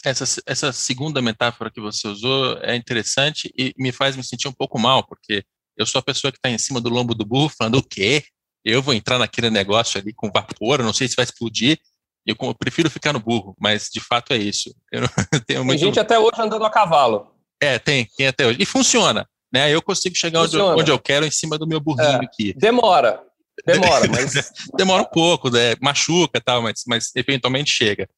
Essa, 0.02 0.24
essa 0.46 0.72
segunda 0.72 1.20
metáfora 1.20 1.70
que 1.70 1.78
você 1.78 2.08
usou 2.08 2.56
é 2.62 2.74
interessante 2.74 3.52
e 3.54 3.74
me 3.76 3.92
faz 3.92 4.16
me 4.16 4.24
sentir 4.24 4.48
um 4.48 4.52
pouco 4.52 4.78
mal, 4.78 5.06
porque 5.06 5.44
eu 5.76 5.84
sou 5.84 5.98
a 5.98 6.02
pessoa 6.02 6.32
que 6.32 6.38
está 6.38 6.48
em 6.48 6.56
cima 6.56 6.80
do 6.80 6.88
lombo 6.88 7.14
do 7.14 7.26
burro 7.26 7.50
falando 7.50 7.76
o 7.76 7.86
quê? 7.86 8.24
Eu 8.64 8.80
vou 8.80 8.94
entrar 8.94 9.18
naquele 9.18 9.50
negócio 9.50 10.00
ali 10.00 10.14
com 10.14 10.32
vapor, 10.32 10.82
não 10.82 10.94
sei 10.94 11.06
se 11.06 11.16
vai 11.16 11.26
explodir. 11.26 11.78
Eu, 12.24 12.34
eu 12.40 12.54
prefiro 12.54 12.88
ficar 12.88 13.12
no 13.12 13.20
burro, 13.20 13.54
mas 13.60 13.90
de 13.92 14.00
fato 14.00 14.32
é 14.32 14.38
isso. 14.38 14.74
Eu 14.90 15.02
não, 15.02 15.40
tenho 15.46 15.62
muito... 15.62 15.78
Tem 15.78 15.88
gente 15.88 16.00
até 16.00 16.18
hoje 16.18 16.40
andando 16.40 16.64
a 16.64 16.70
cavalo. 16.70 17.30
É, 17.60 17.78
tem, 17.78 18.08
tem 18.16 18.26
até 18.26 18.46
hoje. 18.46 18.56
E 18.58 18.64
funciona. 18.64 19.28
Né? 19.52 19.72
Eu 19.72 19.80
consigo 19.80 20.16
chegar 20.16 20.42
onde 20.42 20.56
eu, 20.56 20.66
onde 20.66 20.90
eu, 20.90 20.98
quero 20.98 21.24
em 21.24 21.30
cima 21.30 21.58
do 21.58 21.66
meu 21.66 21.80
burrinho 21.80 22.22
é, 22.22 22.24
aqui. 22.24 22.54
Demora. 22.56 23.20
Demora, 23.64 24.06
mas. 24.10 24.52
demora 24.76 25.02
um 25.02 25.10
pouco, 25.10 25.50
né? 25.50 25.74
machuca 25.80 26.40
tal, 26.40 26.62
mas, 26.62 26.82
mas 26.86 27.10
eventualmente 27.14 27.70
chega. 27.70 28.08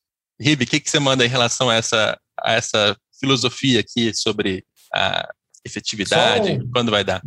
Ribe, 0.40 0.64
o 0.64 0.66
que, 0.66 0.80
que 0.80 0.90
você 0.90 0.98
manda 0.98 1.24
em 1.24 1.28
relação 1.28 1.68
a 1.68 1.74
essa, 1.74 2.18
a 2.40 2.52
essa 2.52 2.96
filosofia 3.18 3.80
aqui 3.80 4.14
sobre 4.14 4.64
a 4.94 5.28
efetividade? 5.64 6.52
Um, 6.52 6.70
quando 6.70 6.90
vai 6.90 7.04
dar? 7.04 7.20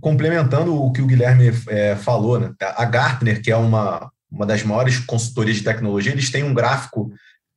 Complementando 0.00 0.74
o 0.74 0.92
que 0.92 1.00
o 1.00 1.06
Guilherme 1.06 1.52
é, 1.68 1.96
falou, 1.96 2.40
né? 2.40 2.52
a 2.60 2.84
Gartner, 2.84 3.40
que 3.40 3.50
é 3.50 3.56
uma, 3.56 4.10
uma 4.30 4.44
das 4.44 4.62
maiores 4.62 4.98
consultorias 4.98 5.58
de 5.58 5.64
tecnologia, 5.64 6.12
eles 6.12 6.30
têm 6.30 6.42
um 6.42 6.54
gráfico 6.54 7.12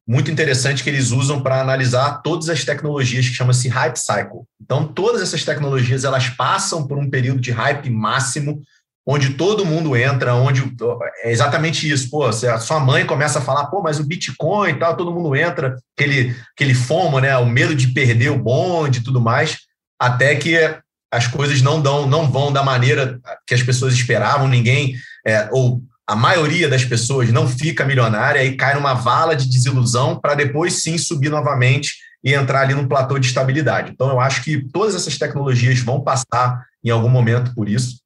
muito 0.07 0.29
interessante 0.29 0.83
que 0.83 0.89
eles 0.89 1.11
usam 1.11 1.41
para 1.41 1.59
analisar 1.59 2.21
todas 2.21 2.47
as 2.49 2.63
tecnologias 2.63 3.27
que 3.27 3.33
chama-se 3.33 3.67
hype 3.67 3.97
cycle. 3.97 4.43
Então, 4.61 4.87
todas 4.87 5.21
essas 5.21 5.43
tecnologias 5.43 6.03
elas 6.03 6.29
passam 6.29 6.85
por 6.85 6.97
um 6.97 7.09
período 7.09 7.41
de 7.41 7.51
hype 7.51 7.89
máximo, 7.89 8.61
onde 9.07 9.33
todo 9.33 9.65
mundo 9.65 9.95
entra, 9.95 10.35
onde 10.35 10.63
é 11.23 11.31
exatamente 11.31 11.89
isso. 11.89 12.09
Pô, 12.09 12.25
a 12.25 12.31
sua 12.31 12.79
mãe 12.79 13.05
começa 13.05 13.39
a 13.39 13.41
falar, 13.41 13.65
pô, 13.67 13.81
mas 13.81 13.99
o 13.99 14.05
Bitcoin 14.05 14.71
e 14.71 14.79
tal, 14.79 14.95
todo 14.95 15.11
mundo 15.11 15.35
entra, 15.35 15.75
aquele, 15.97 16.35
aquele 16.55 16.73
fomo, 16.73 17.19
né, 17.19 17.35
o 17.37 17.45
medo 17.45 17.75
de 17.75 17.87
perder 17.87 18.29
o 18.29 18.39
bonde 18.39 18.99
e 18.99 19.03
tudo 19.03 19.19
mais, 19.19 19.59
até 19.99 20.35
que 20.35 20.55
as 21.11 21.27
coisas 21.27 21.61
não 21.61 21.81
dão, 21.81 22.07
não 22.07 22.29
vão 22.29 22.51
da 22.51 22.63
maneira 22.63 23.19
que 23.47 23.53
as 23.53 23.63
pessoas 23.63 23.93
esperavam, 23.93 24.47
ninguém 24.47 24.95
é, 25.25 25.49
ou 25.51 25.81
a 26.07 26.15
maioria 26.15 26.69
das 26.69 26.85
pessoas 26.85 27.31
não 27.31 27.47
fica 27.47 27.85
milionária 27.85 28.43
e 28.43 28.55
cai 28.55 28.75
numa 28.75 28.93
vala 28.93 29.35
de 29.35 29.49
desilusão 29.49 30.19
para 30.19 30.35
depois 30.35 30.81
sim 30.83 30.97
subir 30.97 31.29
novamente 31.29 31.95
e 32.23 32.33
entrar 32.33 32.61
ali 32.61 32.73
num 32.73 32.87
platô 32.87 33.17
de 33.17 33.27
estabilidade. 33.27 33.91
Então, 33.91 34.09
eu 34.09 34.19
acho 34.19 34.43
que 34.43 34.63
todas 34.71 34.95
essas 34.95 35.17
tecnologias 35.17 35.79
vão 35.79 36.01
passar 36.01 36.63
em 36.83 36.89
algum 36.89 37.09
momento 37.09 37.53
por 37.53 37.67
isso. 37.67 37.99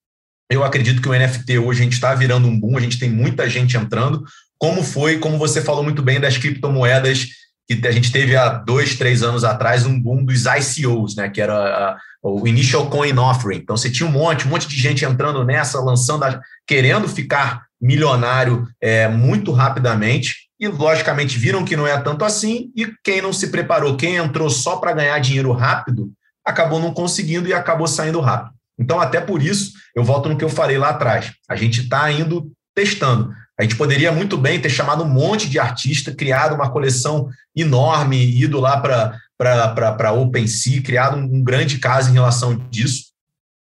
Eu 0.50 0.64
acredito 0.64 1.02
que 1.02 1.10
o 1.10 1.14
NFT 1.14 1.60
hoje 1.60 1.82
a 1.82 1.84
gente 1.84 1.94
está 1.94 2.14
virando 2.16 2.48
um 2.48 2.60
boom, 2.60 2.78
a 2.78 2.82
gente 2.82 2.98
tem 2.98 3.10
muita 3.10 3.50
gente 3.50 3.78
entrando, 3.78 4.24
como 4.58 4.84
foi, 4.84 5.20
como 5.20 5.38
você 5.38 5.62
falou 5.62 5.84
muito 5.84 6.02
bem, 6.02 6.20
das 6.20 6.38
criptomoedas 6.38 7.28
que 7.68 7.88
a 7.88 7.92
gente 7.92 8.12
teve 8.12 8.36
há 8.36 8.50
dois, 8.50 8.96
três 8.96 9.22
anos 9.22 9.44
atrás 9.44 9.86
um 9.86 10.00
boom 10.02 10.26
dos 10.26 10.46
ICOs, 10.46 11.16
né, 11.16 11.30
que 11.30 11.40
era 11.40 11.96
o 12.22 12.48
Initial 12.48 12.90
Coin 12.90 13.16
Offering. 13.18 13.60
Então 13.60 13.78
você 13.78 13.92
tinha 13.92 14.10
um 14.10 14.12
monte, 14.12 14.48
um 14.48 14.50
monte 14.50 14.68
de 14.68 14.76
gente 14.76 15.06
entrando 15.06 15.46
nessa, 15.46 15.80
lançando, 15.80 16.26
querendo 16.66 17.08
ficar 17.08 17.69
milionário 17.82 18.68
é, 18.82 19.08
muito 19.08 19.52
rapidamente 19.52 20.50
e, 20.60 20.68
logicamente, 20.68 21.38
viram 21.38 21.64
que 21.64 21.76
não 21.76 21.88
é 21.88 21.98
tanto 22.02 22.26
assim. 22.26 22.72
E 22.76 22.92
quem 23.04 23.22
não 23.22 23.32
se 23.32 23.48
preparou, 23.50 23.96
quem 23.96 24.18
entrou 24.18 24.50
só 24.50 24.78
para 24.78 24.94
ganhar 24.94 25.18
dinheiro 25.20 25.52
rápido, 25.52 26.12
acabou 26.46 26.80
não 26.80 26.94
conseguindo 26.94 27.48
e 27.48 27.54
acabou 27.54 27.88
saindo 27.88 28.20
rápido. 28.20 28.54
Então, 28.78 29.00
até 29.00 29.22
por 29.22 29.42
isso, 29.42 29.74
eu 29.96 30.04
volto 30.04 30.30
no 30.30 30.38
que 30.38 30.44
eu 30.44 30.50
falei 30.50 30.78
lá 30.78 30.90
atrás. 30.90 31.32
A 31.50 31.56
gente 31.56 31.82
está 31.82 32.12
indo 32.12 32.52
testando. 32.76 33.34
A 33.58 33.64
gente 33.64 33.76
poderia 33.76 34.12
muito 34.12 34.38
bem 34.38 34.60
ter 34.60 34.70
chamado 34.70 35.04
um 35.04 35.10
monte 35.10 35.50
de 35.50 35.60
artista, 35.60 36.14
criado 36.14 36.56
uma 36.56 36.72
coleção 36.72 37.30
enorme, 37.56 38.18
ido 38.18 38.60
lá 38.60 38.80
para 38.80 40.12
OpenSea, 40.14 40.82
criado 40.82 41.18
um 41.18 41.44
grande 41.44 41.78
caso 41.78 42.10
em 42.10 42.14
relação 42.14 42.56
disso 42.70 43.09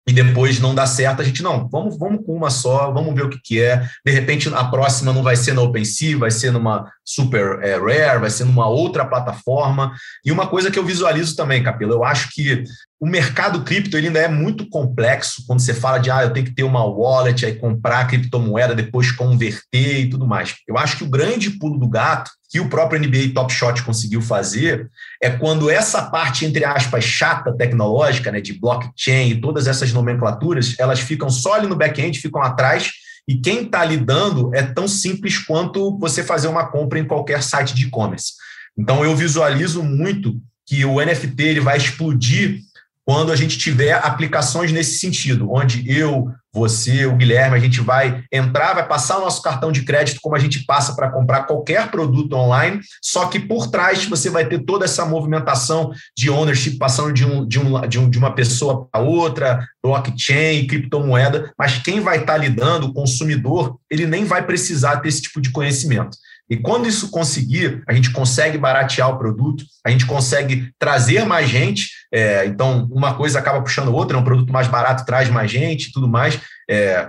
e 0.07 0.13
depois 0.13 0.61
não 0.61 0.75
dá 0.75 0.87
certo, 0.87 1.23
a 1.23 1.25
gente 1.25 1.43
não, 1.43 1.67
vamos, 1.67 1.99
vamos 1.99 2.25
com 2.27 2.37
uma 2.37 2.51
só, 2.51 2.91
vamos 2.91 3.15
ver 3.15 3.25
o 3.25 3.31
que, 3.31 3.41
que 3.43 3.63
é. 3.63 3.89
De 4.05 4.13
repente, 4.13 4.53
a 4.55 4.65
próxima 4.65 5.13
não 5.13 5.23
vai 5.23 5.35
ser 5.35 5.55
na 5.55 5.63
OpenSea, 5.63 6.19
vai 6.19 6.31
ser 6.31 6.51
numa 6.51 6.91
Super 7.03 7.59
é, 7.63 7.77
Rare, 7.77 8.21
vai 8.21 8.29
ser 8.29 8.45
numa 8.45 8.69
outra 8.69 9.07
plataforma. 9.07 9.95
E 10.25 10.31
uma 10.31 10.47
coisa 10.47 10.71
que 10.71 10.79
eu 10.79 10.85
visualizo 10.85 11.35
também, 11.35 11.63
Capelo, 11.63 11.95
eu 11.95 12.05
acho 12.05 12.29
que 12.33 12.65
o 13.01 13.07
mercado 13.07 13.63
cripto 13.63 13.97
ele 13.97 14.09
ainda 14.09 14.21
é 14.21 14.29
muito 14.29 14.69
complexo 14.69 15.43
quando 15.47 15.61
você 15.61 15.75
fala 15.75 15.99
de 15.99 16.11
ah, 16.11 16.23
eu 16.23 16.33
tenho 16.33 16.47
que 16.47 16.55
ter 16.55 16.63
uma 16.65 16.85
wallet, 16.85 17.45
aí 17.45 17.55
comprar 17.55 18.07
criptomoeda, 18.07 18.75
depois 18.75 19.11
converter 19.11 20.01
e 20.01 20.11
tudo 20.11 20.27
mais. 20.27 20.55
Eu 20.69 20.77
acho 20.77 20.99
que 20.99 21.05
o 21.05 21.11
grande 21.11 21.51
pulo 21.51 21.79
do 21.79 21.89
gato 21.89 22.31
que 22.55 22.61
o 22.61 22.69
próprio 22.69 23.01
NBA 23.01 23.35
Top 23.35 23.53
Shot 23.53 23.83
conseguiu 23.83 24.23
fazer 24.23 24.89
é 25.21 25.29
quando 25.29 25.69
essa 25.69 26.03
parte, 26.03 26.47
entre 26.47 26.65
aspas, 26.65 27.03
chata 27.03 27.53
tecnológica, 27.53 28.31
né, 28.31 28.41
de 28.41 28.53
blockchain 28.53 29.31
e 29.31 29.41
todas 29.41 29.67
essas 29.67 29.93
nomenclaturas, 29.93 30.77
elas 30.79 31.01
ficam 31.01 31.29
só 31.29 31.55
ali 31.55 31.67
no 31.67 31.75
back-end, 31.75 32.21
ficam 32.21 32.41
atrás, 32.41 32.93
e 33.27 33.35
quem 33.39 33.63
está 33.65 33.85
lidando 33.85 34.55
é 34.55 34.63
tão 34.63 34.87
simples 34.87 35.37
quanto 35.37 35.99
você 35.99 36.23
fazer 36.23 36.47
uma 36.47 36.69
compra 36.69 37.01
em 37.01 37.05
qualquer 37.05 37.43
site 37.43 37.75
de 37.75 37.87
e-commerce. 37.87 38.35
Então, 38.79 39.05
eu 39.05 39.17
visualizo 39.17 39.83
muito 39.83 40.41
que 40.65 40.85
o 40.85 41.05
NFT 41.05 41.43
ele 41.43 41.61
vai 41.61 41.77
explodir 41.77 42.61
quando 43.05 43.31
a 43.31 43.37
gente 43.37 43.59
tiver 43.59 43.93
aplicações 43.93 44.73
nesse 44.73 44.99
sentido, 44.99 45.53
onde 45.53 45.85
eu, 45.91 46.33
você, 46.53 47.05
o 47.05 47.17
Guilherme, 47.17 47.57
a 47.57 47.61
gente 47.61 47.81
vai 47.81 48.25
entrar, 48.33 48.75
vai 48.75 48.87
passar 48.87 49.19
o 49.19 49.21
nosso 49.21 49.43
cartão 49.43 49.71
de 49.71 49.83
crédito 49.83 50.21
como 50.23 50.37
a 50.37 50.39
gente 50.39 50.65
passa 50.65 50.95
para 50.95 51.11
comprar 51.11 51.43
qualquer 51.43 51.91
produto 51.91 52.33
online, 52.35 52.81
só 53.03 53.27
que 53.27 53.39
por 53.39 53.67
trás 53.67 54.07
você 54.07 54.31
vai 54.31 54.47
ter 54.47 54.65
toda 54.65 54.87
essa 54.87 55.05
movimentação 55.05 55.93
de 56.17 56.31
ownership 56.31 56.79
passando 56.79 57.13
de, 57.13 57.27
um, 57.27 57.47
de, 57.47 57.59
um, 57.59 57.87
de, 57.87 57.99
um, 57.99 58.09
de 58.09 58.19
uma 58.19 58.35
pessoa 58.35 58.87
para 58.91 59.03
outra, 59.03 59.67
blockchain, 59.83 60.67
criptomoeda, 60.67 61.53
mas 61.59 61.79
quem 61.79 62.01
vai 62.01 62.21
estar 62.21 62.35
tá 62.35 62.39
lidando, 62.39 62.87
o 62.87 62.95
consumidor, 62.95 63.77
ele 63.91 64.07
nem 64.07 64.25
vai 64.25 64.47
precisar 64.47 64.99
ter 64.99 65.09
esse 65.09 65.23
tipo 65.23 65.41
de 65.41 65.51
conhecimento. 65.51 66.17
E 66.49 66.57
quando 66.57 66.89
isso 66.89 67.11
conseguir, 67.11 67.83
a 67.87 67.93
gente 67.93 68.11
consegue 68.11 68.59
baratear 68.59 69.11
o 69.11 69.19
produto, 69.19 69.65
a 69.85 69.91
gente 69.91 70.05
consegue 70.05 70.71
trazer 70.79 71.25
mais 71.25 71.49
gente. 71.49 71.91
É, 72.13 72.45
então, 72.47 72.87
uma 72.91 73.15
coisa 73.15 73.39
acaba 73.39 73.63
puxando 73.63 73.95
outra, 73.95 74.17
é 74.17 74.21
um 74.21 74.25
produto 74.25 74.53
mais 74.53 74.69
barato 74.69 75.07
traz 75.07 75.29
mais 75.31 75.51
gente 75.51 75.89
e 75.89 75.93
tudo 75.93 76.07
mais. 76.07 76.39
É, 76.69 77.09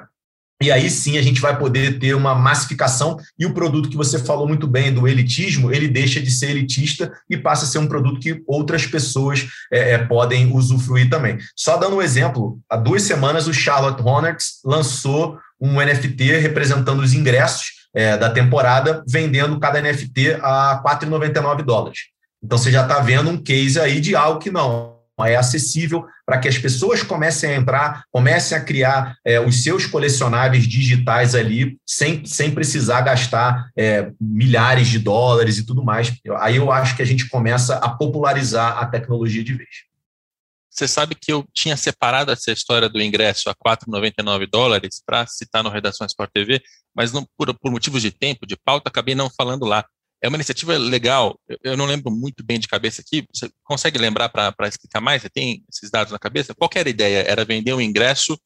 e 0.63 0.71
aí 0.71 0.89
sim 0.89 1.17
a 1.17 1.21
gente 1.21 1.41
vai 1.41 1.57
poder 1.57 1.99
ter 1.99 2.15
uma 2.15 2.33
massificação 2.33 3.17
e 3.37 3.45
o 3.45 3.53
produto 3.53 3.89
que 3.89 3.97
você 3.97 4.17
falou 4.17 4.47
muito 4.47 4.65
bem 4.65 4.93
do 4.93 5.05
elitismo, 5.05 5.71
ele 5.71 5.87
deixa 5.87 6.21
de 6.21 6.31
ser 6.31 6.51
elitista 6.51 7.11
e 7.29 7.37
passa 7.37 7.65
a 7.65 7.67
ser 7.67 7.79
um 7.79 7.87
produto 7.87 8.21
que 8.21 8.41
outras 8.47 8.85
pessoas 8.85 9.45
é, 9.71 9.91
é 9.91 9.97
podem 9.97 10.53
usufruir 10.53 11.09
também. 11.09 11.37
Só 11.57 11.75
dando 11.75 11.97
um 11.97 12.01
exemplo, 12.01 12.57
há 12.69 12.77
duas 12.77 13.03
semanas 13.03 13.47
o 13.47 13.53
Charlotte 13.53 14.01
Hornets 14.01 14.61
lançou 14.63 15.37
um 15.59 15.73
NFT 15.81 16.37
representando 16.37 17.01
os 17.01 17.13
ingressos 17.13 17.74
é, 17.95 18.17
da 18.17 18.29
temporada, 18.29 19.03
vendendo 19.07 19.59
cada 19.59 19.81
NFT 19.81 20.37
a 20.41 20.83
4,99 20.85 21.63
dólares. 21.63 21.99
Então 22.43 22.57
você 22.57 22.71
já 22.71 22.83
está 22.83 22.99
vendo 22.99 23.29
um 23.29 23.37
case 23.41 23.79
aí 23.79 23.99
de 23.99 24.15
algo 24.15 24.39
que 24.39 24.51
não 24.51 24.93
é 25.23 25.37
acessível 25.37 26.05
para 26.25 26.37
que 26.39 26.47
as 26.47 26.57
pessoas 26.57 27.01
comecem 27.01 27.51
a 27.51 27.55
entrar, 27.55 28.03
comecem 28.11 28.57
a 28.57 28.61
criar 28.61 29.15
é, 29.23 29.39
os 29.39 29.63
seus 29.63 29.85
colecionáveis 29.85 30.67
digitais 30.67 31.33
ali, 31.33 31.77
sem, 31.87 32.25
sem 32.25 32.51
precisar 32.51 33.01
gastar 33.01 33.69
é, 33.77 34.11
milhares 34.19 34.87
de 34.87 34.99
dólares 34.99 35.57
e 35.57 35.65
tudo 35.65 35.83
mais. 35.83 36.11
Aí 36.39 36.57
eu 36.57 36.71
acho 36.71 36.97
que 36.97 37.01
a 37.01 37.05
gente 37.05 37.29
começa 37.29 37.75
a 37.75 37.89
popularizar 37.89 38.77
a 38.77 38.85
tecnologia 38.85 39.43
de 39.43 39.53
vez. 39.53 39.85
Você 40.75 40.89
sabe 40.89 41.15
que 41.15 41.31
eu 41.31 41.47
tinha 41.53 41.77
separado 41.77 42.31
essa 42.31 42.51
história 42.51 42.89
do 42.89 43.01
ingresso 43.01 43.49
a 43.49 43.55
4,99 43.55 44.45
dólares 44.51 45.01
para 45.05 45.25
citar 45.25 45.63
no 45.63 45.69
Redação 45.69 46.05
Sport 46.05 46.29
TV, 46.33 46.61
mas 46.93 47.13
não, 47.13 47.25
por, 47.37 47.53
por 47.57 47.71
motivos 47.71 48.01
de 48.01 48.11
tempo, 48.11 48.45
de 48.45 48.57
pauta, 48.57 48.89
acabei 48.89 49.15
não 49.15 49.29
falando 49.29 49.65
lá. 49.65 49.85
É 50.21 50.27
uma 50.27 50.35
iniciativa 50.35 50.77
legal, 50.77 51.39
eu 51.63 51.77
não 51.77 51.85
lembro 51.85 52.11
muito 52.11 52.43
bem 52.43 52.59
de 52.59 52.67
cabeça 52.67 53.01
aqui, 53.01 53.25
você 53.33 53.49
consegue 53.63 53.97
lembrar 53.97 54.27
para 54.27 54.67
explicar 54.67 54.99
mais? 54.99 55.21
Você 55.21 55.29
tem 55.29 55.63
esses 55.71 55.89
dados 55.89 56.11
na 56.11 56.19
cabeça? 56.19 56.53
Qual 56.53 56.69
era 56.75 56.89
a 56.89 56.91
ideia? 56.91 57.19
Era 57.27 57.45
vender 57.45 57.73
um 57.73 57.81
ingresso 57.81 58.37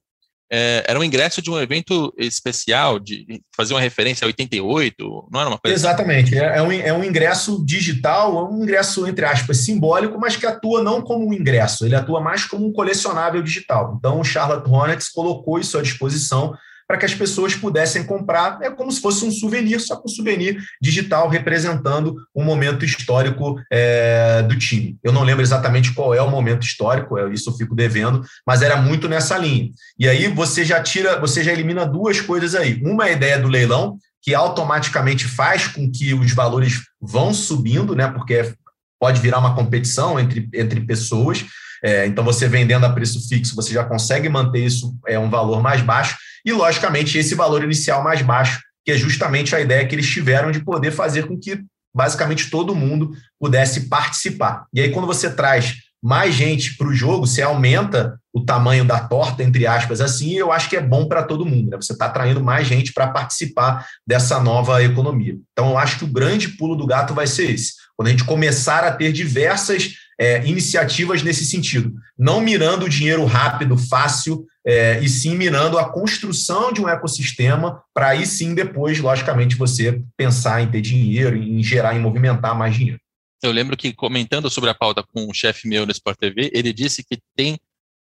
é, 0.51 0.83
era 0.87 0.99
um 0.99 1.03
ingresso 1.03 1.41
de 1.41 1.51
um 1.51 1.59
evento 1.59 2.13
especial, 2.17 2.99
de 2.99 3.41
fazer 3.55 3.73
uma 3.73 3.79
referência 3.79 4.25
a 4.25 4.27
88, 4.27 5.27
não 5.31 5.39
era 5.39 5.49
uma 5.49 5.59
coisa 5.59 5.75
assim? 5.75 5.85
Exatamente, 5.87 6.37
assim? 6.37 6.57
é, 6.57 6.61
um, 6.61 6.71
é 6.71 6.93
um 6.93 7.03
ingresso 7.03 7.63
digital, 7.65 8.37
é 8.37 8.51
um 8.51 8.63
ingresso, 8.63 9.07
entre 9.07 9.25
aspas, 9.25 9.57
simbólico, 9.57 10.19
mas 10.19 10.35
que 10.35 10.45
atua 10.45 10.83
não 10.83 11.01
como 11.01 11.27
um 11.27 11.33
ingresso, 11.33 11.85
ele 11.85 11.95
atua 11.95 12.19
mais 12.19 12.45
como 12.45 12.65
um 12.65 12.73
colecionável 12.73 13.41
digital. 13.41 13.95
Então, 13.97 14.19
o 14.19 14.23
Charlotte 14.23 14.69
Hornets 14.69 15.09
colocou 15.09 15.59
isso 15.59 15.77
à 15.77 15.81
disposição 15.81 16.55
para 16.89 16.97
que 16.97 17.05
as 17.05 17.13
pessoas 17.13 17.53
pudessem 17.53 18.03
comprar, 18.03 18.57
é 18.63 18.71
como 18.71 18.91
se 18.91 18.99
fosse 18.99 19.23
um 19.23 19.29
souvenir, 19.29 19.79
só 19.79 19.95
com 19.95 20.09
um 20.09 20.11
souvenir 20.11 20.59
digital 20.81 21.29
representando 21.29 22.15
um 22.35 22.43
momento 22.43 22.83
histórico 22.83 23.61
é, 23.71 24.41
do 24.41 24.57
time. 24.57 24.97
Eu 25.03 25.11
não 25.11 25.21
lembro 25.21 25.43
exatamente 25.43 25.93
qual 25.93 26.15
é 26.15 26.21
o 26.21 26.31
momento 26.31 26.63
histórico, 26.63 27.15
é, 27.15 27.31
isso 27.31 27.51
eu 27.51 27.53
fico 27.53 27.75
devendo, 27.75 28.23
mas 28.43 28.63
era 28.63 28.75
muito 28.75 29.07
nessa 29.07 29.37
linha. 29.37 29.69
E 29.99 30.09
aí 30.09 30.29
você 30.29 30.65
já 30.65 30.81
tira, 30.81 31.19
você 31.19 31.43
já 31.43 31.53
elimina 31.53 31.85
duas 31.85 32.21
coisas 32.21 32.55
aí. 32.55 32.81
Uma 32.83 33.05
é 33.05 33.09
a 33.09 33.13
ideia 33.13 33.37
do 33.37 33.47
leilão, 33.47 33.99
que 34.19 34.33
automaticamente 34.33 35.25
faz 35.25 35.67
com 35.67 35.91
que 35.91 36.15
os 36.15 36.33
valores 36.33 36.81
vão 36.99 37.35
subindo, 37.35 37.95
né? 37.95 38.07
Porque 38.07 38.51
pode 38.99 39.21
virar 39.21 39.37
uma 39.37 39.53
competição 39.53 40.19
entre, 40.19 40.49
entre 40.55 40.81
pessoas. 40.81 41.45
É, 41.83 42.07
então, 42.07 42.23
você 42.23 42.47
vendendo 42.47 42.85
a 42.85 42.89
preço 42.89 43.29
fixo, 43.29 43.55
você 43.55 43.73
já 43.73 43.85
consegue 43.85 44.27
manter 44.27 44.65
isso 44.65 44.97
é 45.07 45.19
um 45.19 45.29
valor 45.29 45.61
mais 45.61 45.81
baixo 45.83 46.17
e, 46.45 46.51
logicamente, 46.51 47.17
esse 47.17 47.35
valor 47.35 47.63
inicial 47.63 48.03
mais 48.03 48.21
baixo, 48.21 48.59
que 48.85 48.91
é 48.91 48.97
justamente 48.97 49.55
a 49.55 49.59
ideia 49.59 49.85
que 49.85 49.95
eles 49.95 50.07
tiveram 50.07 50.51
de 50.51 50.59
poder 50.59 50.91
fazer 50.91 51.27
com 51.27 51.37
que 51.37 51.59
basicamente 51.93 52.49
todo 52.49 52.75
mundo 52.75 53.11
pudesse 53.39 53.87
participar. 53.87 54.65
E 54.73 54.81
aí, 54.81 54.91
quando 54.91 55.07
você 55.07 55.29
traz 55.29 55.75
mais 56.01 56.33
gente 56.33 56.77
para 56.77 56.87
o 56.87 56.93
jogo, 56.93 57.27
você 57.27 57.41
aumenta 57.41 58.17
o 58.33 58.45
tamanho 58.45 58.85
da 58.85 58.99
torta, 58.99 59.43
entre 59.43 59.67
aspas, 59.67 59.99
assim, 59.99 60.33
eu 60.33 60.51
acho 60.51 60.69
que 60.69 60.77
é 60.77 60.81
bom 60.81 61.07
para 61.07 61.23
todo 61.23 61.45
mundo. 61.45 61.71
Né? 61.71 61.77
Você 61.77 61.93
está 61.93 62.05
atraindo 62.05 62.41
mais 62.41 62.67
gente 62.67 62.93
para 62.93 63.07
participar 63.07 63.85
dessa 64.07 64.39
nova 64.39 64.81
economia. 64.83 65.35
Então, 65.51 65.71
eu 65.71 65.77
acho 65.77 65.97
que 65.97 66.05
o 66.05 66.11
grande 66.11 66.49
pulo 66.49 66.75
do 66.75 66.87
gato 66.87 67.13
vai 67.13 67.27
ser 67.27 67.51
esse. 67.51 67.73
Quando 67.97 68.07
a 68.07 68.11
gente 68.11 68.23
começar 68.23 68.83
a 68.83 68.91
ter 68.91 69.11
diversas 69.11 69.93
é, 70.19 70.45
iniciativas 70.45 71.23
nesse 71.23 71.45
sentido, 71.45 71.93
não 72.17 72.41
mirando 72.41 72.85
o 72.85 72.89
dinheiro 72.89 73.23
rápido, 73.23 73.77
fácil, 73.77 74.45
é, 74.65 74.99
e 74.99 75.07
sim 75.07 75.35
mirando 75.37 75.79
a 75.79 75.89
construção 75.89 76.73
de 76.73 76.81
um 76.81 76.89
ecossistema 76.89 77.81
para 77.93 78.09
aí 78.09 78.25
sim 78.25 78.53
depois, 78.53 78.99
logicamente, 78.99 79.55
você 79.55 80.03
pensar 80.17 80.61
em 80.61 80.69
ter 80.69 80.81
dinheiro, 80.81 81.37
em 81.37 81.63
gerar, 81.63 81.95
em 81.95 82.01
movimentar 82.01 82.53
mais 82.53 82.75
dinheiro. 82.75 82.99
Eu 83.41 83.53
lembro 83.53 83.77
que 83.77 83.93
comentando 83.93 84.49
sobre 84.49 84.69
a 84.69 84.75
pauta 84.75 85.01
com 85.01 85.25
um 85.25 85.33
chefe 85.33 85.67
meu 85.69 85.85
no 85.85 85.91
Sport 85.93 86.17
TV, 86.19 86.51
ele 86.53 86.73
disse 86.73 87.01
que 87.01 87.17
tem 87.33 87.57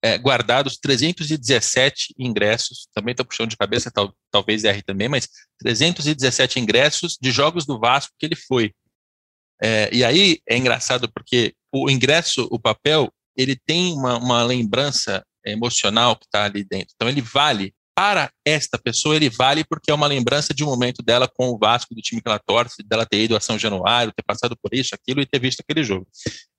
é, 0.03 0.17
guardados 0.17 0.77
317 0.77 2.13
ingressos, 2.19 2.89
também 2.93 3.13
estou 3.13 3.25
puxando 3.25 3.49
de 3.49 3.55
cabeça, 3.55 3.89
tal, 3.89 4.13
talvez 4.29 4.65
erre 4.65 4.81
também, 4.81 5.07
mas 5.07 5.29
317 5.59 6.59
ingressos 6.59 7.17
de 7.21 7.31
jogos 7.31 7.65
do 7.65 7.79
Vasco 7.79 8.13
que 8.19 8.25
ele 8.25 8.35
foi. 8.35 8.73
É, 9.61 9.89
e 9.95 10.03
aí 10.03 10.39
é 10.49 10.57
engraçado 10.57 11.09
porque 11.09 11.53
o 11.73 11.89
ingresso, 11.89 12.47
o 12.51 12.59
papel, 12.59 13.11
ele 13.35 13.55
tem 13.55 13.93
uma, 13.93 14.17
uma 14.17 14.43
lembrança 14.43 15.25
emocional 15.45 16.15
que 16.15 16.25
está 16.25 16.45
ali 16.45 16.63
dentro. 16.63 16.93
Então 16.95 17.09
ele 17.09 17.21
vale 17.21 17.73
para 17.95 18.31
esta 18.45 18.77
pessoa, 18.77 19.15
ele 19.15 19.29
vale 19.29 19.63
porque 19.63 19.91
é 19.91 19.93
uma 19.93 20.07
lembrança 20.07 20.53
de 20.53 20.63
um 20.63 20.67
momento 20.67 21.03
dela 21.03 21.27
com 21.27 21.49
o 21.49 21.57
Vasco, 21.57 21.93
do 21.93 22.01
time 22.01 22.21
que 22.21 22.27
ela 22.27 22.39
torce, 22.39 22.83
dela 22.83 23.05
ter 23.05 23.23
ido 23.23 23.35
a 23.35 23.39
São 23.39 23.57
Januário, 23.57 24.13
ter 24.15 24.23
passado 24.23 24.55
por 24.61 24.73
isso, 24.73 24.95
aquilo 24.95 25.21
e 25.21 25.25
ter 25.25 25.39
visto 25.39 25.61
aquele 25.61 25.83
jogo. 25.83 26.07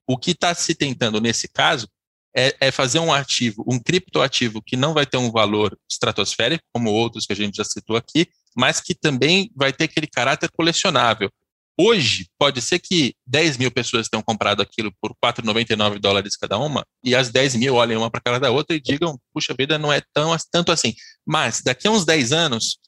O 0.06 0.16
que 0.16 0.32
está 0.32 0.54
se 0.54 0.74
tentando 0.74 1.20
nesse 1.20 1.48
caso 1.48 1.88
é, 2.36 2.54
é, 2.60 2.70
fazer 2.70 2.98
um 2.98 3.12
ativo, 3.12 3.64
um 3.66 3.78
criptoativo 3.78 4.60
que 4.60 4.76
não 4.76 4.92
vai 4.92 5.06
ter 5.06 5.16
um 5.16 5.30
valor 5.30 5.76
estratosférico, 5.90 6.64
como 6.72 6.90
outros 6.90 7.26
que 7.26 7.32
a 7.32 7.36
gente 7.36 7.56
já 7.56 7.64
citou 7.64 7.96
aqui, 7.96 8.28
mas 8.56 8.80
que 8.80 8.94
também 8.94 9.50
vai 9.54 9.72
ter 9.72 9.84
aquele 9.84 10.06
caráter 10.06 10.50
colecionável. 10.52 11.30
Hoje, 11.76 12.28
pode 12.38 12.62
ser 12.62 12.78
que 12.78 13.14
10 13.26 13.56
mil 13.56 13.70
pessoas 13.70 14.08
tenham 14.08 14.22
comprado 14.22 14.62
aquilo 14.62 14.92
por 15.00 15.12
4,99 15.24 15.98
dólares 15.98 16.36
cada 16.36 16.56
uma, 16.56 16.86
e 17.02 17.16
as 17.16 17.30
10 17.30 17.56
mil 17.56 17.74
olhem 17.74 17.96
uma 17.96 18.10
para 18.10 18.20
a 18.20 18.22
cara 18.22 18.40
da 18.40 18.50
outra 18.50 18.76
e 18.76 18.80
digam, 18.80 19.18
puxa 19.32 19.54
vida, 19.58 19.76
não 19.76 19.92
é 19.92 20.00
tão, 20.12 20.36
tanto 20.52 20.70
assim. 20.70 20.94
Mas, 21.26 21.62
daqui 21.62 21.88
a 21.88 21.90
uns 21.90 22.04
10 22.04 22.32
anos, 22.32 22.78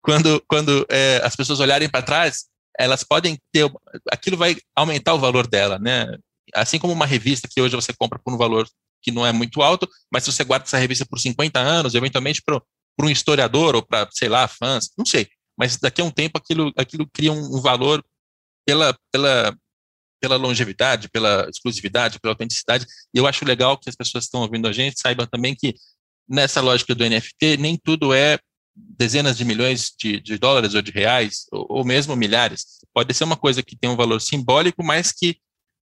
quando, 0.00 0.40
quando 0.46 0.86
é, 0.88 1.20
as 1.24 1.34
pessoas 1.34 1.58
olharem 1.58 1.88
para 1.88 2.02
trás, 2.02 2.44
elas 2.78 3.02
podem 3.02 3.36
ter, 3.52 3.68
aquilo 4.12 4.36
vai 4.36 4.56
aumentar 4.76 5.14
o 5.14 5.18
valor 5.18 5.46
dela, 5.46 5.78
né? 5.78 6.06
Assim 6.54 6.78
como 6.78 6.92
uma 6.92 7.06
revista 7.06 7.48
que 7.52 7.60
hoje 7.60 7.74
você 7.74 7.92
compra 7.92 8.18
por 8.22 8.32
um 8.32 8.36
valor 8.36 8.68
que 9.02 9.10
não 9.10 9.26
é 9.26 9.32
muito 9.32 9.62
alto, 9.62 9.88
mas 10.12 10.22
se 10.22 10.32
você 10.32 10.44
guarda 10.44 10.66
essa 10.66 10.78
revista 10.78 11.04
por 11.04 11.18
50 11.18 11.58
anos, 11.58 11.94
eventualmente 11.94 12.42
para 12.42 12.62
um 13.00 13.10
historiador 13.10 13.74
ou 13.74 13.82
para, 13.82 14.08
sei 14.12 14.28
lá, 14.28 14.46
fãs, 14.46 14.90
não 14.96 15.04
sei. 15.04 15.28
Mas 15.58 15.76
daqui 15.76 16.00
a 16.00 16.04
um 16.04 16.10
tempo 16.10 16.38
aquilo, 16.38 16.72
aquilo 16.76 17.08
cria 17.12 17.32
um, 17.32 17.56
um 17.56 17.60
valor 17.60 18.04
pela, 18.66 18.98
pela, 19.12 19.56
pela 20.20 20.36
longevidade, 20.36 21.08
pela 21.08 21.48
exclusividade, 21.48 22.18
pela 22.20 22.32
autenticidade. 22.32 22.84
E 23.14 23.18
eu 23.18 23.26
acho 23.26 23.44
legal 23.44 23.78
que 23.78 23.88
as 23.88 23.96
pessoas 23.96 24.24
que 24.24 24.28
estão 24.28 24.42
ouvindo 24.42 24.66
a 24.68 24.72
gente 24.72 25.00
saibam 25.00 25.26
também 25.26 25.54
que 25.54 25.74
nessa 26.28 26.60
lógica 26.60 26.94
do 26.94 27.08
NFT, 27.08 27.56
nem 27.58 27.76
tudo 27.76 28.12
é 28.12 28.38
dezenas 28.74 29.38
de 29.38 29.44
milhões 29.44 29.92
de, 29.98 30.20
de 30.20 30.36
dólares 30.36 30.74
ou 30.74 30.82
de 30.82 30.90
reais, 30.90 31.46
ou, 31.50 31.66
ou, 31.70 31.84
mesmo 31.84 32.14
milhares. 32.14 32.80
Pode 32.92 33.14
ser 33.14 33.24
uma 33.24 33.36
coisa 33.36 33.62
que 33.62 33.76
tem 33.76 33.88
um 33.88 33.96
valor 33.96 34.20
simbólico, 34.20 34.84
mas 34.84 35.12
que 35.12 35.38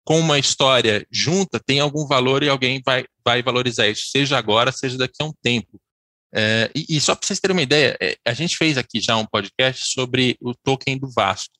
com 0.04 0.20
uma 0.20 0.40
história 0.40 1.06
junta 1.12 1.60
tem 1.60 1.80
algum 1.80 2.08
valor 2.08 2.42
e 2.42 2.50
alguém 2.50 2.82
vai, 2.84 3.06
vai 3.24 3.44
valorizar 3.44 3.88
isso, 3.88 4.08
seja 4.10 4.38
agora, 4.38 4.72
seja 4.72 4.98
daqui 4.98 5.22
a 5.22 5.26
um 5.26 5.34
tempo. 5.44 5.80
É, 6.34 6.72
e, 6.74 6.98
e, 6.98 7.02
só 7.02 7.16
para 7.16 7.28
vocês 7.28 7.40
terem 7.40 7.56
uma 7.56 7.62
ideia, 7.62 7.98
é, 8.02 8.16
a 8.26 8.34
gente 8.34 8.56
fez 8.56 8.78
aqui 8.78 9.00
já 9.02 9.18
um 9.18 9.26
podcast 9.26 9.92
sobre 9.94 10.38
o 10.42 10.54
token 10.56 10.98
do 10.98 11.12
Vasco. 11.12 11.59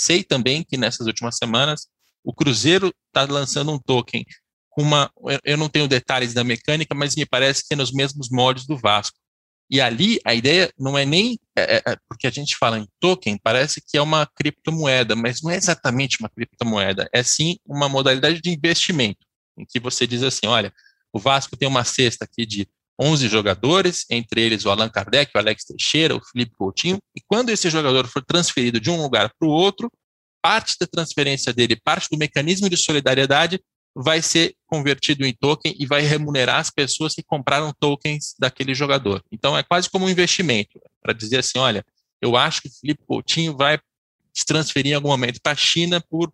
Sei 0.00 0.22
também 0.22 0.62
que 0.62 0.76
nessas 0.76 1.08
últimas 1.08 1.36
semanas 1.36 1.88
o 2.22 2.32
Cruzeiro 2.32 2.94
está 3.08 3.24
lançando 3.24 3.72
um 3.72 3.78
token 3.80 4.24
com 4.70 4.82
uma. 4.82 5.10
Eu 5.42 5.56
não 5.56 5.68
tenho 5.68 5.88
detalhes 5.88 6.32
da 6.32 6.44
mecânica, 6.44 6.94
mas 6.94 7.16
me 7.16 7.26
parece 7.26 7.66
que 7.66 7.74
é 7.74 7.76
nos 7.76 7.92
mesmos 7.92 8.28
moldes 8.30 8.64
do 8.64 8.76
Vasco. 8.76 9.18
E 9.68 9.80
ali 9.80 10.20
a 10.24 10.34
ideia 10.34 10.72
não 10.78 10.96
é 10.96 11.04
nem. 11.04 11.36
É, 11.56 11.76
é, 11.76 11.82
é, 11.84 11.96
porque 12.08 12.28
a 12.28 12.30
gente 12.30 12.56
fala 12.56 12.78
em 12.78 12.86
token, 13.00 13.36
parece 13.42 13.82
que 13.84 13.98
é 13.98 14.00
uma 14.02 14.24
criptomoeda, 14.24 15.16
mas 15.16 15.42
não 15.42 15.50
é 15.50 15.56
exatamente 15.56 16.18
uma 16.20 16.28
criptomoeda, 16.28 17.08
é 17.12 17.22
sim 17.24 17.58
uma 17.66 17.88
modalidade 17.88 18.40
de 18.40 18.50
investimento, 18.50 19.26
em 19.58 19.66
que 19.66 19.80
você 19.80 20.06
diz 20.06 20.22
assim: 20.22 20.46
olha, 20.46 20.72
o 21.12 21.18
Vasco 21.18 21.56
tem 21.56 21.66
uma 21.66 21.82
cesta 21.82 22.24
aqui 22.24 22.46
de 22.46 22.68
11 23.00 23.28
jogadores, 23.28 24.04
entre 24.10 24.40
eles 24.40 24.64
o 24.64 24.70
Allan 24.70 24.88
Kardec, 24.88 25.30
o 25.34 25.38
Alex 25.38 25.64
Teixeira, 25.64 26.16
o 26.16 26.24
Felipe 26.24 26.52
Coutinho, 26.56 26.98
e 27.16 27.20
quando 27.26 27.50
esse 27.50 27.70
jogador 27.70 28.06
for 28.08 28.24
transferido 28.24 28.80
de 28.80 28.90
um 28.90 29.00
lugar 29.00 29.30
para 29.38 29.48
o 29.48 29.50
outro, 29.50 29.90
parte 30.42 30.76
da 30.80 30.86
transferência 30.86 31.52
dele, 31.52 31.76
parte 31.76 32.08
do 32.10 32.18
mecanismo 32.18 32.68
de 32.68 32.76
solidariedade 32.76 33.60
vai 33.94 34.22
ser 34.22 34.54
convertido 34.66 35.24
em 35.24 35.32
token 35.32 35.74
e 35.78 35.86
vai 35.86 36.02
remunerar 36.02 36.56
as 36.56 36.70
pessoas 36.70 37.14
que 37.14 37.22
compraram 37.22 37.72
tokens 37.78 38.34
daquele 38.38 38.74
jogador. 38.74 39.22
Então 39.32 39.56
é 39.56 39.62
quase 39.62 39.90
como 39.90 40.04
um 40.04 40.08
investimento, 40.08 40.80
para 41.02 41.12
dizer 41.12 41.38
assim, 41.38 41.58
olha, 41.58 41.84
eu 42.20 42.36
acho 42.36 42.62
que 42.62 42.68
o 42.68 42.72
Felipe 42.80 43.04
Coutinho 43.06 43.56
vai 43.56 43.78
se 44.32 44.44
transferir 44.46 44.92
em 44.92 44.94
algum 44.94 45.08
momento 45.08 45.40
para 45.42 45.52
a 45.52 45.56
China 45.56 46.00
por 46.08 46.32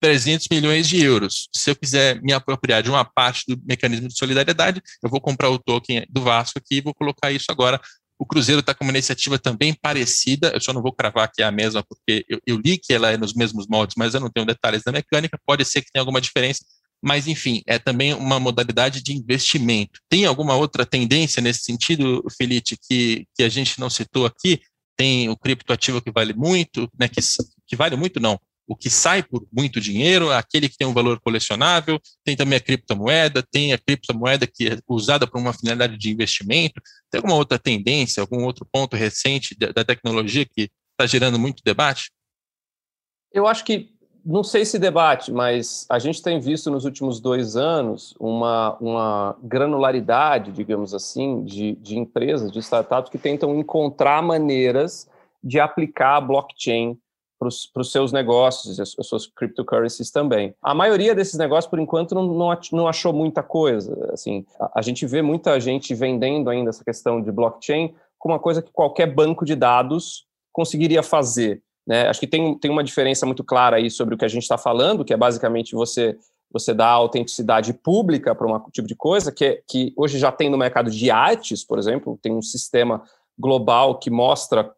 300 0.00 0.48
milhões 0.50 0.88
de 0.88 1.02
euros. 1.02 1.48
Se 1.54 1.70
eu 1.70 1.76
quiser 1.76 2.20
me 2.22 2.32
apropriar 2.32 2.82
de 2.82 2.90
uma 2.90 3.04
parte 3.04 3.44
do 3.48 3.60
mecanismo 3.64 4.08
de 4.08 4.16
solidariedade, 4.16 4.82
eu 5.02 5.08
vou 5.08 5.20
comprar 5.20 5.50
o 5.50 5.58
token 5.58 6.06
do 6.08 6.22
Vasco 6.22 6.58
aqui 6.58 6.76
e 6.76 6.80
vou 6.80 6.94
colocar 6.94 7.32
isso 7.32 7.46
agora. 7.50 7.80
O 8.18 8.24
Cruzeiro 8.24 8.60
está 8.60 8.74
com 8.74 8.84
uma 8.84 8.92
iniciativa 8.92 9.38
também 9.38 9.74
parecida, 9.74 10.50
eu 10.54 10.60
só 10.60 10.72
não 10.72 10.82
vou 10.82 10.92
cravar 10.92 11.30
que 11.30 11.42
é 11.42 11.44
a 11.44 11.50
mesma, 11.50 11.82
porque 11.82 12.24
eu, 12.28 12.40
eu, 12.46 12.56
li 12.56 12.78
que 12.78 12.92
ela 12.92 13.10
é 13.10 13.16
nos 13.16 13.34
mesmos 13.34 13.66
moldes, 13.68 13.94
mas 13.96 14.14
eu 14.14 14.20
não 14.20 14.30
tenho 14.30 14.46
detalhes 14.46 14.82
da 14.82 14.92
mecânica, 14.92 15.38
pode 15.44 15.64
ser 15.66 15.82
que 15.82 15.92
tenha 15.92 16.00
alguma 16.00 16.20
diferença, 16.20 16.64
mas 17.02 17.26
enfim, 17.26 17.62
é 17.66 17.78
também 17.78 18.14
uma 18.14 18.40
modalidade 18.40 19.02
de 19.02 19.12
investimento. 19.12 20.00
Tem 20.08 20.24
alguma 20.24 20.54
outra 20.54 20.86
tendência 20.86 21.42
nesse 21.42 21.60
sentido, 21.60 22.24
Felipe, 22.36 22.76
que, 22.88 23.26
que 23.34 23.42
a 23.42 23.48
gente 23.50 23.78
não 23.78 23.90
citou 23.90 24.24
aqui? 24.24 24.60
Tem 24.96 25.28
o 25.28 25.36
criptoativo 25.36 26.00
que 26.00 26.10
vale 26.10 26.32
muito, 26.32 26.90
né, 26.98 27.06
que, 27.06 27.20
que 27.66 27.76
vale 27.76 27.96
muito 27.96 28.18
não, 28.18 28.40
o 28.66 28.74
que 28.74 28.90
sai 28.90 29.22
por 29.22 29.46
muito 29.52 29.80
dinheiro, 29.80 30.30
aquele 30.32 30.68
que 30.68 30.76
tem 30.76 30.86
um 30.86 30.92
valor 30.92 31.20
colecionável, 31.20 32.00
tem 32.24 32.36
também 32.36 32.56
a 32.56 32.60
criptomoeda, 32.60 33.42
tem 33.42 33.72
a 33.72 33.78
criptomoeda 33.78 34.46
que 34.46 34.68
é 34.68 34.78
usada 34.88 35.26
para 35.26 35.40
uma 35.40 35.52
finalidade 35.52 35.96
de 35.96 36.10
investimento. 36.10 36.80
Tem 37.10 37.18
alguma 37.18 37.36
outra 37.36 37.58
tendência, 37.58 38.20
algum 38.20 38.44
outro 38.44 38.66
ponto 38.70 38.96
recente 38.96 39.56
da, 39.56 39.70
da 39.72 39.84
tecnologia 39.84 40.44
que 40.44 40.70
está 40.92 41.06
gerando 41.06 41.38
muito 41.38 41.62
debate? 41.64 42.10
Eu 43.32 43.46
acho 43.46 43.64
que 43.64 43.94
não 44.24 44.42
sei 44.42 44.64
se 44.64 44.76
debate, 44.76 45.30
mas 45.30 45.86
a 45.88 46.00
gente 46.00 46.20
tem 46.20 46.40
visto 46.40 46.68
nos 46.68 46.84
últimos 46.84 47.20
dois 47.20 47.56
anos 47.56 48.12
uma, 48.18 48.76
uma 48.80 49.36
granularidade, 49.40 50.50
digamos 50.50 50.92
assim, 50.92 51.44
de, 51.44 51.76
de 51.76 51.96
empresas, 51.96 52.50
de 52.50 52.58
startups 52.58 53.08
que 53.08 53.18
tentam 53.18 53.56
encontrar 53.56 54.20
maneiras 54.22 55.08
de 55.44 55.60
aplicar 55.60 56.16
a 56.16 56.20
blockchain 56.20 56.98
para 57.38 57.48
os 57.48 57.92
seus 57.92 58.12
negócios 58.12 58.80
as, 58.80 58.94
as 58.98 59.06
suas 59.06 59.26
cryptocurrencies 59.26 60.10
também. 60.10 60.54
A 60.62 60.74
maioria 60.74 61.14
desses 61.14 61.38
negócios, 61.38 61.68
por 61.68 61.78
enquanto, 61.78 62.14
não, 62.14 62.26
não, 62.26 62.58
não 62.72 62.88
achou 62.88 63.12
muita 63.12 63.42
coisa. 63.42 64.10
Assim, 64.12 64.44
a, 64.58 64.78
a, 64.80 64.82
gente 64.82 65.06
vê 65.06 65.22
muita 65.22 65.58
gente 65.60 65.94
vendendo 65.94 66.48
ainda 66.48 66.70
essa 66.70 66.84
questão 66.84 67.20
de 67.20 67.30
blockchain 67.30 67.94
como 68.18 68.34
uma 68.34 68.40
coisa 68.40 68.62
que 68.62 68.72
qualquer 68.72 69.06
banco 69.06 69.44
de 69.44 69.54
dados 69.54 70.26
conseguiria 70.52 71.02
fazer. 71.02 71.62
Né? 71.86 72.08
Acho 72.08 72.20
que 72.20 72.26
tem, 72.26 72.58
tem 72.58 72.70
uma 72.70 72.82
diferença 72.82 73.26
muito 73.26 73.44
clara 73.44 73.76
aí 73.76 73.90
sobre 73.90 74.14
o 74.14 74.18
que 74.18 74.24
a 74.24 74.28
gente 74.28 74.42
está 74.42 74.58
falando, 74.58 75.04
que 75.04 75.12
é 75.12 75.16
basicamente 75.16 75.74
você 75.74 76.18
você 76.50 76.72
dá 76.72 76.88
autenticidade 76.88 77.74
pública 77.74 78.34
para 78.34 78.46
um 78.46 78.70
tipo 78.70 78.86
de 78.86 78.94
coisa, 78.94 79.32
que, 79.32 79.44
é, 79.44 79.62
que 79.66 79.92
hoje 79.96 80.16
já 80.16 80.30
tem 80.30 80.48
no 80.48 80.56
mercado 80.56 80.90
de 80.90 81.10
artes, 81.10 81.64
por 81.64 81.78
exemplo, 81.78 82.18
tem 82.22 82.32
um 82.32 82.40
sistema 82.40 83.02
global 83.38 83.98
que 83.98 84.08
mostra 84.08 84.72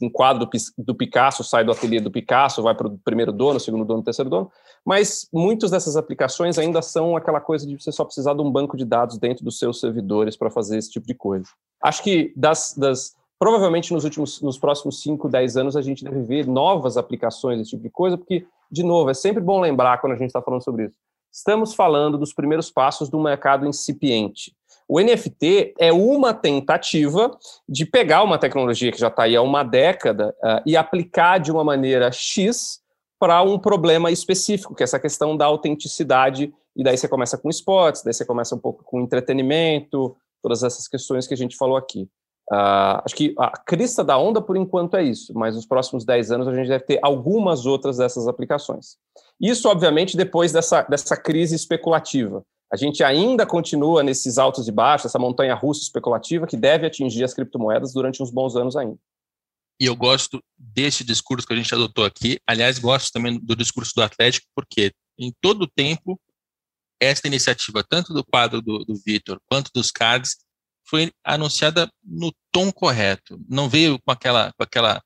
um 0.00 0.10
quadro 0.10 0.48
do 0.76 0.94
Picasso 0.94 1.44
sai 1.44 1.64
do 1.64 1.72
ateliê 1.72 2.00
do 2.00 2.10
Picasso, 2.10 2.62
vai 2.62 2.74
para 2.74 2.88
o 2.88 2.98
primeiro 2.98 3.32
dono, 3.32 3.60
segundo 3.60 3.84
dono, 3.84 4.02
terceiro 4.02 4.28
dono, 4.28 4.50
mas 4.84 5.28
muitas 5.32 5.70
dessas 5.70 5.96
aplicações 5.96 6.58
ainda 6.58 6.82
são 6.82 7.16
aquela 7.16 7.40
coisa 7.40 7.66
de 7.66 7.80
você 7.80 7.92
só 7.92 8.04
precisar 8.04 8.34
de 8.34 8.40
um 8.40 8.50
banco 8.50 8.76
de 8.76 8.84
dados 8.84 9.18
dentro 9.18 9.44
dos 9.44 9.58
seus 9.58 9.78
servidores 9.78 10.36
para 10.36 10.50
fazer 10.50 10.78
esse 10.78 10.90
tipo 10.90 11.06
de 11.06 11.14
coisa. 11.14 11.46
Acho 11.82 12.02
que 12.02 12.32
das, 12.36 12.74
das 12.76 13.14
provavelmente 13.38 13.92
nos 13.92 14.04
últimos, 14.04 14.40
nos 14.40 14.58
próximos 14.58 15.02
5, 15.02 15.28
10 15.28 15.56
anos 15.56 15.76
a 15.76 15.82
gente 15.82 16.04
deve 16.04 16.22
ver 16.22 16.46
novas 16.46 16.96
aplicações 16.96 17.58
desse 17.58 17.70
tipo 17.70 17.82
de 17.82 17.90
coisa, 17.90 18.16
porque, 18.16 18.46
de 18.70 18.82
novo, 18.82 19.10
é 19.10 19.14
sempre 19.14 19.42
bom 19.42 19.60
lembrar 19.60 20.00
quando 20.00 20.12
a 20.12 20.16
gente 20.16 20.28
está 20.28 20.40
falando 20.40 20.62
sobre 20.62 20.86
isso. 20.86 20.96
Estamos 21.32 21.74
falando 21.74 22.18
dos 22.18 22.32
primeiros 22.32 22.70
passos 22.70 23.08
do 23.08 23.18
mercado 23.18 23.66
incipiente. 23.66 24.54
O 24.94 25.00
NFT 25.00 25.72
é 25.78 25.90
uma 25.90 26.34
tentativa 26.34 27.30
de 27.66 27.86
pegar 27.86 28.22
uma 28.22 28.36
tecnologia 28.36 28.92
que 28.92 29.00
já 29.00 29.08
está 29.08 29.22
aí 29.22 29.34
há 29.34 29.40
uma 29.40 29.62
década 29.62 30.36
uh, 30.44 30.60
e 30.66 30.76
aplicar 30.76 31.38
de 31.38 31.50
uma 31.50 31.64
maneira 31.64 32.12
X 32.12 32.78
para 33.18 33.42
um 33.42 33.58
problema 33.58 34.10
específico, 34.10 34.74
que 34.74 34.82
é 34.82 34.84
essa 34.84 35.00
questão 35.00 35.34
da 35.34 35.46
autenticidade. 35.46 36.52
E 36.76 36.84
daí 36.84 36.98
você 36.98 37.08
começa 37.08 37.38
com 37.38 37.48
esportes, 37.48 38.02
daí 38.02 38.12
você 38.12 38.26
começa 38.26 38.54
um 38.54 38.58
pouco 38.58 38.84
com 38.84 39.00
entretenimento, 39.00 40.14
todas 40.42 40.62
essas 40.62 40.86
questões 40.86 41.26
que 41.26 41.32
a 41.32 41.38
gente 41.38 41.56
falou 41.56 41.78
aqui. 41.78 42.02
Uh, 42.52 43.00
acho 43.02 43.14
que 43.14 43.34
a 43.38 43.50
crista 43.64 44.04
da 44.04 44.18
onda, 44.18 44.42
por 44.42 44.58
enquanto, 44.58 44.98
é 44.98 45.02
isso, 45.02 45.32
mas 45.34 45.56
nos 45.56 45.64
próximos 45.64 46.04
10 46.04 46.32
anos 46.32 46.48
a 46.48 46.54
gente 46.54 46.68
deve 46.68 46.84
ter 46.84 46.98
algumas 47.00 47.64
outras 47.64 47.96
dessas 47.96 48.28
aplicações. 48.28 48.98
Isso, 49.40 49.70
obviamente, 49.70 50.18
depois 50.18 50.52
dessa, 50.52 50.82
dessa 50.82 51.16
crise 51.16 51.56
especulativa. 51.56 52.44
A 52.72 52.76
gente 52.76 53.04
ainda 53.04 53.44
continua 53.44 54.02
nesses 54.02 54.38
altos 54.38 54.66
e 54.66 54.72
baixos, 54.72 55.06
essa 55.06 55.18
montanha 55.18 55.54
russa 55.54 55.82
especulativa 55.82 56.46
que 56.46 56.56
deve 56.56 56.86
atingir 56.86 57.22
as 57.22 57.34
criptomoedas 57.34 57.92
durante 57.92 58.22
uns 58.22 58.30
bons 58.30 58.56
anos 58.56 58.76
ainda. 58.76 58.96
E 59.78 59.84
eu 59.84 59.94
gosto 59.94 60.42
desse 60.56 61.04
discurso 61.04 61.46
que 61.46 61.52
a 61.52 61.56
gente 61.56 61.74
adotou 61.74 62.04
aqui. 62.04 62.40
Aliás, 62.46 62.78
gosto 62.78 63.12
também 63.12 63.38
do 63.38 63.54
discurso 63.54 63.92
do 63.94 64.02
Atlético, 64.02 64.46
porque 64.54 64.90
em 65.18 65.30
todo 65.40 65.62
o 65.62 65.66
tempo, 65.68 66.18
esta 66.98 67.28
iniciativa, 67.28 67.84
tanto 67.84 68.14
do 68.14 68.24
quadro 68.24 68.62
do, 68.62 68.78
do 68.84 68.94
Vitor 69.04 69.38
quanto 69.50 69.70
dos 69.74 69.90
cards, 69.90 70.38
foi 70.88 71.12
anunciada 71.22 71.90
no 72.02 72.32
tom 72.50 72.72
correto. 72.72 73.38
Não 73.48 73.68
veio 73.68 74.00
com 74.00 74.10
aquela, 74.10 74.50
com 74.52 74.62
aquela 74.62 75.02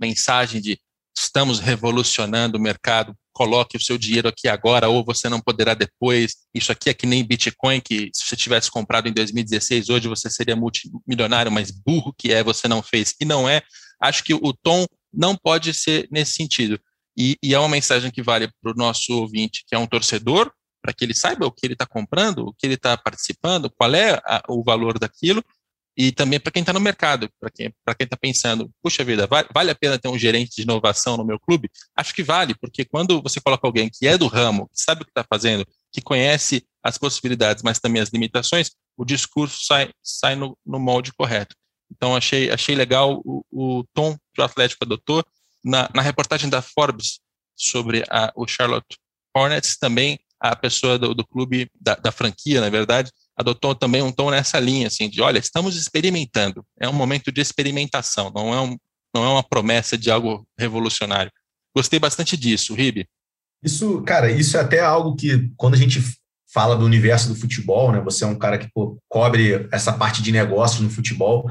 mensagem 0.00 0.60
de 0.60 0.80
estamos 1.16 1.60
revolucionando 1.60 2.58
o 2.58 2.60
mercado 2.60 3.16
coloque 3.34 3.76
o 3.76 3.80
seu 3.80 3.98
dinheiro 3.98 4.28
aqui 4.28 4.48
agora 4.48 4.88
ou 4.88 5.04
você 5.04 5.28
não 5.28 5.40
poderá 5.40 5.74
depois. 5.74 6.36
Isso 6.54 6.72
aqui 6.72 6.88
é 6.88 6.94
que 6.94 7.06
nem 7.06 7.24
Bitcoin, 7.24 7.80
que 7.80 8.10
se 8.14 8.24
você 8.26 8.36
tivesse 8.36 8.70
comprado 8.70 9.08
em 9.08 9.12
2016, 9.12 9.90
hoje 9.90 10.08
você 10.08 10.30
seria 10.30 10.56
multimilionário, 10.56 11.52
mas 11.52 11.70
burro 11.70 12.14
que 12.16 12.32
é, 12.32 12.42
você 12.42 12.68
não 12.68 12.82
fez. 12.82 13.14
E 13.20 13.24
não 13.24 13.48
é. 13.48 13.60
Acho 14.00 14.24
que 14.24 14.32
o 14.32 14.52
tom 14.52 14.86
não 15.12 15.36
pode 15.36 15.74
ser 15.74 16.08
nesse 16.10 16.32
sentido. 16.34 16.80
E, 17.16 17.36
e 17.42 17.54
é 17.54 17.58
uma 17.58 17.68
mensagem 17.68 18.10
que 18.10 18.22
vale 18.22 18.48
para 18.62 18.72
o 18.72 18.76
nosso 18.76 19.12
ouvinte, 19.12 19.64
que 19.66 19.74
é 19.74 19.78
um 19.78 19.86
torcedor, 19.86 20.50
para 20.82 20.92
que 20.92 21.04
ele 21.04 21.14
saiba 21.14 21.46
o 21.46 21.52
que 21.52 21.66
ele 21.66 21.72
está 21.72 21.86
comprando, 21.86 22.48
o 22.48 22.52
que 22.52 22.66
ele 22.66 22.74
está 22.74 22.96
participando, 22.96 23.70
qual 23.70 23.94
é 23.94 24.20
a, 24.24 24.42
o 24.48 24.62
valor 24.62 24.98
daquilo, 24.98 25.42
e 25.96 26.10
também 26.10 26.40
para 26.40 26.50
quem 26.50 26.60
está 26.60 26.72
no 26.72 26.80
mercado, 26.80 27.28
para 27.38 27.50
quem 27.50 27.72
está 28.00 28.16
pensando, 28.16 28.70
puxa 28.82 29.04
vida, 29.04 29.26
vale, 29.26 29.48
vale, 29.52 29.70
a 29.70 29.74
pena 29.74 29.98
ter 29.98 30.08
um 30.08 30.18
gerente 30.18 30.56
de 30.56 30.62
inovação 30.62 31.16
no 31.16 31.24
meu 31.24 31.38
clube? 31.38 31.70
Acho 31.96 32.12
que 32.12 32.22
vale, 32.22 32.54
porque 32.54 32.84
quando 32.84 33.22
você 33.22 33.40
coloca 33.40 33.66
alguém 33.66 33.88
que 33.88 34.06
é 34.06 34.18
do 34.18 34.26
ramo, 34.26 34.68
que 34.68 34.80
sabe 34.80 35.02
o 35.02 35.04
que 35.04 35.10
está 35.10 35.24
fazendo, 35.28 35.64
que 35.92 36.02
conhece 36.02 36.66
as 36.82 36.98
possibilidades, 36.98 37.62
mas 37.62 37.78
também 37.78 38.02
as 38.02 38.10
limitações, 38.10 38.72
o 38.96 39.04
discurso 39.04 39.64
sai, 39.64 39.90
sai 40.02 40.34
no, 40.34 40.58
no 40.66 40.80
molde 40.80 41.12
correto. 41.12 41.54
Então, 41.90 42.16
achei, 42.16 42.50
achei 42.50 42.74
legal 42.74 43.22
o, 43.24 43.44
o 43.52 43.84
tom 43.94 44.16
que 44.34 44.40
o 44.40 44.44
Atlético 44.44 44.84
adotou. 44.84 45.24
Na, 45.64 45.88
na 45.94 46.02
reportagem 46.02 46.50
da 46.50 46.60
Forbes 46.60 47.20
sobre 47.56 48.04
a, 48.10 48.32
o 48.36 48.46
Charlotte 48.46 48.98
Hornets, 49.34 49.78
também 49.78 50.18
a 50.38 50.54
pessoa 50.54 50.98
do, 50.98 51.14
do 51.14 51.26
clube, 51.26 51.70
da, 51.80 51.94
da 51.94 52.12
franquia, 52.12 52.60
na 52.60 52.68
verdade, 52.68 53.10
adotou 53.36 53.74
também 53.74 54.02
um 54.02 54.12
tom 54.12 54.30
nessa 54.30 54.58
linha, 54.58 54.86
assim, 54.86 55.08
de 55.08 55.20
olha, 55.20 55.38
estamos 55.38 55.76
experimentando, 55.76 56.64
é 56.80 56.88
um 56.88 56.92
momento 56.92 57.32
de 57.32 57.40
experimentação, 57.40 58.30
não 58.34 58.54
é, 58.54 58.60
um, 58.60 58.76
não 59.14 59.24
é 59.24 59.28
uma 59.28 59.42
promessa 59.42 59.98
de 59.98 60.10
algo 60.10 60.46
revolucionário. 60.58 61.32
Gostei 61.74 61.98
bastante 61.98 62.36
disso, 62.36 62.74
Ribe. 62.74 63.08
Isso, 63.62 64.02
cara, 64.02 64.30
isso 64.30 64.56
é 64.56 64.60
até 64.60 64.80
algo 64.80 65.16
que, 65.16 65.50
quando 65.56 65.74
a 65.74 65.78
gente 65.78 66.00
fala 66.52 66.76
do 66.76 66.84
universo 66.84 67.28
do 67.28 67.34
futebol, 67.34 67.90
né, 67.90 68.00
você 68.00 68.22
é 68.22 68.26
um 68.26 68.38
cara 68.38 68.58
que 68.58 68.68
pô, 68.72 68.96
cobre 69.08 69.68
essa 69.72 69.92
parte 69.92 70.22
de 70.22 70.30
negócios 70.30 70.80
no 70.80 70.90
futebol, 70.90 71.50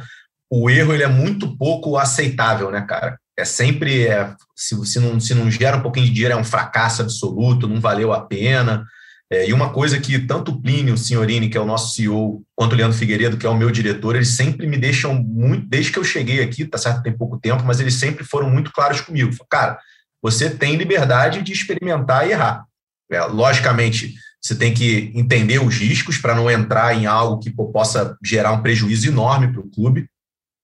o 0.50 0.70
erro 0.70 0.94
ele 0.94 1.04
é 1.04 1.08
muito 1.08 1.58
pouco 1.58 1.98
aceitável, 1.98 2.72
né, 2.72 2.82
cara? 2.82 3.18
É 3.38 3.44
sempre, 3.44 4.08
é, 4.08 4.34
se, 4.56 4.76
se, 4.86 5.00
não, 5.00 5.20
se 5.20 5.34
não 5.34 5.50
gera 5.50 5.78
um 5.78 5.82
pouquinho 5.82 6.06
de 6.06 6.14
dinheiro, 6.14 6.36
é 6.36 6.38
um 6.38 6.44
fracasso 6.44 7.02
absoluto, 7.02 7.68
não 7.68 7.82
valeu 7.82 8.14
a 8.14 8.22
pena. 8.22 8.86
É, 9.34 9.50
e 9.50 9.54
uma 9.54 9.72
coisa 9.72 10.00
que 10.00 10.20
tanto 10.20 10.52
o 10.52 10.62
Plínio 10.62 10.96
Signorini, 10.96 11.50
que 11.50 11.58
é 11.58 11.60
o 11.60 11.66
nosso 11.66 11.96
CEO, 11.96 12.44
quanto 12.56 12.74
o 12.74 12.76
Leandro 12.76 12.96
Figueiredo, 12.96 13.36
que 13.36 13.48
é 13.48 13.50
o 13.50 13.58
meu 13.58 13.72
diretor, 13.72 14.16
eles 14.16 14.36
sempre 14.36 14.68
me 14.68 14.78
deixam 14.78 15.16
muito, 15.16 15.66
desde 15.68 15.92
que 15.92 15.98
eu 15.98 16.04
cheguei 16.04 16.44
aqui, 16.44 16.66
tá 16.66 16.78
certo, 16.78 17.02
tem 17.02 17.12
pouco 17.12 17.40
tempo, 17.40 17.64
mas 17.66 17.80
eles 17.80 17.96
sempre 17.96 18.24
foram 18.24 18.48
muito 18.48 18.72
claros 18.72 19.02
comigo. 19.02 19.32
Cara, 19.50 19.80
você 20.22 20.52
tem 20.52 20.76
liberdade 20.76 21.42
de 21.42 21.52
experimentar 21.52 22.28
e 22.28 22.32
errar. 22.32 22.66
É, 23.12 23.22
logicamente, 23.24 24.14
você 24.40 24.54
tem 24.54 24.72
que 24.72 25.12
entender 25.16 25.60
os 25.60 25.76
riscos 25.78 26.20
para 26.20 26.36
não 26.36 26.52
entrar 26.52 26.96
em 26.96 27.08
algo 27.08 27.40
que 27.40 27.50
pô, 27.50 27.72
possa 27.72 28.16
gerar 28.24 28.52
um 28.52 28.62
prejuízo 28.62 29.08
enorme 29.08 29.52
para 29.52 29.62
o 29.62 29.70
clube. 29.70 30.08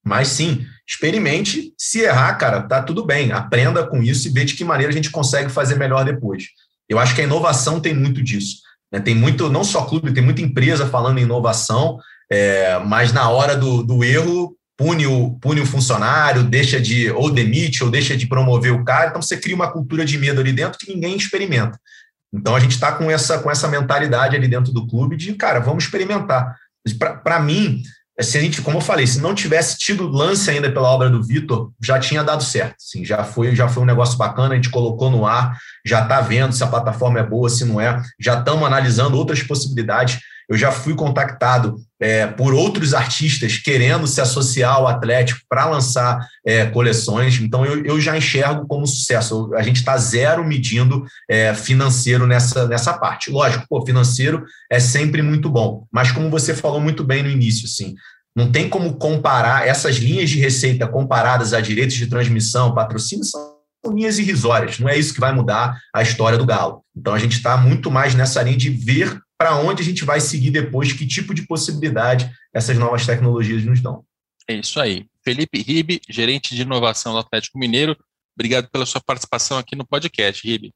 Mas 0.06 0.28
sim, 0.28 0.64
experimente. 0.88 1.74
Se 1.76 2.02
errar, 2.02 2.36
cara, 2.36 2.62
tá 2.62 2.84
tudo 2.84 3.04
bem. 3.06 3.32
Aprenda 3.32 3.86
com 3.88 4.04
isso 4.04 4.28
e 4.28 4.32
vê 4.32 4.46
de 4.46 4.54
que 4.54 4.64
maneira 4.64 4.92
a 4.92 4.96
gente 4.96 5.10
consegue 5.10 5.50
fazer 5.50 5.76
melhor 5.76 6.06
depois. 6.06 6.46
Eu 6.90 7.00
acho 7.00 7.14
que 7.14 7.22
a 7.22 7.24
inovação 7.24 7.80
tem 7.80 7.94
muito 7.94 8.22
disso. 8.24 8.58
Né? 8.92 9.00
Tem 9.00 9.14
muito, 9.14 9.50
não 9.50 9.64
só 9.64 9.86
clube, 9.86 10.12
tem 10.12 10.24
muita 10.24 10.42
empresa 10.42 10.88
falando 10.88 11.20
em 11.20 11.24
inovação, 11.24 12.00
é, 12.32 12.80
mas 12.80 13.14
na 13.14 13.30
hora 13.30 13.56
do, 13.56 13.84
do 13.84 14.04
erro, 14.04 14.56
pune 14.76 15.06
o, 15.06 15.32
pune 15.42 15.62
o 15.62 15.66
funcionário, 15.66 16.44
deixa 16.44 16.80
de, 16.80 17.12
ou 17.12 17.30
demite, 17.30 17.84
ou 17.84 17.92
deixa 17.92 18.16
de 18.16 18.28
promover 18.28 18.72
o 18.72 18.84
cara. 18.84 19.10
Então 19.10 19.22
você 19.22 19.38
cria 19.38 19.56
uma 19.56 19.72
cultura 19.72 20.06
de 20.06 20.18
medo 20.18 20.40
ali 20.40 20.54
dentro 20.54 20.80
que 20.80 20.92
ninguém 20.92 21.16
experimenta. 21.16 21.80
Então 22.34 22.56
a 22.56 22.60
gente 22.60 22.72
está 22.72 22.92
com 22.92 23.10
essa, 23.12 23.40
com 23.40 23.52
essa 23.52 23.68
mentalidade 23.68 24.36
ali 24.36 24.48
dentro 24.48 24.72
do 24.72 24.88
clube 24.88 25.18
de, 25.18 25.34
cara, 25.34 25.60
vamos 25.60 25.84
experimentar. 25.84 26.56
Para 27.24 27.40
mim, 27.40 27.84
se 28.22 28.38
a 28.38 28.42
gente, 28.42 28.62
como 28.62 28.78
eu 28.78 28.82
falei, 28.82 29.08
se 29.08 29.22
não 29.22 29.34
tivesse 29.34 29.78
tido 29.78 30.08
lance 30.08 30.50
ainda 30.50 30.72
pela 30.72 30.90
obra 30.90 31.10
do 31.10 31.24
Vitor, 31.24 31.72
já 31.82 32.00
tinha 32.00 32.24
dado 32.24 32.44
certo. 32.44 32.76
Assim, 32.80 33.06
já 33.06 33.24
foi, 33.24 33.56
já 33.56 33.68
foi 33.68 33.84
um 33.84 33.86
negócio 33.86 34.18
bacana, 34.18 34.54
a 34.54 34.56
gente 34.56 34.70
colocou 34.70 35.10
no 35.10 35.26
ar, 35.26 35.58
já 35.86 36.04
está 36.04 36.20
vendo 36.20 36.54
se 36.54 36.64
a 36.64 36.68
plataforma 36.68 37.20
é 37.20 37.24
boa, 37.24 37.50
se 37.50 37.66
não 37.66 37.80
é, 37.80 38.02
já 38.20 38.40
estamos 38.40 38.64
analisando 38.64 39.18
outras 39.18 39.42
possibilidades. 39.42 40.20
Eu 40.50 40.58
já 40.58 40.72
fui 40.72 40.96
contactado 40.96 41.78
é, 42.02 42.26
por 42.26 42.54
outros 42.54 42.96
artistas 42.96 43.58
querendo 43.58 44.08
se 44.08 44.20
associar 44.20 44.74
ao 44.74 44.88
Atlético 44.88 45.42
para 45.48 45.66
lançar 45.66 46.26
é, 46.46 46.66
coleções, 46.66 47.40
então 47.40 47.64
eu, 47.66 47.86
eu, 47.86 48.02
já 48.02 48.18
enxergo 48.18 48.66
como 48.66 48.88
sucesso. 48.88 49.54
A 49.54 49.62
gente 49.62 49.78
está 49.78 49.96
zero 49.98 50.44
medindo 50.44 51.06
é, 51.30 51.54
financeiro 51.54 52.26
nessa, 52.26 52.68
nessa 52.68 52.94
parte. 52.94 53.30
Lógico, 53.30 53.66
pô, 53.70 53.86
financeiro 53.86 54.44
é 54.72 54.80
sempre 54.80 55.22
muito 55.22 55.50
bom, 55.50 55.86
mas 55.92 56.12
como 56.12 56.32
você 56.32 56.56
falou 56.56 56.82
muito 56.82 57.04
bem 57.04 57.22
no 57.22 57.30
início, 57.30 57.66
assim, 57.66 57.94
não 58.36 58.52
tem 58.52 58.70
como 58.70 58.96
comparar 58.96 59.68
essas 59.68 59.98
linhas 59.98 60.30
de 60.30 60.40
receita 60.40 60.88
comparadas 60.88 61.54
a 61.54 61.62
direitos 61.62 61.96
de 61.96 62.08
transmissão, 62.08 62.74
patrocínio, 62.74 63.26
são 63.26 63.60
linhas 63.94 64.18
irrisórias. 64.18 64.80
Não 64.80 64.90
é 64.90 64.98
isso 64.98 65.14
que 65.14 65.20
vai 65.20 65.34
mudar 65.34 65.78
a 65.94 66.02
história 66.02 66.38
do 66.38 66.46
Galo. 66.46 66.82
Então 66.96 67.14
a 67.14 67.20
gente 67.20 67.34
está 67.34 67.58
muito 67.58 67.92
mais 67.92 68.16
nessa 68.16 68.42
linha 68.42 68.58
de 68.58 68.70
ver 68.70 69.20
para 69.40 69.56
onde 69.56 69.82
a 69.82 69.86
gente 69.86 70.04
vai 70.04 70.20
seguir 70.20 70.52
depois, 70.52 70.92
que 70.92 71.08
tipo 71.08 71.34
de 71.34 71.48
possibilidade 71.48 72.30
essas 72.54 72.78
novas 72.78 73.06
tecnologias 73.06 73.64
nos 73.64 73.80
dão. 73.80 74.04
É 74.50 74.56
isso 74.56 74.80
aí. 74.82 75.06
Felipe 75.24 75.62
Ribe, 75.62 76.02
gerente 76.10 76.54
de 76.54 76.64
inovação 76.64 77.14
do 77.14 77.20
Atlético 77.20 77.58
Mineiro, 77.58 77.96
obrigado 78.36 78.70
pela 78.70 78.86
sua 78.86 79.00
participação 79.00 79.58
aqui 79.58 79.76
no 79.76 79.88
podcast, 79.88 80.46
Ribe. 80.46 80.74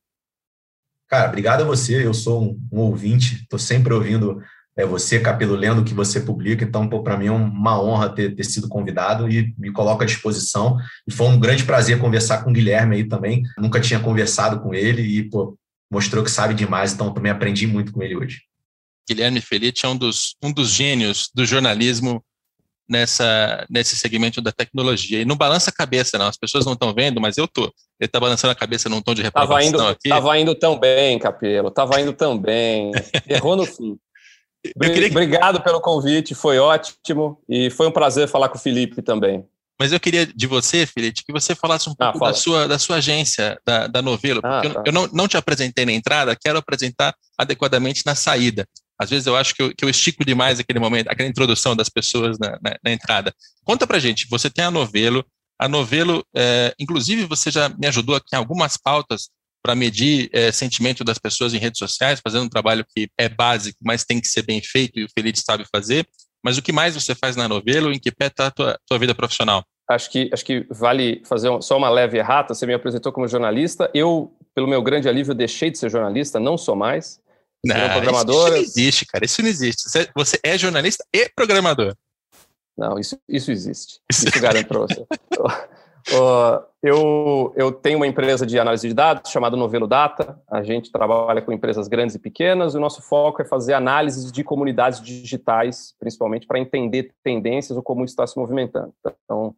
Cara, 1.09 1.27
obrigado 1.27 1.61
a 1.61 1.65
você. 1.65 2.05
Eu 2.05 2.13
sou 2.13 2.41
um, 2.41 2.59
um 2.71 2.79
ouvinte, 2.79 3.41
estou 3.41 3.59
sempre 3.59 3.93
ouvindo 3.93 4.41
é, 4.77 4.85
você, 4.85 5.19
Capelo, 5.19 5.55
lendo 5.55 5.81
o 5.81 5.83
que 5.83 5.93
você 5.93 6.21
publica. 6.21 6.63
Então, 6.63 6.87
para 6.87 7.17
mim 7.17 7.27
é 7.27 7.31
uma 7.31 7.81
honra 7.81 8.09
ter, 8.09 8.33
ter 8.33 8.43
sido 8.45 8.69
convidado 8.69 9.29
e 9.29 9.53
me 9.57 9.71
coloco 9.71 10.03
à 10.03 10.05
disposição. 10.05 10.77
E 11.05 11.11
foi 11.11 11.27
um 11.27 11.39
grande 11.39 11.65
prazer 11.65 11.99
conversar 11.99 12.43
com 12.43 12.49
o 12.49 12.53
Guilherme 12.53 12.95
aí 12.95 13.03
também. 13.03 13.43
Nunca 13.57 13.81
tinha 13.81 13.99
conversado 13.99 14.61
com 14.61 14.73
ele 14.73 15.01
e 15.01 15.29
pô, 15.29 15.57
mostrou 15.91 16.23
que 16.23 16.31
sabe 16.31 16.53
demais. 16.53 16.93
Então, 16.93 17.13
também 17.13 17.31
aprendi 17.31 17.67
muito 17.67 17.91
com 17.91 18.01
ele 18.01 18.15
hoje. 18.15 18.41
Guilherme 19.07 19.41
Felice 19.41 19.85
é 19.85 19.87
um 19.87 19.97
dos, 19.97 20.35
um 20.43 20.51
dos 20.51 20.69
gênios 20.69 21.29
do 21.33 21.45
jornalismo 21.45 22.23
nessa, 22.87 23.65
nesse 23.69 23.95
segmento 23.95 24.41
da 24.41 24.51
tecnologia. 24.51 25.21
E 25.21 25.25
não 25.25 25.35
balança 25.35 25.69
a 25.69 25.73
cabeça, 25.73 26.17
não. 26.17 26.27
As 26.27 26.37
pessoas 26.37 26.65
não 26.65 26.73
estão 26.73 26.93
vendo, 26.93 27.19
mas 27.19 27.37
eu 27.37 27.47
tô. 27.47 27.63
Ele 27.63 28.07
está 28.07 28.19
balançando 28.19 28.51
a 28.51 28.55
cabeça 28.55 28.89
num 28.89 29.01
tom 29.01 29.13
de 29.13 29.21
reprovação 29.21 29.71
tava 29.71 29.83
indo, 29.83 29.87
aqui. 29.87 30.09
Tava 30.09 30.39
indo 30.39 30.55
tão 30.55 30.79
bem, 30.79 31.19
Capelo. 31.19 31.71
Tava 31.71 31.99
indo 31.99 32.13
tão 32.13 32.37
bem. 32.37 32.91
Errou 33.27 33.55
no 33.55 33.65
fim. 33.65 33.97
Que... 34.63 35.07
Obrigado 35.07 35.61
pelo 35.61 35.81
convite, 35.81 36.33
foi 36.33 36.57
ótimo. 36.57 37.37
E 37.49 37.69
foi 37.69 37.85
um 37.85 37.91
prazer 37.91 38.29
falar 38.29 38.47
com 38.47 38.57
o 38.57 38.61
Felipe 38.61 39.01
também. 39.01 39.45
Mas 39.77 39.91
eu 39.91 39.99
queria 39.99 40.25
de 40.25 40.47
você, 40.47 40.85
Felipe, 40.85 41.23
que 41.25 41.33
você 41.33 41.53
falasse 41.53 41.89
um 41.89 41.95
ah, 41.99 42.11
pouco 42.11 42.25
ah, 42.25 42.29
da, 42.29 42.33
sua, 42.33 42.67
da 42.67 42.79
sua 42.79 42.95
agência, 42.95 43.59
da, 43.65 43.87
da 43.87 44.01
Novelo, 44.01 44.39
ah, 44.41 44.61
tá. 44.61 44.67
eu, 44.69 44.83
eu, 44.85 44.93
não, 44.93 45.09
não 45.11 45.27
te 45.27 45.35
apresentei 45.35 45.85
na 45.85 45.91
entrada, 45.91 46.37
quero 46.41 46.57
apresentar 46.57 47.13
adequadamente 47.37 48.03
na 48.05 48.15
saída. 48.15 48.65
Às 48.99 49.09
vezes 49.09 49.27
eu 49.27 49.35
acho 49.35 49.55
que 49.55 49.61
eu, 49.61 49.75
que 49.75 49.83
eu 49.83 49.89
estico 49.89 50.23
demais 50.23 50.59
aquele 50.59 50.79
momento, 50.79 51.07
aquela 51.07 51.29
introdução 51.29 51.75
das 51.75 51.89
pessoas 51.89 52.37
na, 52.39 52.51
na, 52.61 52.77
na 52.83 52.91
entrada. 52.91 53.33
Conta 53.63 53.87
pra 53.87 53.99
gente, 53.99 54.27
você 54.29 54.49
tem 54.49 54.63
a 54.63 54.71
Novelo, 54.71 55.25
a 55.59 55.67
Novelo, 55.67 56.25
é, 56.35 56.73
inclusive 56.79 57.25
você 57.25 57.49
já 57.51 57.69
me 57.69 57.87
ajudou 57.87 58.15
aqui 58.15 58.29
em 58.33 58.37
algumas 58.37 58.77
pautas 58.77 59.29
para 59.63 59.75
medir 59.75 60.29
é, 60.33 60.51
sentimento 60.51 61.03
das 61.03 61.17
pessoas 61.17 61.53
em 61.53 61.57
redes 61.57 61.79
sociais, 61.79 62.19
fazendo 62.21 62.43
um 62.43 62.49
trabalho 62.49 62.85
que 62.93 63.09
é 63.17 63.29
básico, 63.29 63.77
mas 63.81 64.03
tem 64.03 64.19
que 64.19 64.27
ser 64.27 64.41
bem 64.41 64.61
feito 64.61 64.99
e 64.99 65.05
o 65.05 65.09
Felipe 65.17 65.39
sabe 65.39 65.65
fazer. 65.73 66.05
Mas 66.43 66.57
o 66.57 66.61
que 66.61 66.73
mais 66.73 66.93
você 66.95 67.15
faz 67.15 67.37
na 67.37 67.47
Novelo? 67.47 67.93
Em 67.93 67.99
que 67.99 68.11
pé 68.11 68.27
está 68.27 68.47
a 68.47 68.51
tua, 68.51 68.77
tua 68.85 68.99
vida 68.99 69.15
profissional? 69.15 69.63
Acho 69.89 70.11
que, 70.11 70.29
acho 70.33 70.43
que 70.43 70.65
vale 70.69 71.21
fazer 71.25 71.49
só 71.61 71.77
uma 71.77 71.89
leve 71.89 72.17
errata. 72.17 72.53
Você 72.53 72.65
me 72.65 72.73
apresentou 72.73 73.13
como 73.13 73.27
jornalista. 73.27 73.89
Eu, 73.93 74.35
pelo 74.53 74.67
meu 74.67 74.81
grande 74.81 75.07
alívio, 75.07 75.33
deixei 75.33 75.71
de 75.71 75.77
ser 75.77 75.89
jornalista, 75.89 76.39
não 76.39 76.57
sou 76.57 76.75
mais. 76.75 77.21
Não, 77.65 77.89
programador. 77.91 78.47
Isso, 78.47 78.51
não 78.51 78.57
existe, 78.57 79.05
cara. 79.05 79.25
Isso 79.25 79.41
não 79.41 79.49
existe. 79.49 79.83
Você 80.15 80.39
é 80.43 80.57
jornalista 80.57 81.05
e 81.13 81.29
programador. 81.29 81.95
Não, 82.77 82.99
isso, 82.99 83.17
isso 83.29 83.51
existe. 83.51 83.99
Isso 84.11 84.25
garanto 84.41 84.67
para 84.67 84.79
você. 84.79 85.05
Uh, 86.11 86.61
eu, 86.81 87.53
eu 87.55 87.71
tenho 87.71 87.97
uma 87.97 88.07
empresa 88.07 88.45
de 88.45 88.59
análise 88.59 88.87
de 88.87 88.93
dados 88.93 89.31
chamada 89.31 89.55
Novelo 89.55 89.87
Data. 89.87 90.37
A 90.49 90.61
gente 90.61 90.91
trabalha 90.91 91.41
com 91.41 91.51
empresas 91.51 91.87
grandes 91.87 92.15
e 92.15 92.19
pequenas. 92.19 92.75
O 92.75 92.79
nosso 92.79 93.01
foco 93.01 93.41
é 93.41 93.45
fazer 93.45 93.73
análises 93.73 94.31
de 94.31 94.43
comunidades 94.43 95.01
digitais, 95.01 95.95
principalmente 95.97 96.45
para 96.45 96.59
entender 96.59 97.13
tendências 97.23 97.77
ou 97.77 97.83
como 97.83 98.03
isso 98.03 98.11
está 98.11 98.27
se 98.27 98.37
movimentando. 98.37 98.93
Então, 99.23 99.55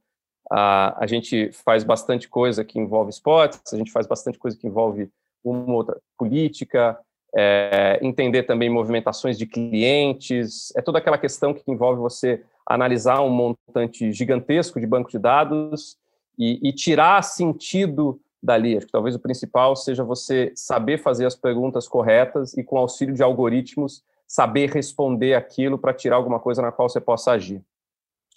a, 0.51 1.03
a 1.03 1.07
gente 1.07 1.51
faz 1.51 1.83
bastante 1.83 2.29
coisa 2.29 2.63
que 2.63 2.77
envolve 2.77 3.09
esportes, 3.09 3.73
a 3.73 3.77
gente 3.77 3.91
faz 3.91 4.05
bastante 4.05 4.37
coisa 4.37 4.55
que 4.55 4.67
envolve 4.67 5.09
uma 5.43 5.73
outra 5.73 5.99
política, 6.17 6.97
é, 7.35 7.99
entender 8.01 8.43
também 8.43 8.69
movimentações 8.69 9.37
de 9.37 9.45
clientes, 9.45 10.71
é 10.75 10.81
toda 10.81 10.99
aquela 10.99 11.17
questão 11.17 11.53
que 11.53 11.63
envolve 11.67 11.99
você 11.99 12.41
analisar 12.65 13.21
um 13.21 13.29
montante 13.29 14.11
gigantesco 14.13 14.79
de 14.79 14.87
banco 14.87 15.11
de 15.11 15.19
dados 15.19 15.97
e, 16.39 16.59
e 16.67 16.71
tirar 16.71 17.21
sentido 17.23 18.19
dali. 18.41 18.77
Acho 18.77 18.85
que 18.85 18.91
talvez 18.91 19.15
o 19.15 19.19
principal 19.19 19.75
seja 19.75 20.03
você 20.03 20.53
saber 20.55 20.97
fazer 20.97 21.25
as 21.25 21.35
perguntas 21.35 21.87
corretas 21.87 22.55
e, 22.55 22.63
com 22.63 22.77
auxílio 22.77 23.13
de 23.13 23.21
algoritmos, 23.21 24.01
saber 24.27 24.71
responder 24.71 25.33
aquilo 25.33 25.77
para 25.77 25.93
tirar 25.93 26.15
alguma 26.15 26.39
coisa 26.39 26.61
na 26.61 26.71
qual 26.71 26.89
você 26.89 27.01
possa 27.01 27.31
agir. 27.31 27.61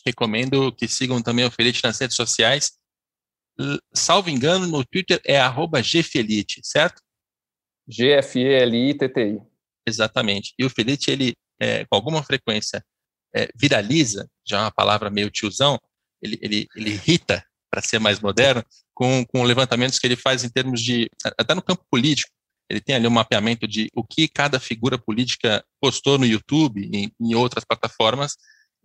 Recomendo 0.05 0.73
que 0.73 0.89
sigam 0.89 1.23
também 1.23 1.45
o 1.45 1.51
Felite 1.51 1.85
nas 1.85 1.99
redes 1.99 2.17
sociais. 2.17 2.73
Salvo 3.93 4.31
engano, 4.31 4.67
no 4.67 4.85
Twitter 4.85 5.21
é 5.25 5.39
gfelite, 5.83 6.61
certo? 6.65 7.03
G-F-E-L-I-T-T-I. 7.89 9.41
Exatamente. 9.87 10.55
E 10.59 10.65
o 10.65 10.71
Felite, 10.71 11.11
ele, 11.11 11.35
é, 11.61 11.85
com 11.87 11.97
alguma 11.97 12.23
frequência, 12.23 12.85
é, 13.35 13.49
viraliza, 13.55 14.29
já 14.47 14.59
é 14.59 14.61
uma 14.63 14.71
palavra 14.71 15.11
meio 15.11 15.31
tiozão, 15.31 15.79
ele, 16.21 16.39
ele, 16.43 16.67
ele 16.77 16.91
irrita 16.91 17.45
para 17.71 17.83
ser 17.83 17.99
mais 17.99 18.21
moderno, 18.21 18.65
com, 18.95 19.25
com 19.27 19.43
levantamentos 19.43 19.99
que 19.99 20.07
ele 20.07 20.17
faz 20.17 20.45
em 20.45 20.49
termos 20.49 20.83
de, 20.83 21.09
até 21.39 21.55
no 21.55 21.63
campo 21.63 21.85
político, 21.91 22.31
ele 22.71 22.81
tem 22.81 22.95
ali 22.95 23.07
um 23.07 23.11
mapeamento 23.11 23.67
de 23.67 23.89
o 23.95 24.05
que 24.05 24.29
cada 24.29 24.61
figura 24.61 24.99
política 24.99 25.65
postou 25.81 26.19
no 26.19 26.27
YouTube 26.27 26.91
em 26.93 27.35
outras 27.35 27.65
plataformas, 27.65 28.37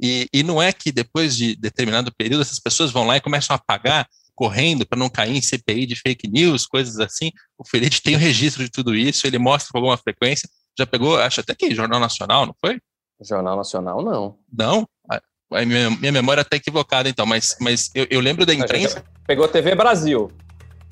e, 0.01 0.27
e 0.33 0.43
não 0.43 0.61
é 0.61 0.71
que 0.71 0.91
depois 0.91 1.35
de 1.35 1.55
determinado 1.55 2.13
período 2.13 2.41
essas 2.41 2.59
pessoas 2.59 2.91
vão 2.91 3.05
lá 3.05 3.17
e 3.17 3.21
começam 3.21 3.55
a 3.55 3.59
pagar 3.59 4.07
correndo 4.35 4.85
para 4.85 4.97
não 4.97 5.09
cair 5.09 5.35
em 5.35 5.41
CPI 5.41 5.85
de 5.85 5.95
fake 5.95 6.27
news, 6.27 6.65
coisas 6.65 6.99
assim. 6.99 7.31
O 7.57 7.67
Felipe 7.67 8.01
tem 8.01 8.15
o 8.15 8.19
registro 8.19 8.63
de 8.63 8.69
tudo 8.69 8.95
isso, 8.95 9.27
ele 9.27 9.37
mostra 9.37 9.71
com 9.71 9.77
alguma 9.77 9.97
frequência. 9.97 10.49
Já 10.77 10.85
pegou, 10.85 11.17
acho 11.19 11.39
até 11.39 11.53
que 11.53 11.73
Jornal 11.75 11.99
Nacional, 11.99 12.45
não 12.45 12.55
foi? 12.59 12.79
Jornal 13.21 13.55
Nacional, 13.55 14.01
não. 14.01 14.37
Não? 14.51 14.87
A 15.51 15.65
minha, 15.65 15.89
minha 15.91 16.11
memória 16.11 16.41
está 16.41 16.55
equivocada, 16.57 17.07
então, 17.07 17.25
mas, 17.25 17.55
mas 17.59 17.91
eu, 17.93 18.07
eu 18.09 18.19
lembro 18.19 18.45
da 18.45 18.53
imprensa. 18.53 19.03
Pegou 19.27 19.47
TV 19.47 19.75
Brasil. 19.75 20.31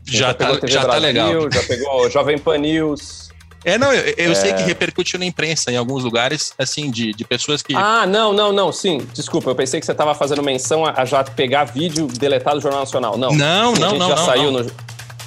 Já, 0.04 0.28
já, 0.28 0.34
tá, 0.34 0.68
já 0.68 0.86
tá 0.86 0.98
legal. 0.98 1.52
Já 1.52 1.64
pegou 1.64 2.10
Jovem 2.10 2.38
Pan 2.38 2.58
News. 2.60 3.31
É, 3.64 3.78
não, 3.78 3.94
eu, 3.94 4.14
eu 4.18 4.32
é... 4.32 4.36
sei 4.36 4.54
que 4.54 4.64
repercutiu 4.64 5.20
na 5.20 5.26
imprensa 5.26 5.72
em 5.72 5.78
alguns 5.78 6.04
lugares, 6.04 6.54
assim, 6.58 6.90
de, 6.90 7.14
de 7.14 7.24
pessoas 7.24 7.62
que. 7.62 7.76
Ah, 7.76 8.06
não, 8.08 8.34
não, 8.34 8.52
não, 8.52 8.72
sim. 8.72 9.06
Desculpa, 9.14 9.50
eu 9.50 9.56
pensei 9.56 9.80
que 9.80 9.86
você 9.86 9.92
estava 9.92 10.16
fazendo 10.16 10.42
menção 10.42 10.86
a, 10.86 11.02
a, 11.02 11.06
já 11.06 11.24
pegar 11.24 11.66
vídeo 11.66 12.08
deletado 12.08 12.58
do 12.58 12.62
Jornal 12.62 12.82
Nacional. 12.82 13.18
Não. 13.18 13.32
Não, 13.32 13.74
não, 13.74 13.98
não. 13.98 14.10
já 14.10 14.16
não, 14.16 14.26
saiu 14.26 14.52
não. 14.52 14.64
no. 14.64 14.72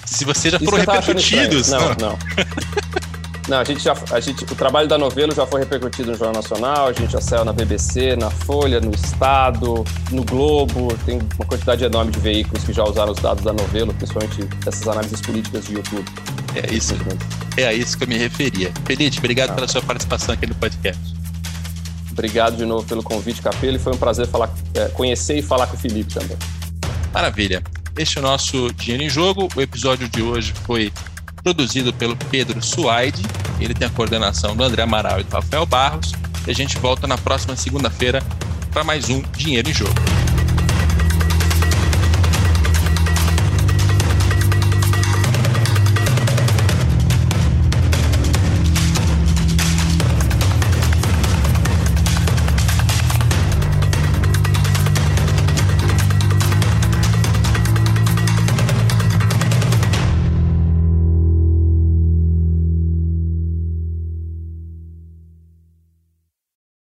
Se 0.04 0.24
vocês 0.24 0.52
já 0.52 0.58
foram 0.58 0.78
repercutidos. 0.78 1.68
Não, 1.68 1.80
não. 1.80 1.96
não. 1.96 2.18
Não, 3.48 3.58
a 3.58 3.64
gente 3.64 3.82
já, 3.82 3.94
a 4.10 4.20
gente, 4.20 4.42
o 4.44 4.54
trabalho 4.56 4.88
da 4.88 4.96
Novelo 4.96 5.34
já 5.34 5.46
foi 5.46 5.60
repercutido 5.60 6.10
no 6.10 6.16
Jornal 6.16 6.42
Nacional, 6.42 6.86
a 6.86 6.92
gente 6.92 7.12
já 7.12 7.20
saiu 7.20 7.44
na 7.44 7.52
BBC, 7.52 8.16
na 8.16 8.30
Folha, 8.30 8.80
no 8.80 8.90
Estado, 8.90 9.84
no 10.10 10.24
Globo, 10.24 10.96
tem 11.04 11.18
uma 11.18 11.44
quantidade 11.46 11.84
enorme 11.84 12.10
de 12.10 12.20
veículos 12.20 12.64
que 12.64 12.72
já 12.72 12.82
usaram 12.84 13.12
os 13.12 13.18
dados 13.18 13.44
da 13.44 13.52
Novelo, 13.52 13.92
principalmente 13.92 14.48
essas 14.66 14.88
análises 14.88 15.20
políticas 15.20 15.66
de 15.66 15.74
YouTube. 15.74 16.04
É 16.54 16.72
isso, 16.72 16.94
é 17.58 17.66
a 17.66 17.74
isso 17.74 17.98
que 17.98 18.04
eu 18.04 18.08
me 18.08 18.16
referia. 18.16 18.72
Felipe, 18.86 19.18
obrigado 19.18 19.50
ah. 19.50 19.54
pela 19.54 19.68
sua 19.68 19.82
participação 19.82 20.34
aqui 20.34 20.46
no 20.46 20.54
podcast. 20.54 21.14
Obrigado 22.10 22.56
de 22.56 22.64
novo 22.64 22.86
pelo 22.86 23.02
convite, 23.02 23.42
Capelo, 23.42 23.76
e 23.76 23.78
foi 23.78 23.92
um 23.92 23.98
prazer 23.98 24.26
falar, 24.26 24.48
é, 24.72 24.88
conhecer 24.88 25.36
e 25.36 25.42
falar 25.42 25.66
com 25.66 25.76
o 25.76 25.78
Felipe 25.78 26.14
também. 26.14 26.38
Maravilha. 27.12 27.62
Este 27.96 28.18
é 28.18 28.20
o 28.20 28.24
nosso 28.24 28.72
Dinheiro 28.72 29.02
em 29.02 29.08
Jogo. 29.10 29.48
O 29.54 29.60
episódio 29.60 30.08
de 30.08 30.22
hoje 30.22 30.54
foi 30.64 30.92
produzido 31.44 31.92
pelo 31.92 32.16
Pedro 32.16 32.60
Suaide. 32.62 33.22
Ele 33.60 33.74
tem 33.74 33.86
a 33.86 33.90
coordenação 33.90 34.56
do 34.56 34.64
André 34.64 34.82
Amaral 34.82 35.20
e 35.20 35.24
do 35.24 35.32
Rafael 35.32 35.66
Barros. 35.66 36.12
E 36.46 36.50
a 36.50 36.54
gente 36.54 36.78
volta 36.78 37.06
na 37.06 37.18
próxima 37.18 37.54
segunda-feira 37.54 38.22
para 38.72 38.82
mais 38.82 39.10
um 39.10 39.22
Dinheiro 39.36 39.68
em 39.68 39.74
Jogo. 39.74 39.94